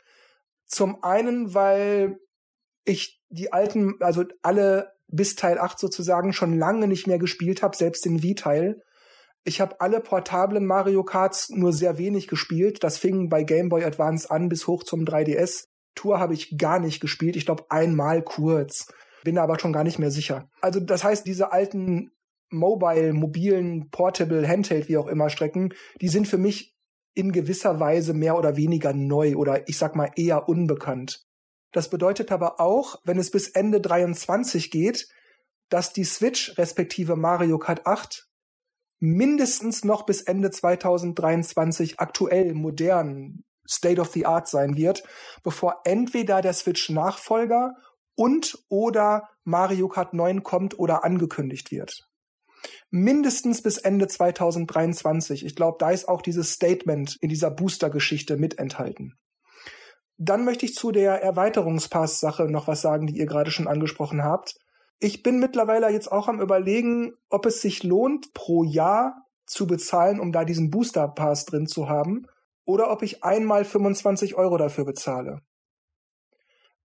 Zum 0.66 1.04
einen, 1.04 1.54
weil 1.54 2.18
ich 2.84 3.22
die 3.28 3.52
alten, 3.52 3.94
also 4.00 4.24
alle 4.42 4.94
bis 5.06 5.36
Teil 5.36 5.60
8 5.60 5.78
sozusagen 5.78 6.32
schon 6.32 6.58
lange 6.58 6.88
nicht 6.88 7.06
mehr 7.06 7.20
gespielt 7.20 7.62
habe, 7.62 7.76
selbst 7.76 8.04
den 8.04 8.20
Wii-Teil. 8.20 8.82
Ich 9.44 9.60
habe 9.60 9.80
alle 9.80 10.00
portablen 10.00 10.66
Mario 10.66 11.04
Karts 11.04 11.50
nur 11.50 11.72
sehr 11.72 11.98
wenig 11.98 12.26
gespielt. 12.26 12.82
Das 12.82 12.98
fing 12.98 13.28
bei 13.28 13.44
Game 13.44 13.68
Boy 13.68 13.84
Advance 13.84 14.28
an 14.28 14.48
bis 14.48 14.66
hoch 14.66 14.82
zum 14.82 15.04
3DS. 15.04 15.69
Tour 15.94 16.18
habe 16.18 16.35
ich 16.35 16.57
gar 16.57 16.79
nicht 16.79 17.00
gespielt. 17.00 17.37
Ich 17.37 17.46
glaube 17.46 17.64
einmal 17.68 18.22
kurz. 18.22 18.92
Bin 19.24 19.38
aber 19.38 19.59
schon 19.59 19.72
gar 19.72 19.85
nicht 19.85 19.98
mehr 19.98 20.11
sicher. 20.11 20.48
Also 20.61 20.81
das 20.81 21.05
heißt, 21.05 21.26
diese 21.26 21.53
alten 21.53 22.11
Mobile, 22.50 23.12
mobilen, 23.12 23.90
Portable, 23.90 24.46
Handheld, 24.46 24.88
wie 24.88 24.96
auch 24.96 25.07
immer 25.07 25.31
Strecken, 25.31 25.74
die 26.00 26.09
sind 26.09 26.26
für 26.26 26.38
mich 26.38 26.74
in 27.14 27.33
gewisser 27.33 27.81
Weise 27.81 28.14
mehr 28.14 28.37
oder 28.37 28.57
weniger 28.57 28.92
neu 28.92 29.37
oder 29.37 29.68
ich 29.68 29.76
sag 29.76 29.94
mal 29.94 30.11
eher 30.16 30.48
unbekannt. 30.48 31.26
Das 31.72 31.90
bedeutet 31.90 32.33
aber 32.33 32.61
auch, 32.61 32.96
wenn 33.05 33.18
es 33.18 33.31
bis 33.31 33.48
Ende 33.48 33.81
23 33.81 34.70
geht, 34.70 35.09
dass 35.68 35.92
die 35.92 36.05
Switch 36.05 36.57
respektive 36.59 37.16
Mario 37.16 37.59
Kart 37.59 37.87
8 37.87 38.29
mindestens 38.98 39.85
noch 39.85 40.05
bis 40.05 40.22
Ende 40.22 40.50
2023 40.50 42.00
aktuell, 42.00 42.55
modern, 42.55 43.44
State 43.70 44.00
of 44.00 44.12
the 44.12 44.26
Art 44.26 44.48
sein 44.48 44.76
wird, 44.76 45.04
bevor 45.42 45.80
entweder 45.85 46.42
der 46.42 46.52
Switch-Nachfolger 46.52 47.76
und 48.16 48.59
oder 48.68 49.28
Mario 49.44 49.88
Kart 49.88 50.12
9 50.12 50.42
kommt 50.42 50.78
oder 50.78 51.04
angekündigt 51.04 51.70
wird. 51.70 52.06
Mindestens 52.90 53.62
bis 53.62 53.78
Ende 53.78 54.09
2023. 54.09 55.46
Ich 55.46 55.56
glaube, 55.56 55.76
da 55.78 55.90
ist 55.90 56.09
auch 56.09 56.20
dieses 56.20 56.52
Statement 56.52 57.16
in 57.20 57.28
dieser 57.28 57.50
Booster-Geschichte 57.50 58.37
mit 58.37 58.59
enthalten. 58.59 59.14
Dann 60.18 60.44
möchte 60.44 60.66
ich 60.66 60.74
zu 60.74 60.90
der 60.92 61.22
Erweiterungspass-Sache 61.22 62.44
noch 62.44 62.68
was 62.68 62.83
sagen, 62.83 63.06
die 63.06 63.16
ihr 63.16 63.26
gerade 63.26 63.50
schon 63.50 63.68
angesprochen 63.68 64.22
habt. 64.22 64.54
Ich 64.98 65.22
bin 65.22 65.38
mittlerweile 65.38 65.88
jetzt 65.88 66.12
auch 66.12 66.28
am 66.28 66.42
überlegen, 66.42 67.14
ob 67.30 67.46
es 67.46 67.62
sich 67.62 67.83
lohnt, 67.85 68.35
pro 68.35 68.64
Jahr 68.64 69.24
zu 69.46 69.66
bezahlen, 69.66 70.20
um 70.20 70.30
da 70.30 70.44
diesen 70.44 70.70
Booster 70.70 71.09
Pass 71.09 71.46
drin 71.46 71.66
zu 71.66 71.88
haben, 71.88 72.26
oder 72.70 72.90
ob 72.92 73.02
ich 73.02 73.24
einmal 73.24 73.64
25 73.64 74.37
Euro 74.37 74.56
dafür 74.56 74.85
bezahle. 74.85 75.40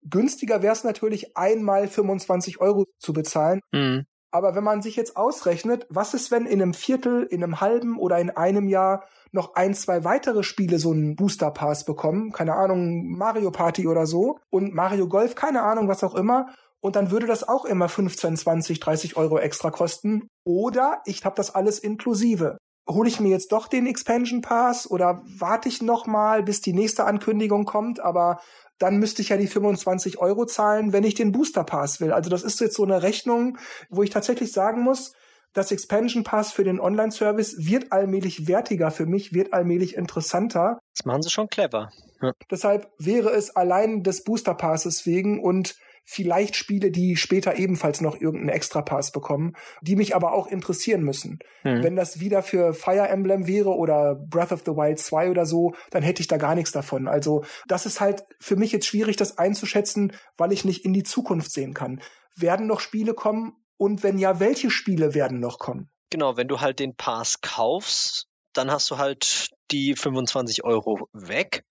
Günstiger 0.01 0.63
wäre 0.63 0.73
es 0.73 0.83
natürlich, 0.83 1.37
einmal 1.37 1.87
25 1.87 2.59
Euro 2.59 2.85
zu 2.97 3.13
bezahlen. 3.13 3.61
Mhm. 3.71 4.05
Aber 4.31 4.55
wenn 4.55 4.63
man 4.63 4.81
sich 4.81 4.95
jetzt 4.95 5.15
ausrechnet, 5.15 5.85
was 5.89 6.13
ist, 6.13 6.31
wenn 6.31 6.45
in 6.45 6.61
einem 6.61 6.73
Viertel, 6.73 7.23
in 7.23 7.43
einem 7.43 7.61
halben 7.61 7.97
oder 7.97 8.19
in 8.19 8.31
einem 8.31 8.67
Jahr 8.67 9.05
noch 9.31 9.53
ein, 9.53 9.73
zwei 9.75 10.03
weitere 10.03 10.43
Spiele 10.43 10.79
so 10.79 10.91
einen 10.91 11.15
Booster 11.15 11.51
Pass 11.51 11.85
bekommen, 11.85 12.31
keine 12.31 12.55
Ahnung, 12.55 13.11
Mario 13.15 13.51
Party 13.51 13.87
oder 13.87 14.07
so 14.07 14.39
und 14.49 14.73
Mario 14.73 15.07
Golf, 15.07 15.35
keine 15.35 15.61
Ahnung, 15.61 15.87
was 15.87 16.03
auch 16.03 16.15
immer, 16.15 16.47
und 16.81 16.95
dann 16.95 17.09
würde 17.11 17.27
das 17.27 17.47
auch 17.47 17.65
immer 17.65 17.89
15, 17.89 18.37
20, 18.37 18.79
30 18.79 19.17
Euro 19.17 19.39
extra 19.39 19.71
kosten. 19.71 20.27
Oder 20.43 21.01
ich 21.05 21.25
habe 21.25 21.35
das 21.35 21.55
alles 21.55 21.79
inklusive. 21.79 22.57
Hole 22.87 23.09
ich 23.09 23.19
mir 23.19 23.29
jetzt 23.29 23.51
doch 23.51 23.67
den 23.67 23.87
Expansion 23.87 24.41
Pass 24.41 24.89
oder 24.89 25.21
warte 25.25 25.69
ich 25.69 25.81
noch 25.81 26.05
mal, 26.05 26.43
bis 26.43 26.61
die 26.61 26.73
nächste 26.73 27.05
Ankündigung 27.05 27.65
kommt, 27.65 27.99
aber 27.99 28.39
dann 28.77 28.97
müsste 28.97 29.21
ich 29.21 29.29
ja 29.29 29.37
die 29.37 29.47
25 29.47 30.19
Euro 30.19 30.45
zahlen, 30.45 30.93
wenn 30.93 31.03
ich 31.03 31.15
den 31.15 31.31
Booster 31.31 31.63
Pass 31.63 32.01
will. 32.01 32.11
Also 32.11 32.29
das 32.29 32.43
ist 32.43 32.59
jetzt 32.59 32.75
so 32.75 32.83
eine 32.83 33.01
Rechnung, 33.01 33.57
wo 33.89 34.03
ich 34.03 34.09
tatsächlich 34.09 34.51
sagen 34.51 34.81
muss, 34.81 35.13
das 35.53 35.71
Expansion 35.71 36.25
Pass 36.25 36.51
für 36.51 36.65
den 36.65 36.81
Online-Service 36.81 37.55
wird 37.65 37.93
allmählich 37.93 38.47
wertiger 38.47 38.91
für 38.91 39.05
mich, 39.05 39.33
wird 39.33 39.53
allmählich 39.53 39.95
interessanter. 39.95 40.79
Das 40.93 41.05
machen 41.05 41.21
sie 41.21 41.29
schon 41.29 41.47
clever. 41.47 41.89
Ja. 42.21 42.33
Deshalb 42.51 42.91
wäre 42.99 43.29
es 43.31 43.55
allein 43.55 44.03
des 44.03 44.25
Booster 44.25 44.53
Passes 44.53 45.05
wegen 45.05 45.41
und 45.41 45.75
vielleicht 46.05 46.55
Spiele, 46.55 46.91
die 46.91 47.17
später 47.17 47.57
ebenfalls 47.57 47.99
noch 47.99 48.21
irgendeinen 48.21 48.49
Extra-Pass 48.49 49.11
bekommen, 49.11 49.53
die 49.81 49.95
mich 49.95 50.15
aber 50.15 50.33
auch 50.33 50.47
interessieren 50.47 51.01
müssen. 51.01 51.39
Mhm. 51.63 51.83
Wenn 51.83 51.95
das 51.95 52.19
wieder 52.19 52.43
für 52.43 52.73
Fire 52.73 53.07
Emblem 53.07 53.47
wäre 53.47 53.75
oder 53.75 54.15
Breath 54.15 54.51
of 54.51 54.61
the 54.65 54.71
Wild 54.71 54.99
2 54.99 55.31
oder 55.31 55.45
so, 55.45 55.73
dann 55.89 56.03
hätte 56.03 56.21
ich 56.21 56.27
da 56.27 56.37
gar 56.37 56.55
nichts 56.55 56.71
davon. 56.71 57.07
Also 57.07 57.43
das 57.67 57.85
ist 57.85 57.99
halt 57.99 58.23
für 58.39 58.55
mich 58.55 58.71
jetzt 58.71 58.85
schwierig, 58.85 59.17
das 59.17 59.37
einzuschätzen, 59.37 60.13
weil 60.37 60.53
ich 60.53 60.63
nicht 60.63 60.85
in 60.85 60.93
die 60.93 61.03
Zukunft 61.03 61.51
sehen 61.51 61.73
kann. 61.73 62.01
Werden 62.35 62.67
noch 62.67 62.79
Spiele 62.79 63.13
kommen? 63.13 63.53
Und 63.77 64.03
wenn 64.03 64.17
ja, 64.17 64.39
welche 64.39 64.69
Spiele 64.69 65.13
werden 65.13 65.39
noch 65.39 65.59
kommen? 65.59 65.89
Genau, 66.11 66.37
wenn 66.37 66.47
du 66.47 66.61
halt 66.61 66.79
den 66.79 66.95
Pass 66.95 67.41
kaufst, 67.41 68.27
dann 68.53 68.71
hast 68.71 68.89
du 68.91 68.97
halt 68.97 69.49
die 69.71 69.95
25 69.95 70.63
Euro 70.63 71.09
weg. 71.11 71.65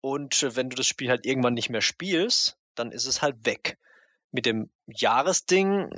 Und 0.00 0.44
wenn 0.56 0.68
du 0.68 0.76
das 0.76 0.86
Spiel 0.88 1.08
halt 1.08 1.24
irgendwann 1.24 1.54
nicht 1.54 1.70
mehr 1.70 1.80
spielst, 1.80 2.58
dann 2.74 2.92
ist 2.92 3.06
es 3.06 3.22
halt 3.22 3.44
weg. 3.44 3.78
Mit 4.30 4.46
dem 4.46 4.70
Jahresding, 4.86 5.90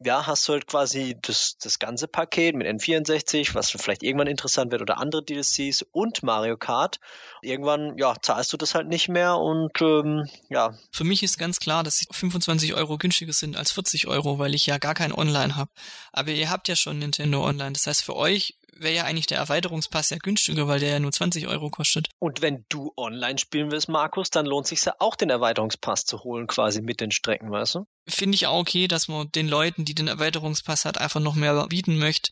ja, 0.00 0.26
hast 0.26 0.46
du 0.46 0.52
halt 0.52 0.66
quasi 0.66 1.16
das, 1.22 1.56
das 1.58 1.78
ganze 1.78 2.06
Paket 2.06 2.54
mit 2.54 2.68
N64, 2.68 3.54
was 3.54 3.70
vielleicht 3.70 4.02
irgendwann 4.02 4.28
interessant 4.28 4.70
wird 4.70 4.82
oder 4.82 4.98
andere 4.98 5.24
DLCs 5.24 5.84
und 5.90 6.22
Mario 6.22 6.56
Kart. 6.56 7.00
Irgendwann, 7.42 7.96
ja, 7.98 8.14
zahlst 8.20 8.52
du 8.52 8.56
das 8.56 8.74
halt 8.74 8.86
nicht 8.86 9.08
mehr 9.08 9.36
und 9.36 9.80
ähm, 9.80 10.28
ja. 10.48 10.74
Für 10.92 11.04
mich 11.04 11.22
ist 11.22 11.38
ganz 11.38 11.58
klar, 11.58 11.82
dass 11.82 12.06
25 12.10 12.74
Euro 12.74 12.96
günstiger 12.96 13.32
sind 13.32 13.56
als 13.56 13.72
40 13.72 14.06
Euro, 14.06 14.38
weil 14.38 14.54
ich 14.54 14.66
ja 14.66 14.78
gar 14.78 14.94
kein 14.94 15.12
Online 15.12 15.56
habe. 15.56 15.70
Aber 16.12 16.30
ihr 16.30 16.50
habt 16.50 16.68
ja 16.68 16.76
schon 16.76 17.00
Nintendo 17.00 17.44
Online. 17.44 17.72
Das 17.72 17.86
heißt, 17.86 18.04
für 18.04 18.14
euch 18.14 18.56
wäre 18.78 18.94
ja 18.94 19.04
eigentlich 19.04 19.26
der 19.26 19.38
Erweiterungspass 19.38 20.10
ja 20.10 20.18
günstiger, 20.18 20.68
weil 20.68 20.80
der 20.80 20.90
ja 20.90 21.00
nur 21.00 21.12
20 21.12 21.46
Euro 21.46 21.70
kostet. 21.70 22.08
Und 22.18 22.42
wenn 22.42 22.64
du 22.68 22.92
online 22.96 23.38
spielen 23.38 23.70
willst, 23.70 23.88
Markus, 23.88 24.30
dann 24.30 24.46
lohnt 24.46 24.66
sich 24.66 24.84
ja 24.84 24.94
auch 24.98 25.16
den 25.16 25.30
Erweiterungspass 25.30 26.04
zu 26.04 26.24
holen, 26.24 26.46
quasi 26.46 26.82
mit 26.82 27.00
den 27.00 27.10
Strecken, 27.10 27.50
weißt 27.50 27.76
du? 27.76 27.86
Finde 28.06 28.36
ich 28.36 28.46
auch 28.46 28.58
okay, 28.58 28.88
dass 28.88 29.08
man 29.08 29.30
den 29.32 29.48
Leuten, 29.48 29.84
die 29.84 29.94
den 29.94 30.08
Erweiterungspass 30.08 30.84
hat, 30.84 30.98
einfach 30.98 31.20
noch 31.20 31.34
mehr 31.34 31.66
bieten 31.68 31.98
möchte. 31.98 32.30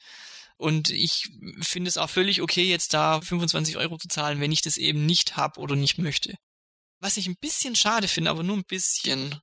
Und 0.59 0.91
ich 0.91 1.29
finde 1.61 1.89
es 1.89 1.99
auch 1.99 2.09
völlig 2.09 2.41
okay, 2.41 2.65
jetzt 2.65 2.95
da 2.95 3.21
25 3.21 3.77
Euro 3.77 3.99
zu 3.99 4.09
zahlen, 4.09 4.41
wenn 4.41 4.53
ich 4.53 4.63
das 4.63 4.79
eben 4.79 5.05
nicht 5.05 5.37
hab 5.37 5.59
oder 5.59 5.77
nicht 5.77 5.99
möchte. 5.99 6.35
Was 6.99 7.19
ich 7.19 7.27
ein 7.27 7.37
bisschen 7.41 7.77
schade 7.77 8.09
finde, 8.09 8.31
aber 8.31 8.43
nur 8.43 8.57
ein 8.57 8.65
bisschen. 8.65 9.39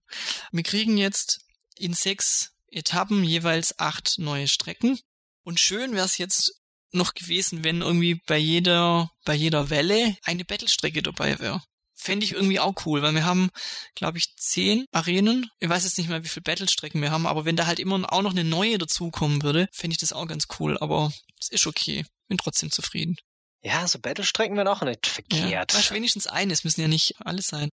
Wir 0.51 0.63
kriegen 0.63 0.97
jetzt 0.97 1.41
in 1.77 1.93
sechs 1.93 2.51
Etappen 2.67 3.23
jeweils 3.23 3.77
acht 3.77 4.15
neue 4.17 4.47
Strecken. 4.47 4.99
Und 5.43 5.59
schön 5.59 5.93
wäre 5.93 6.05
es 6.05 6.17
jetzt 6.17 6.62
noch 6.93 7.13
gewesen, 7.13 7.63
wenn 7.63 7.81
irgendwie 7.81 8.15
bei 8.25 8.37
jeder, 8.37 9.11
bei 9.25 9.33
jeder 9.33 9.69
Welle 9.69 10.17
eine 10.23 10.45
Battlestrecke 10.45 11.01
dabei 11.01 11.39
wäre. 11.39 11.61
Fände 11.95 12.25
ich 12.25 12.33
irgendwie 12.33 12.59
auch 12.59 12.85
cool, 12.85 13.01
weil 13.01 13.13
wir 13.13 13.25
haben, 13.25 13.49
glaube 13.95 14.17
ich, 14.17 14.35
zehn 14.35 14.85
Arenen. 14.91 15.49
Ich 15.59 15.69
weiß 15.69 15.85
jetzt 15.85 15.97
nicht 15.97 16.09
mehr, 16.09 16.23
wie 16.23 16.27
viele 16.27 16.43
Battlestrecken 16.43 17.01
wir 17.01 17.11
haben, 17.11 17.25
aber 17.25 17.45
wenn 17.45 17.55
da 17.55 17.65
halt 17.65 17.79
immer 17.79 18.11
auch 18.11 18.21
noch 18.21 18.31
eine 18.31 18.43
neue 18.43 18.77
dazukommen 18.77 19.41
würde, 19.41 19.67
fände 19.71 19.93
ich 19.93 19.99
das 19.99 20.11
auch 20.11 20.27
ganz 20.27 20.47
cool. 20.59 20.77
Aber 20.79 21.13
es 21.39 21.49
ist 21.49 21.67
okay. 21.67 22.05
Bin 22.27 22.37
trotzdem 22.37 22.71
zufrieden. 22.71 23.15
Ja, 23.61 23.87
so 23.87 23.99
Battlestrecken 23.99 24.57
wären 24.57 24.67
auch 24.67 24.81
nicht 24.81 25.07
verkehrt. 25.07 25.73
Ja, 25.73 25.95
wenigstens 25.95 26.27
eines, 26.27 26.65
müssen 26.65 26.81
ja 26.81 26.89
nicht 26.89 27.15
alles 27.19 27.47
sein. 27.47 27.69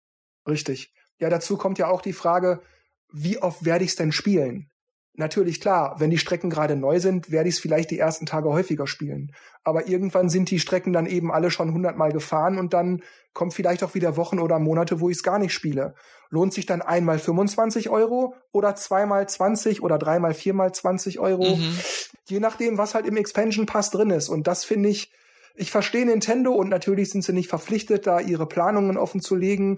Richtig. 0.47 0.91
Ja, 1.19 1.29
dazu 1.29 1.57
kommt 1.57 1.77
ja 1.77 1.87
auch 1.87 2.01
die 2.01 2.13
Frage, 2.13 2.63
wie 3.11 3.37
oft 3.37 3.63
werde 3.63 3.85
ich 3.85 3.91
es 3.91 3.95
denn 3.95 4.11
spielen? 4.11 4.71
Natürlich 5.17 5.61
klar, 5.61 5.95
wenn 5.99 6.09
die 6.09 6.17
Strecken 6.17 6.49
gerade 6.49 6.75
neu 6.75 6.99
sind, 6.99 7.31
werde 7.31 7.47
ich 7.47 7.55
es 7.55 7.61
vielleicht 7.61 7.89
die 7.89 7.99
ersten 7.99 8.25
Tage 8.25 8.49
häufiger 8.49 8.85
spielen. 8.85 9.31
Aber 9.63 9.87
irgendwann 9.87 10.29
sind 10.29 10.51
die 10.51 10.59
Strecken 10.59 10.91
dann 10.91 11.05
eben 11.05 11.31
alle 11.31 11.51
schon 11.51 11.73
hundertmal 11.73 12.11
gefahren 12.11 12.57
und 12.57 12.73
dann 12.73 13.01
kommt 13.33 13.53
vielleicht 13.53 13.83
auch 13.83 13.95
wieder 13.95 14.17
Wochen 14.17 14.39
oder 14.39 14.59
Monate, 14.59 14.99
wo 14.99 15.09
ich 15.09 15.17
es 15.17 15.23
gar 15.23 15.39
nicht 15.39 15.53
spiele. 15.53 15.95
Lohnt 16.29 16.53
sich 16.53 16.65
dann 16.65 16.81
einmal 16.81 17.17
25 17.19 17.89
Euro 17.89 18.35
oder 18.51 18.75
zweimal 18.75 19.27
20 19.27 19.81
oder 19.81 19.97
dreimal 19.97 20.33
viermal 20.33 20.73
20 20.73 21.19
Euro? 21.19 21.55
Mhm. 21.55 21.79
Je 22.27 22.39
nachdem, 22.39 22.77
was 22.77 22.93
halt 22.93 23.05
im 23.05 23.15
Expansion 23.17 23.65
Pass 23.65 23.91
drin 23.91 24.09
ist. 24.09 24.27
Und 24.29 24.47
das 24.47 24.65
finde 24.65 24.89
ich, 24.89 25.11
Ich 25.57 25.71
verstehe 25.71 26.05
Nintendo 26.05 26.51
und 26.53 26.69
natürlich 26.69 27.09
sind 27.09 27.23
sie 27.23 27.31
nicht 27.31 27.47
verpflichtet, 27.49 28.05
da 28.07 28.19
ihre 28.19 28.45
Planungen 28.45 28.97
offen 28.97 29.21
zu 29.21 29.35
legen, 29.35 29.77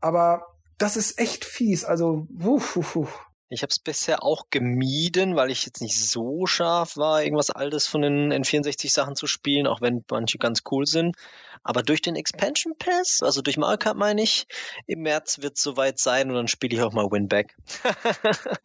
aber 0.00 0.54
das 0.76 0.96
ist 0.96 1.18
echt 1.18 1.44
fies. 1.46 1.84
Also, 1.84 2.26
wuh, 2.30 2.60
wuh, 2.74 2.84
wuh. 2.92 3.08
Ich 3.50 3.62
habe 3.62 3.70
es 3.70 3.78
bisher 3.78 4.22
auch 4.22 4.46
gemieden, 4.50 5.36
weil 5.36 5.50
ich 5.50 5.66
jetzt 5.66 5.82
nicht 5.82 6.00
so 6.00 6.46
scharf 6.46 6.96
war, 6.96 7.22
irgendwas 7.22 7.50
Altes 7.50 7.86
von 7.86 8.00
den 8.00 8.32
N64-Sachen 8.32 9.16
zu 9.16 9.26
spielen, 9.26 9.66
auch 9.66 9.80
wenn 9.80 10.04
manche 10.10 10.38
ganz 10.38 10.62
cool 10.70 10.86
sind. 10.86 11.16
Aber 11.62 11.82
durch 11.82 12.02
den 12.02 12.16
Expansion 12.16 12.74
Pass, 12.78 13.20
also 13.22 13.42
durch 13.42 13.56
Mario 13.56 13.78
Kart 13.78 13.96
meine 13.96 14.22
ich, 14.22 14.46
im 14.86 15.00
März 15.00 15.40
wird 15.40 15.56
es 15.56 15.62
soweit 15.62 15.98
sein 15.98 16.30
und 16.30 16.36
dann 16.36 16.48
spiele 16.48 16.74
ich 16.76 16.82
auch 16.82 16.92
mal 16.92 17.10
Winback. 17.10 17.54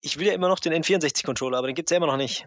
ich 0.00 0.18
will 0.18 0.26
ja 0.26 0.32
immer 0.32 0.48
noch 0.48 0.58
den 0.58 0.72
N64-Controller, 0.72 1.58
aber 1.58 1.66
den 1.68 1.74
gibt's 1.74 1.90
ja 1.90 1.98
immer 1.98 2.06
noch 2.06 2.16
nicht. 2.16 2.46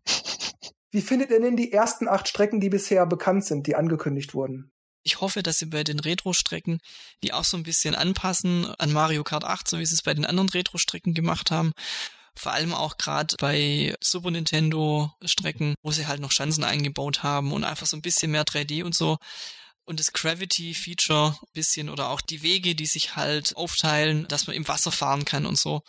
Wie 0.92 1.02
findet 1.02 1.30
ihr 1.30 1.40
denn 1.40 1.56
die 1.56 1.72
ersten 1.72 2.08
acht 2.08 2.28
Strecken, 2.28 2.60
die 2.60 2.70
bisher 2.70 3.06
bekannt 3.06 3.46
sind, 3.46 3.66
die 3.66 3.76
angekündigt 3.76 4.34
wurden? 4.34 4.72
Ich 5.04 5.22
hoffe, 5.22 5.44
dass 5.44 5.58
sie 5.58 5.66
bei 5.66 5.84
den 5.84 6.00
Retro-Strecken 6.00 6.80
die 7.24 7.34
auch 7.34 7.44
so 7.44 7.58
ein 7.58 7.64
bisschen 7.64 7.96
anpassen 7.96 8.66
an 8.78 8.92
Mario 8.92 9.24
Kart 9.24 9.44
8, 9.44 9.68
so 9.68 9.80
wie 9.80 9.86
sie 9.86 9.96
es 9.96 10.02
bei 10.04 10.14
den 10.14 10.26
anderen 10.26 10.50
Retro-Strecken 10.50 11.14
gemacht 11.14 11.52
haben. 11.52 11.72
Vor 12.36 12.54
allem 12.54 12.74
auch 12.74 12.98
gerade 12.98 13.36
bei 13.40 13.96
Super 14.00 14.32
Nintendo 14.32 15.12
Strecken, 15.24 15.76
wo 15.84 15.92
sie 15.92 16.08
halt 16.08 16.22
noch 16.22 16.32
Chancen 16.32 16.64
eingebaut 16.64 17.24
haben 17.24 17.52
und 17.52 17.64
einfach 17.64 17.86
so 17.86 17.98
ein 17.98 18.02
bisschen 18.02 18.32
mehr 18.32 18.46
3D 18.46 18.84
und 18.84 18.96
so. 18.96 19.18
Und 19.84 20.00
das 20.00 20.14
Gravity-Feature 20.14 21.38
ein 21.42 21.54
bisschen 21.54 21.90
oder 21.90 22.10
auch 22.10 22.22
die 22.22 22.44
Wege, 22.44 22.76
die 22.76 22.86
sich 22.86 23.16
halt 23.16 23.56
aufteilen, 23.58 24.28
dass 24.28 24.48
man 24.48 24.56
im 24.56 24.68
Wasser 24.68 24.92
fahren 24.92 25.26
kann 25.26 25.46
und 25.46 25.58
so 25.58 25.82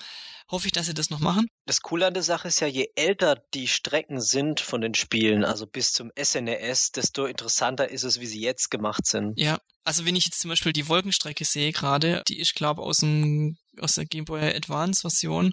hoffe 0.48 0.66
ich, 0.66 0.72
dass 0.72 0.86
sie 0.86 0.94
das 0.94 1.10
noch 1.10 1.20
machen. 1.20 1.48
Das 1.66 1.80
Coole 1.80 2.06
an 2.06 2.14
der 2.14 2.22
Sache 2.22 2.48
ist 2.48 2.60
ja, 2.60 2.66
je 2.66 2.90
älter 2.96 3.36
die 3.54 3.68
Strecken 3.68 4.20
sind 4.20 4.60
von 4.60 4.80
den 4.80 4.94
Spielen, 4.94 5.44
also 5.44 5.66
bis 5.66 5.92
zum 5.92 6.10
SNES, 6.20 6.88
e 6.88 6.92
desto 6.96 7.26
interessanter 7.26 7.90
ist 7.90 8.04
es, 8.04 8.20
wie 8.20 8.26
sie 8.26 8.40
jetzt 8.40 8.70
gemacht 8.70 9.06
sind. 9.06 9.38
Ja, 9.38 9.58
also 9.84 10.04
wenn 10.04 10.16
ich 10.16 10.26
jetzt 10.26 10.40
zum 10.40 10.50
Beispiel 10.50 10.72
die 10.72 10.88
Wolkenstrecke 10.88 11.44
sehe 11.44 11.72
gerade, 11.72 12.22
die 12.28 12.40
ich 12.40 12.54
glaube 12.54 12.82
aus 12.82 12.98
dem 12.98 13.56
aus 13.80 13.94
der 13.94 14.04
Game 14.04 14.24
Boy 14.24 14.54
Advance 14.54 15.00
Version, 15.00 15.52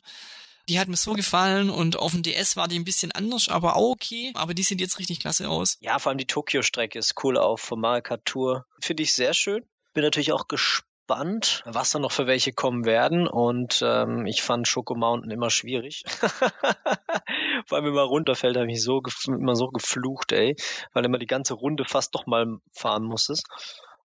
die 0.68 0.80
hat 0.80 0.88
mir 0.88 0.98
so 0.98 1.14
gefallen 1.14 1.70
und 1.70 1.98
auf 1.98 2.12
dem 2.12 2.22
DS 2.22 2.56
war 2.56 2.68
die 2.68 2.78
ein 2.78 2.86
bisschen 2.86 3.12
anders, 3.12 3.50
aber 3.50 3.76
auch 3.76 3.92
okay. 3.92 4.32
Aber 4.36 4.54
die 4.54 4.62
sieht 4.64 4.80
jetzt 4.80 5.00
richtig 5.00 5.20
klasse 5.20 5.50
aus. 5.50 5.78
Ja, 5.80 5.98
vor 5.98 6.12
allem 6.12 6.20
die 6.20 6.28
Tokio-Strecke 6.28 7.00
ist 7.00 7.16
cool 7.24 7.38
auch 7.38 7.58
vom 7.58 7.82
Mario 7.82 8.04
Kart 8.04 8.24
Tour. 8.26 8.66
Finde 8.80 9.04
ich 9.04 9.14
sehr 9.14 9.34
schön. 9.34 9.66
Bin 9.94 10.04
natürlich 10.04 10.32
auch 10.32 10.48
gespannt 10.48 10.89
gespannt, 11.10 11.64
was 11.66 11.90
da 11.90 12.00
noch 12.00 12.12
für 12.12 12.28
welche 12.28 12.54
kommen 12.54 12.86
werden. 12.86 13.28
Und 13.28 13.82
ähm, 13.84 14.28
ich 14.28 14.44
fand 14.44 14.68
Schoko 14.68 14.94
Mountain 14.94 15.32
immer 15.32 15.50
schwierig. 15.50 16.04
Allem, 17.72 17.86
wenn 17.86 17.94
man 17.94 18.08
runterfällt, 18.08 18.58
habe 18.58 18.72
ich 18.72 18.84
so 18.84 19.02
immer 19.28 19.56
so 19.56 19.70
geflucht, 19.70 20.32
ey, 20.32 20.56
weil 20.94 21.06
immer 21.06 21.18
die 21.18 21.26
ganze 21.26 21.56
Runde 21.56 21.86
fast 21.86 22.14
doch 22.14 22.28
mal 22.28 22.60
fahren 22.74 23.04
musstest. 23.04 23.48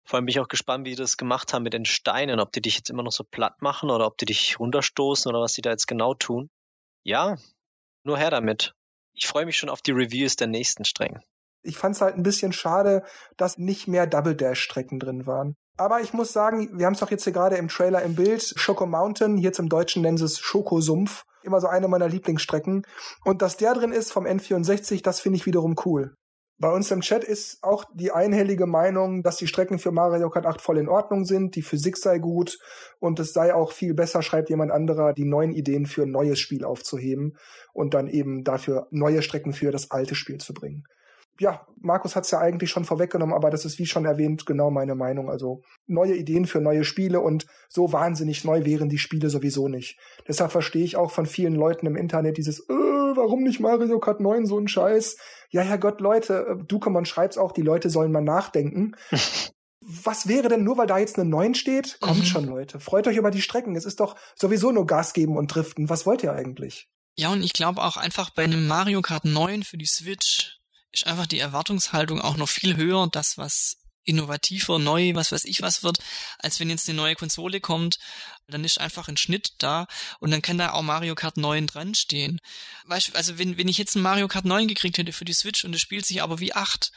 Vor 0.05 0.17
allem 0.17 0.25
bin 0.25 0.31
ich 0.31 0.39
auch 0.39 0.47
gespannt, 0.47 0.85
wie 0.85 0.91
die 0.91 0.95
das 0.95 1.17
gemacht 1.17 1.53
haben 1.53 1.63
mit 1.63 1.73
den 1.73 1.85
Steinen, 1.85 2.39
ob 2.39 2.51
die 2.51 2.61
dich 2.61 2.75
jetzt 2.77 2.89
immer 2.89 3.03
noch 3.03 3.11
so 3.11 3.23
platt 3.23 3.61
machen 3.61 3.89
oder 3.89 4.05
ob 4.05 4.17
die 4.17 4.25
dich 4.25 4.59
runterstoßen 4.59 5.29
oder 5.29 5.41
was 5.41 5.53
die 5.53 5.61
da 5.61 5.71
jetzt 5.71 5.87
genau 5.87 6.13
tun. 6.13 6.49
Ja, 7.03 7.37
nur 8.03 8.17
her 8.17 8.29
damit. 8.29 8.73
Ich 9.13 9.27
freue 9.27 9.45
mich 9.45 9.57
schon 9.57 9.69
auf 9.69 9.81
die 9.81 9.91
Reviews 9.91 10.35
der 10.35 10.47
nächsten 10.47 10.85
Strängen. 10.85 11.21
Ich 11.63 11.77
fand 11.77 11.95
es 11.95 12.01
halt 12.01 12.15
ein 12.15 12.23
bisschen 12.23 12.53
schade, 12.53 13.03
dass 13.35 13.57
nicht 13.57 13.87
mehr 13.87 14.05
Double 14.05 14.35
Dash 14.35 14.61
Strecken 14.61 14.99
drin 14.99 15.25
waren. 15.25 15.55
Aber 15.77 15.99
ich 15.99 16.13
muss 16.13 16.31
sagen, 16.31 16.69
wir 16.73 16.85
haben 16.85 16.93
es 16.93 16.99
doch 16.99 17.11
jetzt 17.11 17.25
hier 17.25 17.33
gerade 17.33 17.57
im 17.57 17.67
Trailer 17.67 18.01
im 18.01 18.15
Bild. 18.15 18.53
Schoko 18.55 18.85
Mountain, 18.85 19.37
hier 19.37 19.51
zum 19.51 19.67
Deutschen 19.67 20.01
nennen 20.01 20.17
sie 20.17 20.25
es 20.25 20.39
Schokosumpf. 20.39 21.25
Immer 21.43 21.59
so 21.59 21.67
eine 21.67 21.87
meiner 21.87 22.07
Lieblingsstrecken. 22.07 22.83
Und 23.25 23.41
dass 23.41 23.57
der 23.57 23.73
drin 23.73 23.91
ist 23.91 24.11
vom 24.11 24.25
N64, 24.25 25.03
das 25.03 25.19
finde 25.19 25.37
ich 25.37 25.45
wiederum 25.45 25.75
cool. 25.85 26.15
Bei 26.57 26.71
uns 26.71 26.89
im 26.89 27.01
Chat 27.01 27.25
ist 27.25 27.61
auch 27.63 27.83
die 27.93 28.11
einhellige 28.11 28.65
Meinung, 28.65 29.21
dass 29.23 29.35
die 29.35 29.47
Strecken 29.47 29.77
für 29.77 29.91
Mario 29.91 30.29
Kart 30.29 30.45
8 30.45 30.61
voll 30.61 30.77
in 30.77 30.87
Ordnung 30.87 31.25
sind, 31.25 31.57
die 31.57 31.61
Physik 31.61 31.97
sei 31.97 32.17
gut 32.17 32.57
und 32.99 33.19
es 33.19 33.33
sei 33.33 33.53
auch 33.53 33.73
viel 33.73 33.93
besser, 33.93 34.21
schreibt 34.21 34.49
jemand 34.49 34.71
anderer, 34.71 35.11
die 35.11 35.25
neuen 35.25 35.51
Ideen 35.51 35.85
für 35.85 36.03
ein 36.03 36.11
neues 36.11 36.39
Spiel 36.39 36.63
aufzuheben 36.63 37.35
und 37.73 37.93
dann 37.93 38.07
eben 38.07 38.45
dafür 38.45 38.87
neue 38.89 39.21
Strecken 39.21 39.51
für 39.51 39.71
das 39.71 39.91
alte 39.91 40.15
Spiel 40.15 40.37
zu 40.37 40.53
bringen 40.53 40.85
ja, 41.39 41.67
Markus 41.81 42.15
hat 42.15 42.25
es 42.25 42.31
ja 42.31 42.39
eigentlich 42.39 42.69
schon 42.69 42.85
vorweggenommen, 42.85 43.35
aber 43.35 43.49
das 43.49 43.65
ist 43.65 43.77
wie 43.77 43.85
schon 43.85 44.05
erwähnt 44.05 44.45
genau 44.45 44.71
meine 44.71 44.95
Meinung. 44.95 45.29
Also 45.29 45.61
neue 45.85 46.15
Ideen 46.15 46.45
für 46.45 46.61
neue 46.61 46.83
Spiele 46.83 47.19
und 47.19 47.45
so 47.67 47.91
wahnsinnig 47.91 48.43
neu 48.43 48.65
wären 48.65 48.89
die 48.89 48.97
Spiele 48.97 49.29
sowieso 49.29 49.67
nicht. 49.67 49.99
Deshalb 50.27 50.51
verstehe 50.51 50.83
ich 50.83 50.95
auch 50.95 51.11
von 51.11 51.25
vielen 51.25 51.55
Leuten 51.55 51.87
im 51.87 51.95
Internet 51.95 52.37
dieses, 52.37 52.61
äh, 52.61 52.73
warum 52.73 53.43
nicht 53.43 53.59
Mario 53.59 53.99
Kart 53.99 54.21
9 54.21 54.45
so 54.45 54.57
ein 54.57 54.67
Scheiß? 54.67 55.17
Ja, 55.49 55.61
Herrgott, 55.61 56.01
Leute, 56.01 56.47
äh, 56.47 56.63
Dukamon 56.63 57.05
schreibt's 57.05 57.37
auch, 57.37 57.51
die 57.51 57.61
Leute 57.61 57.89
sollen 57.89 58.11
mal 58.11 58.21
nachdenken. 58.21 58.93
Was 59.87 60.27
wäre 60.27 60.47
denn 60.47 60.63
nur, 60.63 60.79
weil 60.79 60.87
da 60.87 60.97
jetzt 60.97 61.19
eine 61.19 61.29
9 61.29 61.53
steht? 61.53 61.99
Kommt 61.99 62.19
mhm. 62.19 62.25
schon, 62.25 62.45
Leute. 62.45 62.79
Freut 62.79 63.07
euch 63.07 63.17
über 63.17 63.29
die 63.29 63.41
Strecken. 63.41 63.75
Es 63.75 63.85
ist 63.85 63.99
doch 63.99 64.15
sowieso 64.35 64.71
nur 64.71 64.87
Gas 64.87 65.13
geben 65.13 65.37
und 65.37 65.53
driften. 65.53 65.89
Was 65.89 66.07
wollt 66.07 66.23
ihr 66.23 66.33
eigentlich? 66.33 66.89
Ja, 67.17 67.31
und 67.31 67.43
ich 67.43 67.53
glaube 67.53 67.83
auch 67.83 67.95
einfach 67.95 68.31
bei 68.31 68.43
einem 68.43 68.65
Mario 68.65 69.01
Kart 69.01 69.25
9 69.25 69.61
für 69.61 69.77
die 69.77 69.85
Switch 69.85 70.54
ist 70.95 71.07
einfach 71.07 71.27
die 71.27 71.39
Erwartungshaltung 71.39 72.21
auch 72.21 72.37
noch 72.37 72.49
viel 72.49 72.75
höher, 72.75 73.07
das 73.11 73.37
was 73.37 73.77
innovativer, 74.05 74.79
neu, 74.79 75.15
was 75.15 75.31
weiß 75.31 75.45
ich 75.45 75.61
was 75.61 75.83
wird, 75.83 75.97
als 76.39 76.59
wenn 76.59 76.69
jetzt 76.69 76.87
eine 76.87 76.97
neue 76.97 77.15
Konsole 77.15 77.59
kommt, 77.59 77.97
dann 78.47 78.63
ist 78.63 78.79
einfach 78.79 79.07
ein 79.07 79.17
Schnitt 79.17 79.53
da 79.57 79.87
und 80.19 80.31
dann 80.31 80.41
kann 80.41 80.57
da 80.57 80.71
auch 80.73 80.83
Mario 80.83 81.15
Kart 81.15 81.37
9 81.37 81.67
dran 81.67 81.95
stehen. 81.95 82.39
Also 82.87 83.37
wenn, 83.39 83.57
wenn 83.57 83.67
ich 83.67 83.77
jetzt 83.77 83.95
ein 83.95 84.03
Mario 84.03 84.27
Kart 84.27 84.45
9 84.45 84.67
gekriegt 84.67 84.97
hätte 84.97 85.11
für 85.11 85.25
die 85.25 85.33
Switch 85.33 85.65
und 85.65 85.73
es 85.73 85.81
spielt 85.81 86.05
sich 86.05 86.21
aber 86.21 86.39
wie 86.39 86.53
8, 86.53 86.91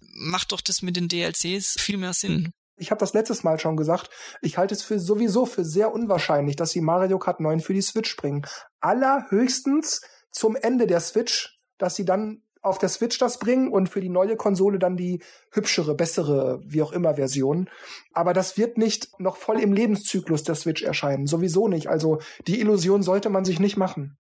macht 0.00 0.52
doch 0.52 0.60
das 0.60 0.80
mit 0.80 0.96
den 0.96 1.08
DLCs 1.08 1.80
viel 1.80 1.96
mehr 1.96 2.14
Sinn. 2.14 2.52
Ich 2.76 2.90
habe 2.90 3.00
das 3.00 3.14
letztes 3.14 3.44
Mal 3.44 3.58
schon 3.58 3.76
gesagt, 3.76 4.10
ich 4.40 4.56
halte 4.56 4.74
es 4.74 4.82
für 4.82 4.98
sowieso 4.98 5.46
für 5.46 5.64
sehr 5.64 5.92
unwahrscheinlich, 5.92 6.56
dass 6.56 6.70
sie 6.70 6.80
Mario 6.80 7.18
Kart 7.18 7.40
9 7.40 7.60
für 7.60 7.74
die 7.74 7.82
Switch 7.82 8.16
bringen. 8.16 8.46
Allerhöchstens 8.80 10.02
zum 10.30 10.56
Ende 10.56 10.86
der 10.86 11.00
Switch, 11.00 11.58
dass 11.78 11.96
sie 11.96 12.04
dann 12.04 12.43
auf 12.64 12.78
der 12.78 12.88
Switch 12.88 13.18
das 13.18 13.38
bringen 13.38 13.68
und 13.68 13.88
für 13.88 14.00
die 14.00 14.08
neue 14.08 14.36
Konsole 14.36 14.78
dann 14.78 14.96
die 14.96 15.22
hübschere, 15.50 15.94
bessere, 15.94 16.60
wie 16.64 16.82
auch 16.82 16.92
immer 16.92 17.14
Version. 17.14 17.68
Aber 18.12 18.32
das 18.32 18.56
wird 18.56 18.78
nicht 18.78 19.20
noch 19.20 19.36
voll 19.36 19.60
im 19.60 19.72
Lebenszyklus 19.72 20.44
der 20.44 20.54
Switch 20.54 20.82
erscheinen. 20.82 21.26
Sowieso 21.26 21.68
nicht. 21.68 21.88
Also 21.88 22.20
die 22.46 22.60
Illusion 22.60 23.02
sollte 23.02 23.28
man 23.28 23.44
sich 23.44 23.60
nicht 23.60 23.76
machen. 23.76 24.16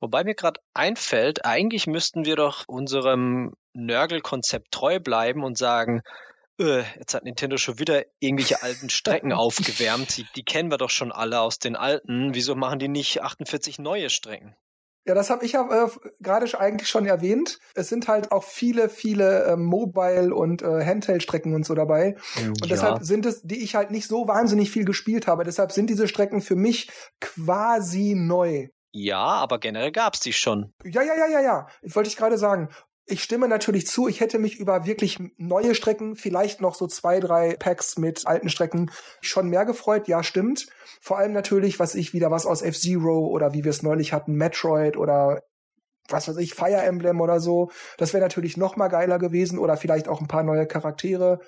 Wobei 0.00 0.22
mir 0.22 0.36
gerade 0.36 0.60
einfällt, 0.74 1.44
eigentlich 1.44 1.88
müssten 1.88 2.24
wir 2.24 2.36
doch 2.36 2.64
unserem 2.68 3.54
Nörgel-Konzept 3.72 4.70
treu 4.70 5.00
bleiben 5.00 5.42
und 5.42 5.58
sagen, 5.58 6.02
öh, 6.60 6.84
jetzt 6.96 7.14
hat 7.14 7.24
Nintendo 7.24 7.56
schon 7.56 7.80
wieder 7.80 8.04
irgendwelche 8.20 8.62
alten 8.62 8.90
Strecken 8.90 9.32
aufgewärmt. 9.32 10.16
Die, 10.16 10.26
die 10.36 10.44
kennen 10.44 10.70
wir 10.70 10.78
doch 10.78 10.90
schon 10.90 11.10
alle 11.10 11.40
aus 11.40 11.58
den 11.58 11.74
alten. 11.74 12.32
Wieso 12.34 12.54
machen 12.54 12.78
die 12.78 12.86
nicht 12.86 13.22
48 13.22 13.80
neue 13.80 14.08
Strecken? 14.08 14.54
Ja, 15.08 15.14
das 15.14 15.30
habe 15.30 15.42
ich 15.46 15.52
ja 15.52 15.86
äh, 15.86 15.88
gerade 16.20 16.60
eigentlich 16.60 16.90
schon 16.90 17.06
erwähnt. 17.06 17.60
Es 17.74 17.88
sind 17.88 18.08
halt 18.08 18.30
auch 18.30 18.44
viele, 18.44 18.90
viele 18.90 19.44
äh, 19.44 19.56
Mobile- 19.56 20.34
und 20.34 20.60
äh, 20.60 20.84
Handheld-Strecken 20.84 21.54
und 21.54 21.64
so 21.64 21.74
dabei. 21.74 22.14
Ja. 22.36 22.48
Und 22.48 22.70
deshalb 22.70 23.02
sind 23.02 23.24
es, 23.24 23.40
die 23.40 23.64
ich 23.64 23.74
halt 23.74 23.90
nicht 23.90 24.06
so 24.06 24.28
wahnsinnig 24.28 24.70
viel 24.70 24.84
gespielt 24.84 25.26
habe. 25.26 25.44
Deshalb 25.44 25.72
sind 25.72 25.88
diese 25.88 26.08
Strecken 26.08 26.42
für 26.42 26.56
mich 26.56 26.90
quasi 27.22 28.14
neu. 28.14 28.68
Ja, 28.92 29.24
aber 29.24 29.58
generell 29.58 29.92
gab's 29.92 30.20
die 30.20 30.34
schon. 30.34 30.74
Ja, 30.84 31.00
ja, 31.00 31.14
ja, 31.16 31.26
ja, 31.26 31.40
ja. 31.40 31.68
Ich 31.80 31.96
wollte 31.96 32.10
ich 32.10 32.16
gerade 32.16 32.36
sagen. 32.36 32.68
Ich 33.10 33.22
stimme 33.22 33.48
natürlich 33.48 33.86
zu, 33.86 34.06
ich 34.06 34.20
hätte 34.20 34.38
mich 34.38 34.58
über 34.58 34.84
wirklich 34.84 35.18
neue 35.38 35.74
Strecken, 35.74 36.14
vielleicht 36.14 36.60
noch 36.60 36.74
so 36.74 36.86
zwei, 36.86 37.20
drei 37.20 37.56
Packs 37.56 37.96
mit 37.96 38.26
alten 38.26 38.50
Strecken 38.50 38.90
schon 39.22 39.48
mehr 39.48 39.64
gefreut. 39.64 40.08
Ja, 40.08 40.22
stimmt. 40.22 40.66
Vor 41.00 41.16
allem 41.16 41.32
natürlich, 41.32 41.78
was 41.78 41.94
ich 41.94 42.12
wieder 42.12 42.30
was 42.30 42.44
aus 42.44 42.60
F-Zero 42.60 43.26
oder 43.26 43.54
wie 43.54 43.64
wir 43.64 43.70
es 43.70 43.82
neulich 43.82 44.12
hatten, 44.12 44.34
Metroid 44.34 44.98
oder 44.98 45.40
was 46.08 46.28
weiß 46.28 46.36
ich, 46.36 46.54
Fire 46.54 46.82
Emblem 46.82 47.20
oder 47.20 47.40
so. 47.40 47.70
Das 47.96 48.12
wäre 48.12 48.22
natürlich 48.22 48.56
noch 48.58 48.76
mal 48.76 48.88
geiler 48.88 49.18
gewesen 49.18 49.58
oder 49.58 49.78
vielleicht 49.78 50.08
auch 50.08 50.20
ein 50.20 50.28
paar 50.28 50.42
neue 50.42 50.66
Charaktere. 50.66 51.38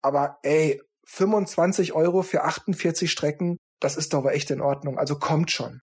Aber 0.00 0.38
ey, 0.42 0.80
25 1.06 1.92
Euro 1.92 2.22
für 2.22 2.44
48 2.44 3.10
Strecken, 3.10 3.56
das 3.80 3.96
ist 3.96 4.14
doch 4.14 4.26
echt 4.26 4.50
in 4.50 4.60
Ordnung. 4.60 4.98
Also 4.98 5.18
kommt 5.18 5.50
schon. 5.50 5.80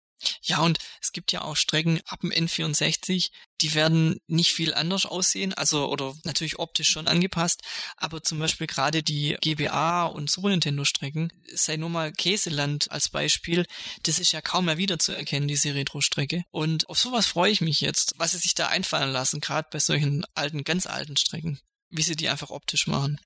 Ja, 0.42 0.62
und 0.62 0.78
es 1.02 1.12
gibt 1.12 1.32
ja 1.32 1.42
auch 1.42 1.56
Strecken 1.56 2.00
ab 2.06 2.20
dem 2.20 2.30
N64, 2.30 3.30
die 3.60 3.74
werden 3.74 4.18
nicht 4.26 4.52
viel 4.52 4.74
anders 4.74 5.06
aussehen, 5.06 5.54
also 5.54 5.88
oder 5.88 6.14
natürlich 6.24 6.58
optisch 6.58 6.88
schon 6.88 7.08
angepasst, 7.08 7.62
aber 7.96 8.22
zum 8.22 8.38
Beispiel 8.38 8.66
gerade 8.66 9.02
die 9.02 9.36
GBA 9.40 10.06
und 10.06 10.30
Super 10.30 10.48
Nintendo 10.48 10.84
Strecken, 10.84 11.30
sei 11.54 11.76
nur 11.76 11.90
mal 11.90 12.12
Käseland 12.12 12.90
als 12.90 13.08
Beispiel, 13.08 13.66
das 14.02 14.18
ist 14.18 14.32
ja 14.32 14.40
kaum 14.40 14.66
mehr 14.66 14.78
wiederzuerkennen, 14.78 15.48
diese 15.48 15.74
Retro-Strecke. 15.74 16.44
Und 16.50 16.88
auf 16.88 16.98
sowas 16.98 17.26
freue 17.26 17.50
ich 17.50 17.60
mich 17.60 17.80
jetzt, 17.80 18.14
was 18.16 18.32
sie 18.32 18.38
sich 18.38 18.54
da 18.54 18.68
einfallen 18.68 19.10
lassen, 19.10 19.40
gerade 19.40 19.68
bei 19.70 19.78
solchen 19.78 20.24
alten, 20.34 20.64
ganz 20.64 20.86
alten 20.86 21.16
Strecken, 21.16 21.58
wie 21.90 22.02
sie 22.02 22.16
die 22.16 22.28
einfach 22.28 22.50
optisch 22.50 22.86
machen. 22.86 23.18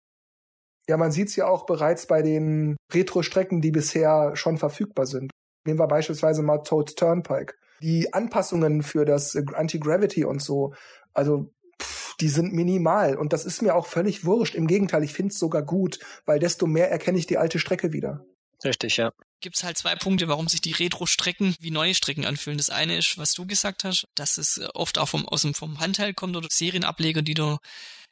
Ja, 0.89 0.97
man 0.97 1.13
sieht's 1.13 1.37
ja 1.37 1.47
auch 1.47 1.67
bereits 1.67 2.07
bei 2.07 2.23
den 2.23 2.77
Retro-Strecken, 2.93 3.61
die 3.61 3.71
bisher 3.71 4.33
schon 4.35 4.59
verfügbar 4.59 5.07
sind. 5.07 5.31
Nehmen 5.65 5.79
wir 5.79 5.87
beispielsweise 5.87 6.43
mal 6.43 6.59
Toad 6.59 6.97
Turnpike. 6.97 7.55
Die 7.83 8.13
Anpassungen 8.13 8.83
für 8.83 9.05
das 9.05 9.37
Anti-Gravity 9.37 10.25
und 10.25 10.43
so, 10.43 10.75
also 11.15 11.51
pff, 11.81 12.15
die 12.21 12.29
sind 12.29 12.53
minimal 12.53 13.17
und 13.17 13.33
das 13.33 13.45
ist 13.45 13.63
mir 13.63 13.75
auch 13.75 13.87
völlig 13.87 14.25
wurscht. 14.25 14.55
Im 14.55 14.67
Gegenteil, 14.67 15.03
ich 15.03 15.13
finde 15.13 15.33
es 15.33 15.39
sogar 15.39 15.63
gut, 15.63 15.99
weil 16.27 16.39
desto 16.39 16.67
mehr 16.67 16.91
erkenne 16.91 17.19
ich 17.19 17.27
die 17.27 17.39
alte 17.39 17.59
Strecke 17.59 17.93
wieder. 17.93 18.25
Richtig, 18.65 18.99
ja. 18.99 19.13
Gibt's 19.41 19.65
halt 19.65 19.79
zwei 19.79 19.95
Punkte, 19.95 20.29
warum 20.29 20.49
sich 20.49 20.61
die 20.61 20.73
Retro-Strecken 20.73 21.57
wie 21.61 21.71
neue 21.71 21.95
Strecken 21.95 22.27
anfühlen. 22.27 22.59
Das 22.59 22.69
eine 22.69 22.99
ist, 22.99 23.17
was 23.17 23.33
du 23.33 23.47
gesagt 23.47 23.85
hast, 23.85 24.07
dass 24.15 24.37
es 24.37 24.61
oft 24.75 24.99
auch 24.99 25.09
vom, 25.09 25.27
aus 25.27 25.43
dem, 25.43 25.55
vom 25.55 25.81
Handheld 25.81 26.17
kommt 26.17 26.37
oder 26.37 26.49
Serienableger, 26.51 27.23
die 27.23 27.33
du 27.33 27.57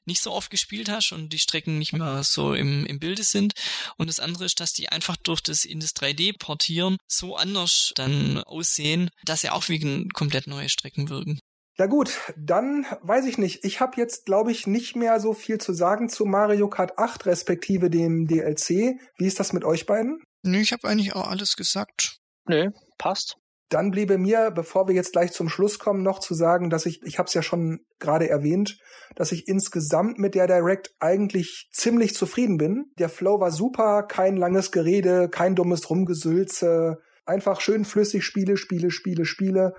nicht 0.09 0.21
so 0.21 0.33
oft 0.33 0.51
gespielt 0.51 0.89
hast 0.89 1.13
und 1.13 1.33
die 1.33 1.39
Strecken 1.39 1.79
nicht 1.79 1.93
mehr 1.93 2.25
so 2.25 2.55
im, 2.55 2.85
im 2.87 2.99
Bilde 2.99 3.23
sind. 3.23 3.53
Und 3.97 4.09
das 4.09 4.19
andere 4.19 4.45
ist, 4.45 4.59
dass 4.59 4.73
die 4.73 4.89
einfach 4.89 5.17
durch 5.17 5.41
das 5.41 5.65
in 5.65 5.79
das 5.79 5.95
3D-Portieren 5.95 6.97
so 7.07 7.37
anders 7.37 7.93
dann 7.95 8.39
aussehen, 8.39 9.11
dass 9.25 9.43
sie 9.43 9.51
auch 9.51 9.69
wie 9.69 10.09
komplett 10.09 10.49
neue 10.49 10.69
Strecken 10.69 11.09
wirken. 11.09 11.39
Ja 11.79 11.87
gut, 11.87 12.19
dann 12.37 12.87
weiß 13.03 13.27
ich 13.27 13.39
nicht. 13.39 13.65
Ich 13.65 13.81
habe 13.81 13.97
jetzt, 13.97 14.27
glaube 14.27 14.51
ich, 14.51 14.67
nicht 14.67 14.97
mehr 14.97 15.21
so 15.21 15.33
viel 15.33 15.59
zu 15.59 15.73
sagen 15.73 16.09
zu 16.09 16.25
Mario 16.25 16.69
Kart 16.69 16.99
8 16.99 17.27
respektive 17.27 17.89
dem 17.89 18.27
DLC. 18.27 18.99
Wie 19.17 19.27
ist 19.27 19.39
das 19.39 19.53
mit 19.53 19.65
euch 19.65 19.87
beiden? 19.87 20.21
Nö, 20.43 20.59
ich 20.59 20.73
habe 20.73 20.89
eigentlich 20.89 21.15
auch 21.15 21.29
alles 21.29 21.55
gesagt. 21.55 22.17
Nö, 22.47 22.71
passt. 22.99 23.37
Dann 23.69 23.91
bliebe 23.91 24.17
mir, 24.17 24.51
bevor 24.51 24.89
wir 24.89 24.95
jetzt 24.95 25.13
gleich 25.13 25.33
zum 25.33 25.49
Schluss 25.49 25.79
kommen, 25.79 26.03
noch 26.03 26.21
zu 26.21 26.35
sagen, 26.35 26.71
dass 26.71 26.87
ich, 26.87 27.03
ich 27.03 27.19
habe 27.19 27.27
es 27.27 27.35
ja 27.35 27.43
schon 27.43 27.81
gerade 27.99 28.29
erwähnt, 28.29 28.79
dass 29.15 29.33
ich 29.33 29.47
insgesamt 29.47 30.19
mit 30.19 30.35
der 30.35 30.47
Direct 30.47 30.95
eigentlich 31.01 31.69
ziemlich 31.73 32.15
zufrieden 32.15 32.57
bin. 32.57 32.87
Der 32.99 33.11
Flow 33.11 33.41
war 33.41 33.51
super, 33.51 34.05
kein 34.05 34.37
langes 34.37 34.73
Gerede, 34.73 35.29
kein 35.29 35.55
dummes 35.55 35.91
Rumgesülze, 35.91 36.99
einfach 37.27 37.61
schön 37.61 37.85
flüssig 37.85 38.25
Spiele, 38.25 38.57
Spiele, 38.57 38.91
Spiele, 38.91 39.27
Spiele. 39.27 39.75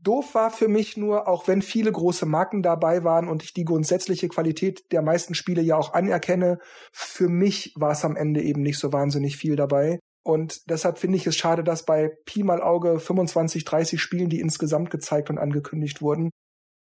Doof 0.00 0.34
war 0.34 0.50
für 0.50 0.68
mich 0.68 0.96
nur, 0.96 1.28
auch 1.28 1.48
wenn 1.48 1.62
viele 1.62 1.90
große 1.90 2.26
Marken 2.26 2.62
dabei 2.62 3.04
waren 3.04 3.28
und 3.28 3.42
ich 3.42 3.52
die 3.52 3.64
grundsätzliche 3.64 4.28
Qualität 4.28 4.92
der 4.92 5.02
meisten 5.02 5.34
Spiele 5.34 5.62
ja 5.62 5.76
auch 5.76 5.92
anerkenne, 5.92 6.58
für 6.92 7.28
mich 7.28 7.72
war 7.76 7.92
es 7.92 8.04
am 8.04 8.16
Ende 8.16 8.42
eben 8.42 8.62
nicht 8.62 8.78
so 8.78 8.92
wahnsinnig 8.92 9.36
viel 9.36 9.56
dabei. 9.56 9.98
Und 10.28 10.68
deshalb 10.68 10.98
finde 10.98 11.16
ich 11.16 11.26
es 11.26 11.36
schade, 11.36 11.64
dass 11.64 11.86
bei 11.86 12.10
Pi 12.26 12.42
mal 12.42 12.60
Auge 12.60 13.00
25, 13.00 13.64
30 13.64 13.98
Spielen, 13.98 14.28
die 14.28 14.40
insgesamt 14.40 14.90
gezeigt 14.90 15.30
und 15.30 15.38
angekündigt 15.38 16.02
wurden, 16.02 16.28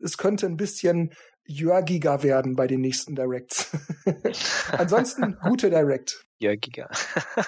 es 0.01 0.17
könnte 0.17 0.45
ein 0.45 0.55
bisschen 0.55 1.13
jörgiger 1.43 2.23
werden 2.23 2.55
bei 2.55 2.67
den 2.67 2.79
nächsten 2.79 3.15
Directs. 3.15 3.69
Ansonsten 4.71 5.37
gute 5.43 5.69
Direct. 5.69 6.23
Jörgiger. 6.39 6.89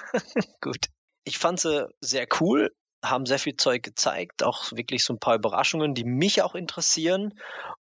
Gut. 0.60 0.90
Ich 1.24 1.38
fand 1.38 1.60
sie 1.60 1.88
sehr 2.02 2.26
cool 2.40 2.70
haben 3.10 3.26
sehr 3.26 3.38
viel 3.38 3.56
Zeug 3.56 3.82
gezeigt, 3.82 4.42
auch 4.42 4.72
wirklich 4.72 5.04
so 5.04 5.12
ein 5.14 5.18
paar 5.18 5.36
Überraschungen, 5.36 5.94
die 5.94 6.04
mich 6.04 6.42
auch 6.42 6.54
interessieren. 6.54 7.34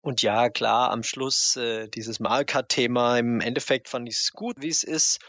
Und 0.00 0.20
ja, 0.22 0.50
klar, 0.50 0.90
am 0.90 1.02
Schluss 1.04 1.56
äh, 1.56 1.88
dieses 1.88 2.18
Mario-Kart-Thema, 2.18 3.18
im 3.18 3.40
Endeffekt 3.40 3.88
fand 3.88 4.08
ich 4.08 4.16
es 4.16 4.32
gut, 4.32 4.56
wie 4.60 4.68
es 4.68 4.82
ist. 4.82 5.20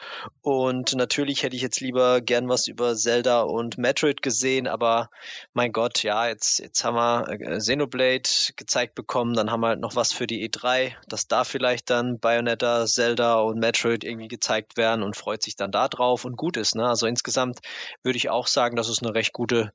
Und 0.42 0.96
natürlich 0.96 1.44
hätte 1.44 1.56
ich 1.56 1.62
jetzt 1.62 1.80
lieber 1.80 2.22
gern 2.22 2.50
was 2.50 2.68
über 2.68 2.96
Zelda 2.96 3.42
und 3.42 3.78
Metroid 3.78 4.22
gesehen, 4.24 4.68
aber 4.68 5.10
mein 5.54 5.72
Gott, 5.72 6.02
ja, 6.02 6.28
jetzt, 6.28 6.60
jetzt 6.60 6.84
haben 6.84 6.96
wir 6.96 7.30
äh, 7.30 7.58
Xenoblade 7.60 8.30
gezeigt 8.56 8.96
bekommen, 8.96 9.36
dann 9.36 9.52
haben 9.52 9.62
wir 9.62 9.68
halt 9.68 9.80
noch 9.80 9.96
was 9.96 10.12
für 10.12 10.26
die 10.26 10.50
E3, 10.50 10.94
dass 11.08 11.28
da 11.28 11.44
vielleicht 11.44 11.92
dann 11.92 12.20
Bayonetta, 12.20 12.86
Zelda 12.88 13.36
und 13.42 13.60
Metroid 13.60 14.04
irgendwie 14.04 14.28
gezeigt 14.28 14.76
werden 14.76 15.04
und 15.04 15.16
freut 15.16 15.44
sich 15.44 15.56
dann 15.56 15.72
da 15.72 15.88
drauf 15.88 16.26
und 16.26 16.36
gut 16.36 16.58
ist. 16.58 16.76
Ne? 16.76 16.88
Also 16.88 17.06
insgesamt 17.06 17.60
würde 18.02 18.18
ich 18.18 18.30
auch 18.30 18.48
sagen, 18.48 18.76
dass 18.76 18.90
es 18.90 19.04
eine 19.04 19.14
recht 19.14 19.34
gute 19.34 19.72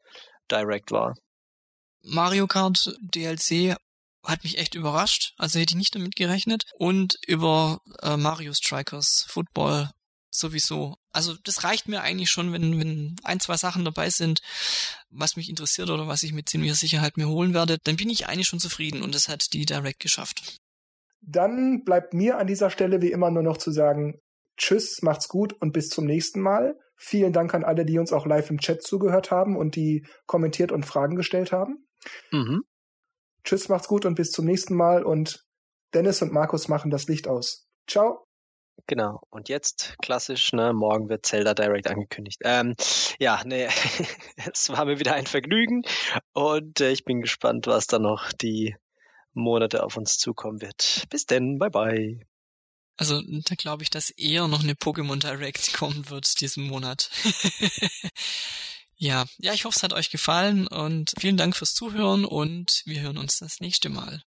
Direct 0.50 0.90
war. 0.90 1.14
Mario 2.02 2.46
Kart 2.46 2.94
DLC 3.00 3.76
hat 4.24 4.44
mich 4.44 4.59
echt 4.59 4.74
überrascht, 4.74 5.34
also 5.38 5.59
hätte 5.59 5.72
ich 5.72 5.78
nicht 5.78 5.94
damit 5.94 6.16
gerechnet. 6.16 6.64
Und 6.76 7.18
über 7.26 7.80
äh, 8.02 8.16
Mario 8.16 8.52
Strikers 8.52 9.26
Football 9.28 9.90
sowieso. 10.30 10.96
Also 11.11 11.34
das 11.44 11.64
reicht 11.64 11.88
mir 11.88 12.02
eigentlich 12.02 12.30
schon, 12.30 12.52
wenn, 12.52 12.78
wenn 12.78 13.16
ein, 13.24 13.40
zwei 13.40 13.56
Sachen 13.56 13.84
dabei 13.84 14.11
sind, 14.11 14.40
was 15.11 15.36
mich 15.36 15.48
interessiert 15.48 15.90
oder 15.90 16.06
was 16.06 16.22
ich 16.22 16.32
mit 16.32 16.48
ziemlicher 16.48 16.74
Sicherheit 16.74 17.16
mir 17.16 17.28
holen 17.28 17.54
werde, 17.54 17.78
dann 17.84 17.96
bin 17.96 18.11
ich 18.11 18.28
eigentlich 18.28 18.46
schon 18.46 18.61
zufrieden 18.61 19.02
und 19.02 19.14
das 19.14 19.28
hat 19.28 19.52
die 19.52 19.64
Direct 19.64 20.00
geschafft. 20.00 20.59
Dann 21.20 21.84
bleibt 21.84 22.14
mir 22.14 22.38
an 22.38 22.46
dieser 22.46 22.70
Stelle 22.70 23.02
wie 23.02 23.11
immer 23.11 23.30
nur 23.30 23.42
noch 23.42 23.56
zu 23.56 23.70
sagen, 23.70 24.20
tschüss, 24.56 25.02
macht's 25.02 25.28
gut 25.28 25.54
und 25.54 25.72
bis 25.72 25.88
zum 25.88 26.04
nächsten 26.04 26.40
Mal. 26.40 26.78
Vielen 26.99 27.32
Dank 27.32 27.55
an 27.55 27.64
alle, 27.64 27.84
die 27.84 27.99
uns 27.99 28.12
auch 28.12 28.26
live 28.26 28.51
im 28.51 28.59
Chat 28.59 28.82
zugehört 28.82 29.30
haben 29.30 29.57
und 29.57 29.76
die 29.76 30.05
kommentiert 30.26 30.72
und 30.72 30.84
Fragen 30.84 31.16
gestellt 31.16 31.53
haben. 31.53 31.86
Mhm. 32.32 32.62
Tschüss, 33.44 33.68
macht's 33.68 33.88
gut 33.88 34.05
und 34.05 34.16
bis 34.16 34.30
zum 34.30 34.44
nächsten 34.44 34.74
Mal. 34.74 35.05
Und 35.05 35.46
Dennis 35.94 36.22
und 36.22 36.32
Markus 36.32 36.68
machen 36.68 36.90
das 36.90 37.07
Licht 37.07 37.28
aus. 37.28 37.68
Ciao. 37.86 38.26
Genau. 38.86 39.20
Und 39.30 39.49
jetzt 39.49 39.96
klassisch, 40.03 40.53
ne, 40.53 40.72
morgen 40.72 41.09
wird 41.09 41.26
Zelda 41.26 41.55
Direct 41.55 41.88
angekündigt. 41.88 42.40
Ähm, 42.44 42.74
ja, 43.18 43.42
ne, 43.44 43.68
es 44.53 44.70
war 44.70 44.84
mir 44.84 44.99
wieder 44.99 45.14
ein 45.14 45.26
Vergnügen 45.26 45.82
und 46.32 46.80
äh, 46.80 46.90
ich 46.90 47.05
bin 47.05 47.20
gespannt, 47.20 47.66
was 47.66 47.86
da 47.86 47.99
noch 47.99 48.32
die 48.32 48.76
Monate 49.34 49.82
auf 49.82 49.96
uns 49.96 50.18
zukommen 50.18 50.62
wird. 50.62 51.05
Bis 51.11 51.26
denn, 51.26 51.59
bye 51.59 51.70
bye. 51.70 52.26
Also 52.99 53.22
da 53.22 53.55
glaube 53.55 53.84
ich, 53.84 53.90
dass 53.90 54.11
eher 54.11 54.49
noch 54.49 54.62
eine 54.62 54.74
Pokémon 54.74 55.20
Direct 55.20 55.72
kommen 55.72 56.11
wird 56.11 56.40
diesen 56.40 56.66
Monat. 56.66 57.11
ja, 58.96 59.24
ja, 59.38 59.55
ich 59.55 59.64
hoffe, 59.64 59.76
es 59.76 59.82
hat 59.84 59.92
euch 59.92 60.11
gefallen 60.11 60.66
und 60.66 61.12
vielen 61.18 61.36
Dank 61.36 61.57
fürs 61.57 61.74
Zuhören 61.74 62.24
und 62.24 62.82
wir 62.84 63.01
hören 63.01 63.16
uns 63.16 63.38
das 63.38 63.61
nächste 63.61 63.88
Mal. 63.88 64.22